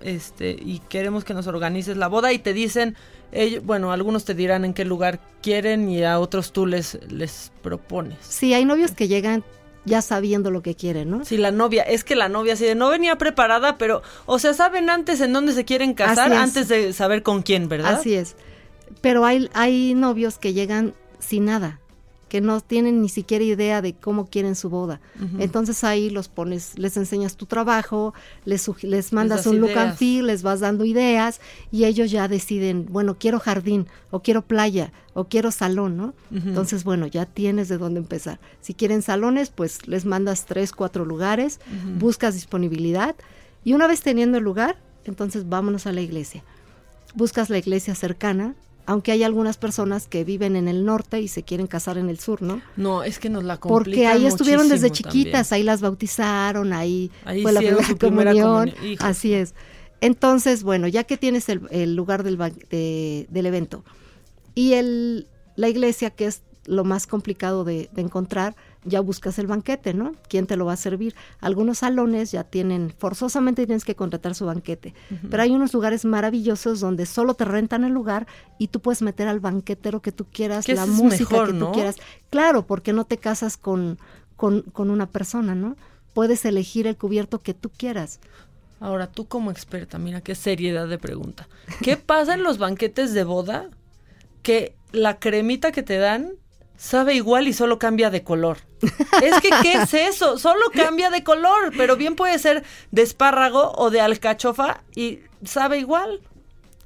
[0.00, 2.96] este, y queremos que nos organices la boda y te dicen,
[3.32, 7.52] ellos, bueno, algunos te dirán en qué lugar quieren y a otros tú les, les
[7.62, 8.18] propones.
[8.20, 9.44] Sí, hay novios que llegan
[9.84, 11.24] ya sabiendo lo que quieren, ¿no?
[11.24, 14.52] Si la novia, es que la novia así de no venía preparada, pero, o sea,
[14.52, 17.94] saben antes en dónde se quieren casar, antes de saber con quién, ¿verdad?
[17.94, 18.36] Así es.
[19.00, 21.79] Pero hay, hay novios que llegan sin nada,
[22.30, 25.00] que no tienen ni siquiera idea de cómo quieren su boda.
[25.40, 29.96] Entonces ahí los pones, les enseñas tu trabajo, les, les mandas das un look and
[29.96, 31.40] feel, les vas dando ideas
[31.72, 36.14] y ellos ya deciden, bueno, quiero jardín, o quiero playa, o quiero salón, ¿no?
[36.30, 38.38] Entonces, bueno, ya tienes de dónde empezar.
[38.60, 41.58] Si quieren salones, pues les mandas tres, cuatro lugares,
[41.98, 43.16] buscas disponibilidad
[43.64, 46.44] y una vez teniendo el lugar, entonces vámonos a la iglesia.
[47.14, 48.54] Buscas la iglesia cercana,
[48.90, 52.18] aunque hay algunas personas que viven en el norte y se quieren casar en el
[52.18, 52.60] sur, ¿no?
[52.76, 55.60] No, es que nos la Porque complican ahí estuvieron desde chiquitas, también.
[55.60, 59.04] ahí las bautizaron, ahí, Ahí fue la primera su primera comunión, hijos.
[59.08, 59.54] así es.
[60.00, 63.84] Entonces, bueno, ya que tienes el, el lugar del, de- del evento
[64.54, 69.46] y el, la iglesia, que es lo más complicado de, de encontrar, ya buscas el
[69.46, 70.12] banquete, ¿no?
[70.28, 71.14] ¿Quién te lo va a servir?
[71.40, 74.94] Algunos salones ya tienen, forzosamente tienes que contratar su banquete,
[75.30, 78.26] pero hay unos lugares maravillosos donde solo te rentan el lugar
[78.58, 81.72] y tú puedes meter al banquetero que tú quieras, Que la música mejor, que tú
[81.72, 81.96] quieras.
[82.30, 83.98] Claro, porque no te casas con,
[84.36, 85.76] con, con una persona, ¿no?
[86.14, 88.20] Puedes elegir el cubierto que tú quieras.
[88.80, 91.48] Ahora, tú como experta, mira qué seriedad de pregunta.
[91.82, 93.68] ¿Qué pasa en los banquetes de boda?
[94.42, 96.32] Que la cremita que te dan
[96.82, 98.56] sabe igual y solo cambia de color.
[99.22, 100.38] Es que, ¿qué es eso?
[100.38, 105.78] Solo cambia de color, pero bien puede ser de espárrago o de alcachofa y sabe
[105.78, 106.20] igual.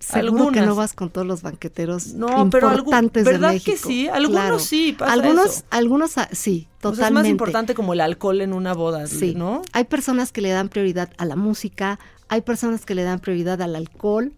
[0.00, 0.66] Seguro que Algunas.
[0.66, 3.88] no vas con todos los banqueteros No, pero importantes ¿verdad de que México.
[3.88, 4.08] sí?
[4.08, 4.58] Algunos Claro.
[4.58, 5.64] sí, pasa algunos, eso.
[5.70, 7.06] algunos ah, sí, O sea, totalmente.
[7.06, 9.62] es más importante como el alcohol en una boda, Sí, ¿no?
[9.72, 11.98] Hay personas que le dan prioridad a la música,
[12.28, 14.32] hay personas que le dan prioridad al alcohol,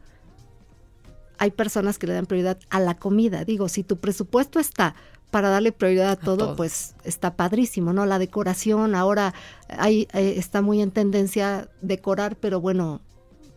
[1.38, 3.44] hay personas que le dan prioridad a la comida.
[3.44, 4.94] Digo, si tu presupuesto está
[5.36, 6.56] para darle prioridad a todo, todo.
[6.56, 8.06] pues está padrísimo, ¿no?
[8.06, 9.34] La decoración ahora
[9.68, 13.02] hay, eh, está muy en tendencia decorar, pero bueno,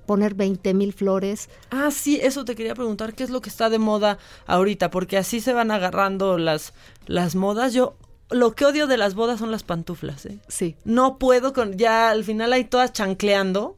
[0.06, 1.50] poner 20 mil flores.
[1.72, 4.92] Ah, sí, eso te quería preguntar, ¿qué es lo que está de moda ahorita?
[4.92, 6.74] Porque así se van agarrando las,
[7.06, 7.72] las modas.
[7.72, 7.96] Yo
[8.30, 10.38] lo que odio de las bodas son las pantuflas, ¿eh?
[10.50, 10.76] Sí.
[10.84, 13.78] No puedo con, ya al final hay todas chancleando.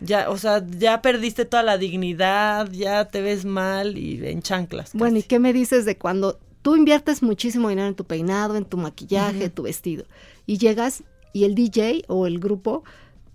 [0.00, 4.90] Ya, o sea, ya perdiste toda la dignidad, ya te ves mal y en chanclas.
[4.92, 8.64] Bueno, ¿y qué me dices de cuando tú inviertes muchísimo dinero en tu peinado, en
[8.64, 9.50] tu maquillaje, Ujú.
[9.50, 10.04] tu vestido,
[10.46, 11.02] y llegas
[11.32, 12.84] y el DJ o el grupo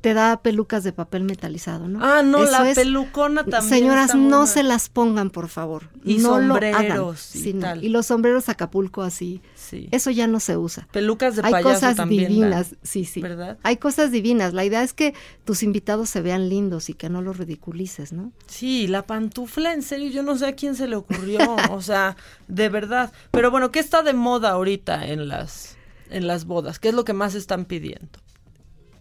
[0.04, 2.00] te da pelucas de papel metalizado, ¿no?
[2.04, 3.70] Ah, no, Eso la es- pelucona también.
[3.70, 5.88] Señoras, no se las pongan, por favor.
[6.04, 7.02] Y no lo sombreros hagan.
[7.14, 7.60] y Sí, no.
[7.62, 7.84] tal.
[7.86, 9.40] Y los sombreros Acapulco así.
[9.56, 9.88] Sí.
[9.92, 10.90] Eso ya no se usa.
[10.92, 13.22] Pelucas de Hay payaso cosas también divinas, sí, sí.
[13.22, 13.58] ¿verdad?
[13.64, 14.54] Hay cosas divinas.
[14.54, 15.14] La idea es que
[15.46, 18.34] tus invitados se vean lindos y que no los ridiculices, ¿no?
[18.46, 21.40] Sí, la pantufla, en serio, yo no sé a quién se le ocurrió,
[21.72, 22.18] o sea,
[22.50, 23.14] de verdad.
[23.32, 25.78] Pero bueno, ¿qué está de moda ahorita en las,
[26.10, 26.78] en las bodas?
[26.80, 28.20] ¿Qué es lo que más están pidiendo?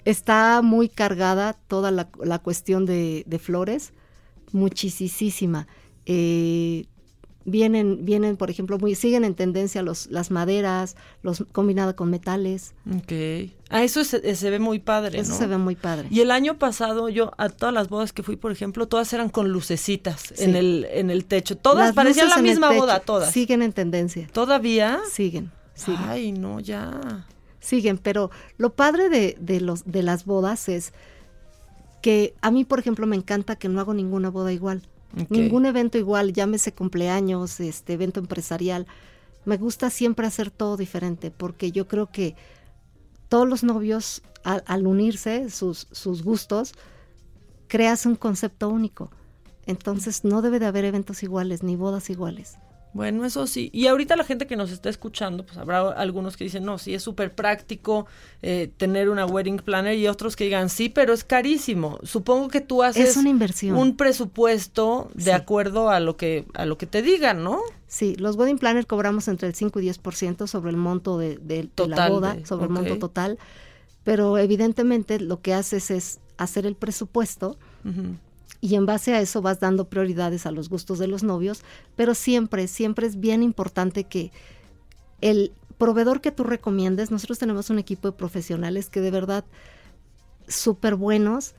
[0.05, 3.93] Está muy cargada toda la, la cuestión de, de flores,
[4.53, 5.67] muchísima.
[6.07, 6.87] Eh,
[7.45, 12.75] vienen, vienen, por ejemplo, muy, siguen en tendencia los, las maderas, los combinado con metales.
[12.97, 13.51] Ok.
[13.71, 15.39] Ah, eso se, se ve muy padre, Eso ¿no?
[15.39, 16.09] se ve muy padre.
[16.11, 19.29] Y el año pasado yo a todas las bodas que fui, por ejemplo, todas eran
[19.29, 20.45] con lucecitas Sí.
[20.45, 21.57] en el en el techo.
[21.57, 23.33] Todas Las parecían la misma boda, todas.
[23.33, 24.29] Siguen en tendencia.
[24.33, 25.01] ¿Todavía?
[25.11, 26.01] Siguen, siguen.
[26.09, 27.27] Ay, no, ya.
[27.63, 30.93] Siguen, pero lo padre de, de los, de las bodas es
[32.03, 34.83] que a mí, por ejemplo, me encanta que no hago ninguna boda igual.
[35.29, 38.87] Ningún evento igual, llámese cumpleaños, este evento empresarial.
[39.45, 42.35] Me gusta siempre hacer todo diferente porque yo creo que
[43.29, 46.73] todos los novios, al, al unirse, sus, sus gustos,
[47.69, 49.11] creas un concepto único.
[49.67, 52.59] Entonces no debe de haber eventos iguales ni bodas iguales.
[52.95, 53.71] Bueno, eso sí.
[53.73, 56.93] Y ahorita la gente que nos está escuchando, pues habrá algunos que dicen, no, sí,
[56.95, 58.07] es súper práctico
[58.43, 61.99] eh, tener una wedding planner y otros que digan, sí, pero es carísimo.
[62.03, 63.77] Supongo que tú haces Es una inversión.
[63.79, 65.31] un presupuesto de Sí.
[65.31, 67.61] acuerdo a lo que a lo que te digan, ¿no?
[67.87, 71.69] Sí, los wedding planner cobramos entre el 5 y 10% sobre el monto de, de-
[71.75, 73.39] de la boda, sobre el monto total,
[74.05, 77.57] pero evidentemente lo que haces es hacer el presupuesto.
[78.63, 81.63] Y en base a eso vas dando prioridades a los gustos de los novios,
[81.97, 84.31] pero siempre, siempre es bien importante que
[85.21, 89.45] el proveedor que tú recomiendes, nosotros tenemos un equipo de profesionales que de verdad
[90.47, 91.57] súper buenos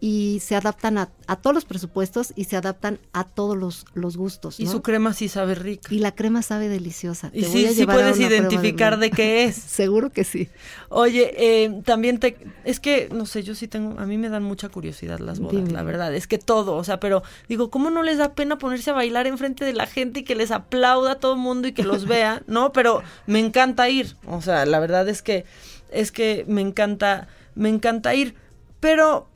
[0.00, 4.16] y se adaptan a, a todos los presupuestos y se adaptan a todos los, los
[4.16, 4.58] gustos.
[4.58, 5.92] Y su crema sí sabe rica.
[5.94, 7.30] Y la crema sabe deliciosa.
[7.34, 9.56] Y Te sí, voy a sí llevar a puedes identificar de qué es.
[9.66, 10.48] Seguro que sí.
[10.88, 12.38] Oye, eh, también te...
[12.64, 14.00] Es que, no sé, yo sí tengo...
[14.00, 15.70] A mí me dan mucha curiosidad las bodas, Dime.
[15.70, 16.14] la verdad.
[16.14, 19.26] Es que todo, o sea, pero digo, ¿cómo no les da pena ponerse a bailar
[19.26, 22.06] enfrente de la gente y que les aplauda a todo el mundo y que los
[22.06, 22.42] vea?
[22.50, 24.16] No, pero me encanta ir.
[24.26, 25.44] O sea, la verdad es que...
[25.92, 27.28] Es que me encanta...
[27.54, 28.34] Me encanta ir.
[28.80, 29.28] Pero,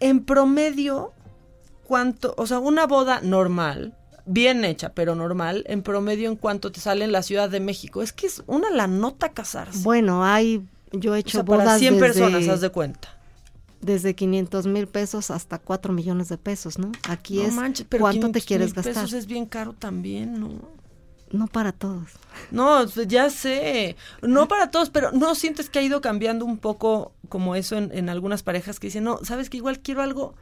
[0.00, 1.12] en promedio,
[1.84, 2.34] ¿cuánto?
[2.36, 3.94] O sea, una boda normal...
[4.26, 8.00] Bien hecha, pero normal, en promedio en cuánto te sale en la Ciudad de México.
[8.00, 9.82] Es que es una la nota casarse.
[9.82, 13.08] Bueno, hay, yo he O hecho sea, para bodas 100 desde, personas, haz de cuenta.
[13.80, 16.92] desde 500 mil pesos hasta 4 millones de pesos, ¿no?
[17.08, 18.94] Aquí No es manches, pero cuánto te 500 quieres gastar.
[18.94, 20.50] pesos es bien caro también, ¿no?
[21.30, 22.10] No para todos.
[22.50, 23.96] No, ya sé.
[24.22, 27.90] No para todos, pero ¿no sientes que ha ido cambiando un poco como eso en,
[27.92, 30.34] en algunas parejas que dicen, no, sabes que igual quiero algo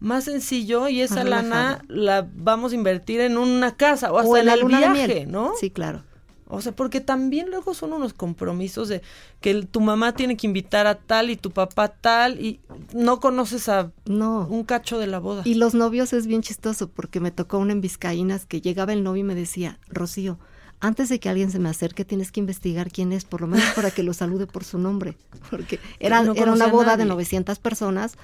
[0.00, 4.36] más sencillo y esa lana la vamos a invertir en una casa o hasta o
[4.36, 5.26] en la el viaje.
[5.26, 5.52] ¿no?
[5.58, 6.02] Sí, claro.
[6.46, 9.00] O sea, porque también luego son unos compromisos de
[9.40, 12.60] que el- tu mamá tiene que invitar a tal y tu papá tal y
[12.92, 14.46] no conoces a No.
[14.48, 15.42] un cacho de la boda.
[15.46, 19.02] Y los novios es bien chistoso porque me tocó una en Vizcaínas que llegaba el
[19.02, 20.38] novio y me decía, Rocío,
[20.80, 23.64] antes de que alguien se me acerque tienes que investigar quién es, por lo menos
[23.74, 25.16] para que lo salude por su nombre.
[25.50, 27.10] Porque era, no era una boda de nadie.
[27.14, 28.16] 900 personas,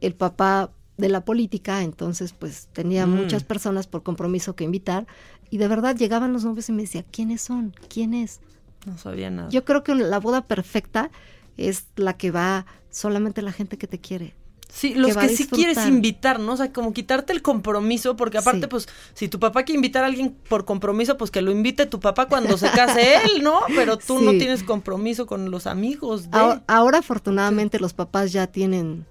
[0.00, 3.10] el papá de la política, entonces pues tenía Mm.
[3.14, 5.06] muchas personas por compromiso que invitar
[5.50, 7.74] y de verdad llegaban los novios y me decía, ¿quiénes son?
[7.88, 8.40] ¿Quién es?
[8.86, 9.48] No sabía nada.
[9.50, 11.10] Yo creo que la boda perfecta
[11.56, 14.34] es la que va solamente la gente que te quiere.
[14.70, 16.52] Sí, los que, a sí quieres invitar, ¿no?
[16.52, 18.66] O sea, como quitarte el compromiso, porque aparte, Sí.
[18.68, 22.00] pues, si tu papá quiere invitar a alguien por compromiso, pues que lo invite tu
[22.00, 23.60] papá cuando se case él, ¿no?
[23.74, 26.38] Pero tú no tienes compromiso con los amigos de...
[26.38, 29.06] Ahora, ahora, afortunadamente los papás ya tienen,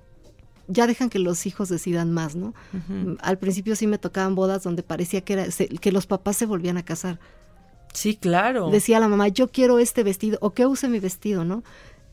[0.67, 2.53] ya dejan que los hijos decidan más, ¿no?
[2.73, 3.17] Ujú.
[3.21, 6.45] Al principio sí me tocaban bodas donde parecía que, era, se- que los papás se
[6.45, 7.19] volvían a casar.
[7.93, 8.69] Sí, claro.
[8.69, 11.63] Decía la mamá, yo quiero este vestido, o que use mi vestido, ¿no?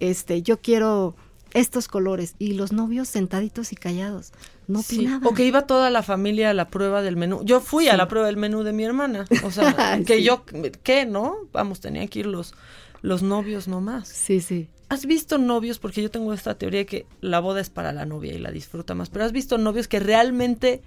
[0.01, 1.15] Este, yo quiero
[1.53, 2.35] estos colores.
[2.39, 4.33] Y los novios sentaditos y callados.
[4.67, 5.27] No Sí, opinaban.
[5.27, 7.43] O que iba toda la familia a la prueba del menú.
[7.45, 7.97] Yo fui a Sí.
[7.99, 9.25] la prueba del menú de mi hermana.
[9.45, 9.65] O sea,
[10.07, 10.23] que Sí.
[10.25, 10.45] yo,
[10.83, 11.37] ¿qué, no?
[11.53, 12.55] Vamos, tenían que ir los,
[13.03, 14.09] los novios nomás.
[14.09, 14.69] Sí, sí.
[14.89, 15.79] ¿Has visto novios?
[15.79, 18.51] Porque yo tengo esta teoría de que la boda es para la novia y la
[18.51, 19.11] disfruta más.
[19.11, 20.83] Pero ¿has visto novios que realmente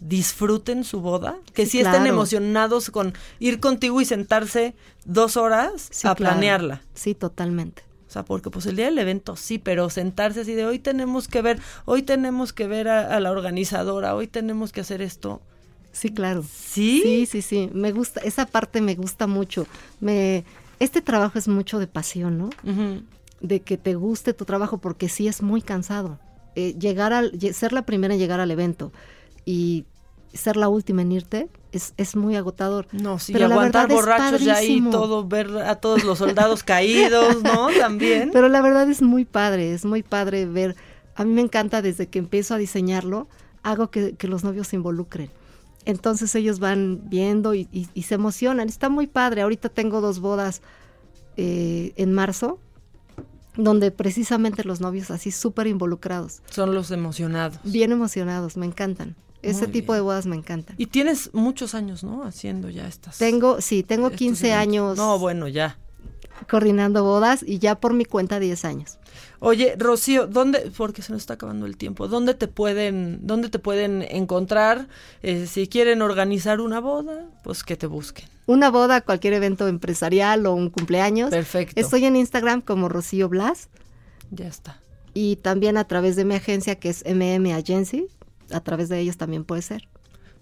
[0.00, 1.38] disfruten su boda?
[1.54, 4.74] Que sí, Sí, estén emocionados con ir contigo y sentarse
[5.04, 6.34] dos horas Sí, a claro.
[6.34, 6.82] planearla.
[6.94, 7.82] Sí, totalmente.
[8.08, 11.28] O sea, porque pues el día del evento sí, pero sentarse así de hoy tenemos
[11.28, 15.40] que ver, hoy tenemos que ver a, a la organizadora, hoy tenemos que hacer esto.
[15.92, 16.42] Sí, claro.
[16.42, 17.00] ¿Sí?
[17.02, 17.70] Sí, sí, sí.
[17.72, 19.66] Me gusta, esa parte me gusta mucho.
[19.98, 20.44] Me,
[20.78, 22.50] este trabajo es mucho de pasión, ¿no?
[23.40, 26.18] De que te guste tu trabajo porque sí es muy cansado.
[26.54, 28.92] Eh, llegar al, ser la primera en llegar al evento
[29.44, 29.84] y
[30.32, 32.86] ser la última en irte es, es muy agotador.
[32.92, 36.18] No, sí, Pero la aguantar verdad es borrachos ya ahí todo, ver a todos los
[36.18, 37.68] soldados caídos, ¿no?
[37.78, 38.30] También.
[38.32, 40.76] Pero la verdad es muy padre, es muy padre ver.
[41.14, 43.28] A mí me encanta desde que empiezo a diseñarlo,
[43.62, 45.30] hago que, que los novios se involucren.
[45.84, 48.68] Entonces ellos van viendo y, y- y se emocionan.
[48.68, 49.42] Está muy padre.
[49.42, 50.60] Ahorita tengo dos bodas
[51.36, 52.58] eh, en marzo,
[53.56, 57.58] donde precisamente los novios así súper involucrados, Son los emocionados.
[57.64, 59.16] bien emocionados, me encantan.
[59.42, 60.74] Ese Muy tipo de bodas me encantan.
[60.78, 62.24] Y tienes muchos años, ¿no?
[62.24, 63.18] Haciendo ya estas.
[63.18, 64.62] Tengo, sí, tengo estos 15 eventos.
[64.62, 65.78] años No, bueno, ya.
[66.50, 68.98] coordinando bodas y ya por mi cuenta 10 años.
[69.40, 73.58] Oye, Rocío, ¿dónde, porque se nos está acabando el tiempo, ¿dónde te pueden, dónde te
[73.58, 74.88] pueden encontrar?
[75.22, 78.26] Eh, si quieren organizar una boda, pues que te busquen.
[78.46, 81.30] Una boda, cualquier evento empresarial o un cumpleaños.
[81.30, 81.80] Perfecto.
[81.80, 83.68] Estoy en Instagram como Rocío Blas
[84.30, 84.80] Ya está.
[85.14, 88.06] y también a través de mi agencia que es MM Agency.
[88.52, 89.88] A través de ellos también puede ser.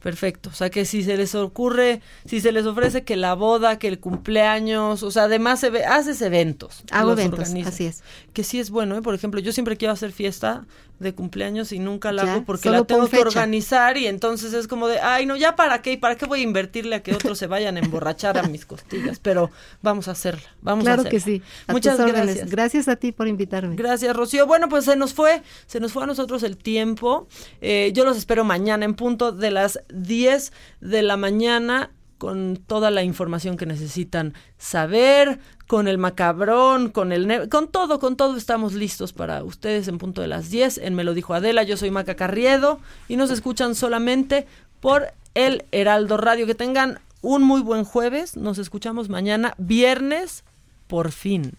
[0.04, 0.50] Perfecto.
[0.50, 3.88] O sea que si se les ocurre, si se les ofrece que la boda, que
[3.88, 6.84] el cumpleaños, o sea, además se ve, haces eventos.
[6.90, 7.72] Hago eventos, organizas.
[7.72, 8.02] así es.
[8.34, 9.00] Que sí es bueno, ¿eh?
[9.00, 10.66] Por ejemplo, yo siempre quiero hacer fiesta
[10.98, 14.68] de cumpleaños y nunca la Ya, hago porque la tengo que organizar y entonces es
[14.68, 17.14] como de, ay, no, ya para qué, ¿y para qué voy a invertirle a que
[17.14, 19.18] otros se vayan a emborrachar a mis costillas?
[19.18, 19.50] Pero
[19.82, 21.38] vamos a hacerla, vamos claro a que hacerla.
[21.38, 21.42] sí.
[21.66, 22.50] A Muchas gracias.
[22.50, 23.76] Gracias a ti por invitarme.
[23.76, 24.46] Gracias, Rocío.
[24.46, 27.26] Bueno, pues se nos fue, se nos fue a nosotros el tiempo.
[27.60, 31.90] Eh, yo los espero mañana en punto de las 10 de la mañana
[32.24, 38.16] con toda la información que necesitan saber, con el macabrón, con el con todo, con
[38.16, 41.64] todo estamos listos para ustedes en punto de las 10 en Me lo dijo Adela.
[41.64, 44.46] Yo soy Maca Carriedo y nos escuchan solamente
[44.80, 46.46] por el Heraldo Radio.
[46.46, 48.38] Que tengan un muy buen jueves.
[48.38, 50.44] Nos escuchamos mañana, viernes,
[50.86, 51.52] por fin.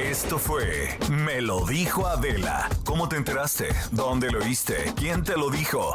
[0.00, 2.68] Esto fue Me lo dijo Adela.
[2.84, 3.68] ¿Cómo te enteraste?
[3.92, 4.92] ¿Dónde lo oíste?
[4.96, 5.94] ¿Quién te lo dijo?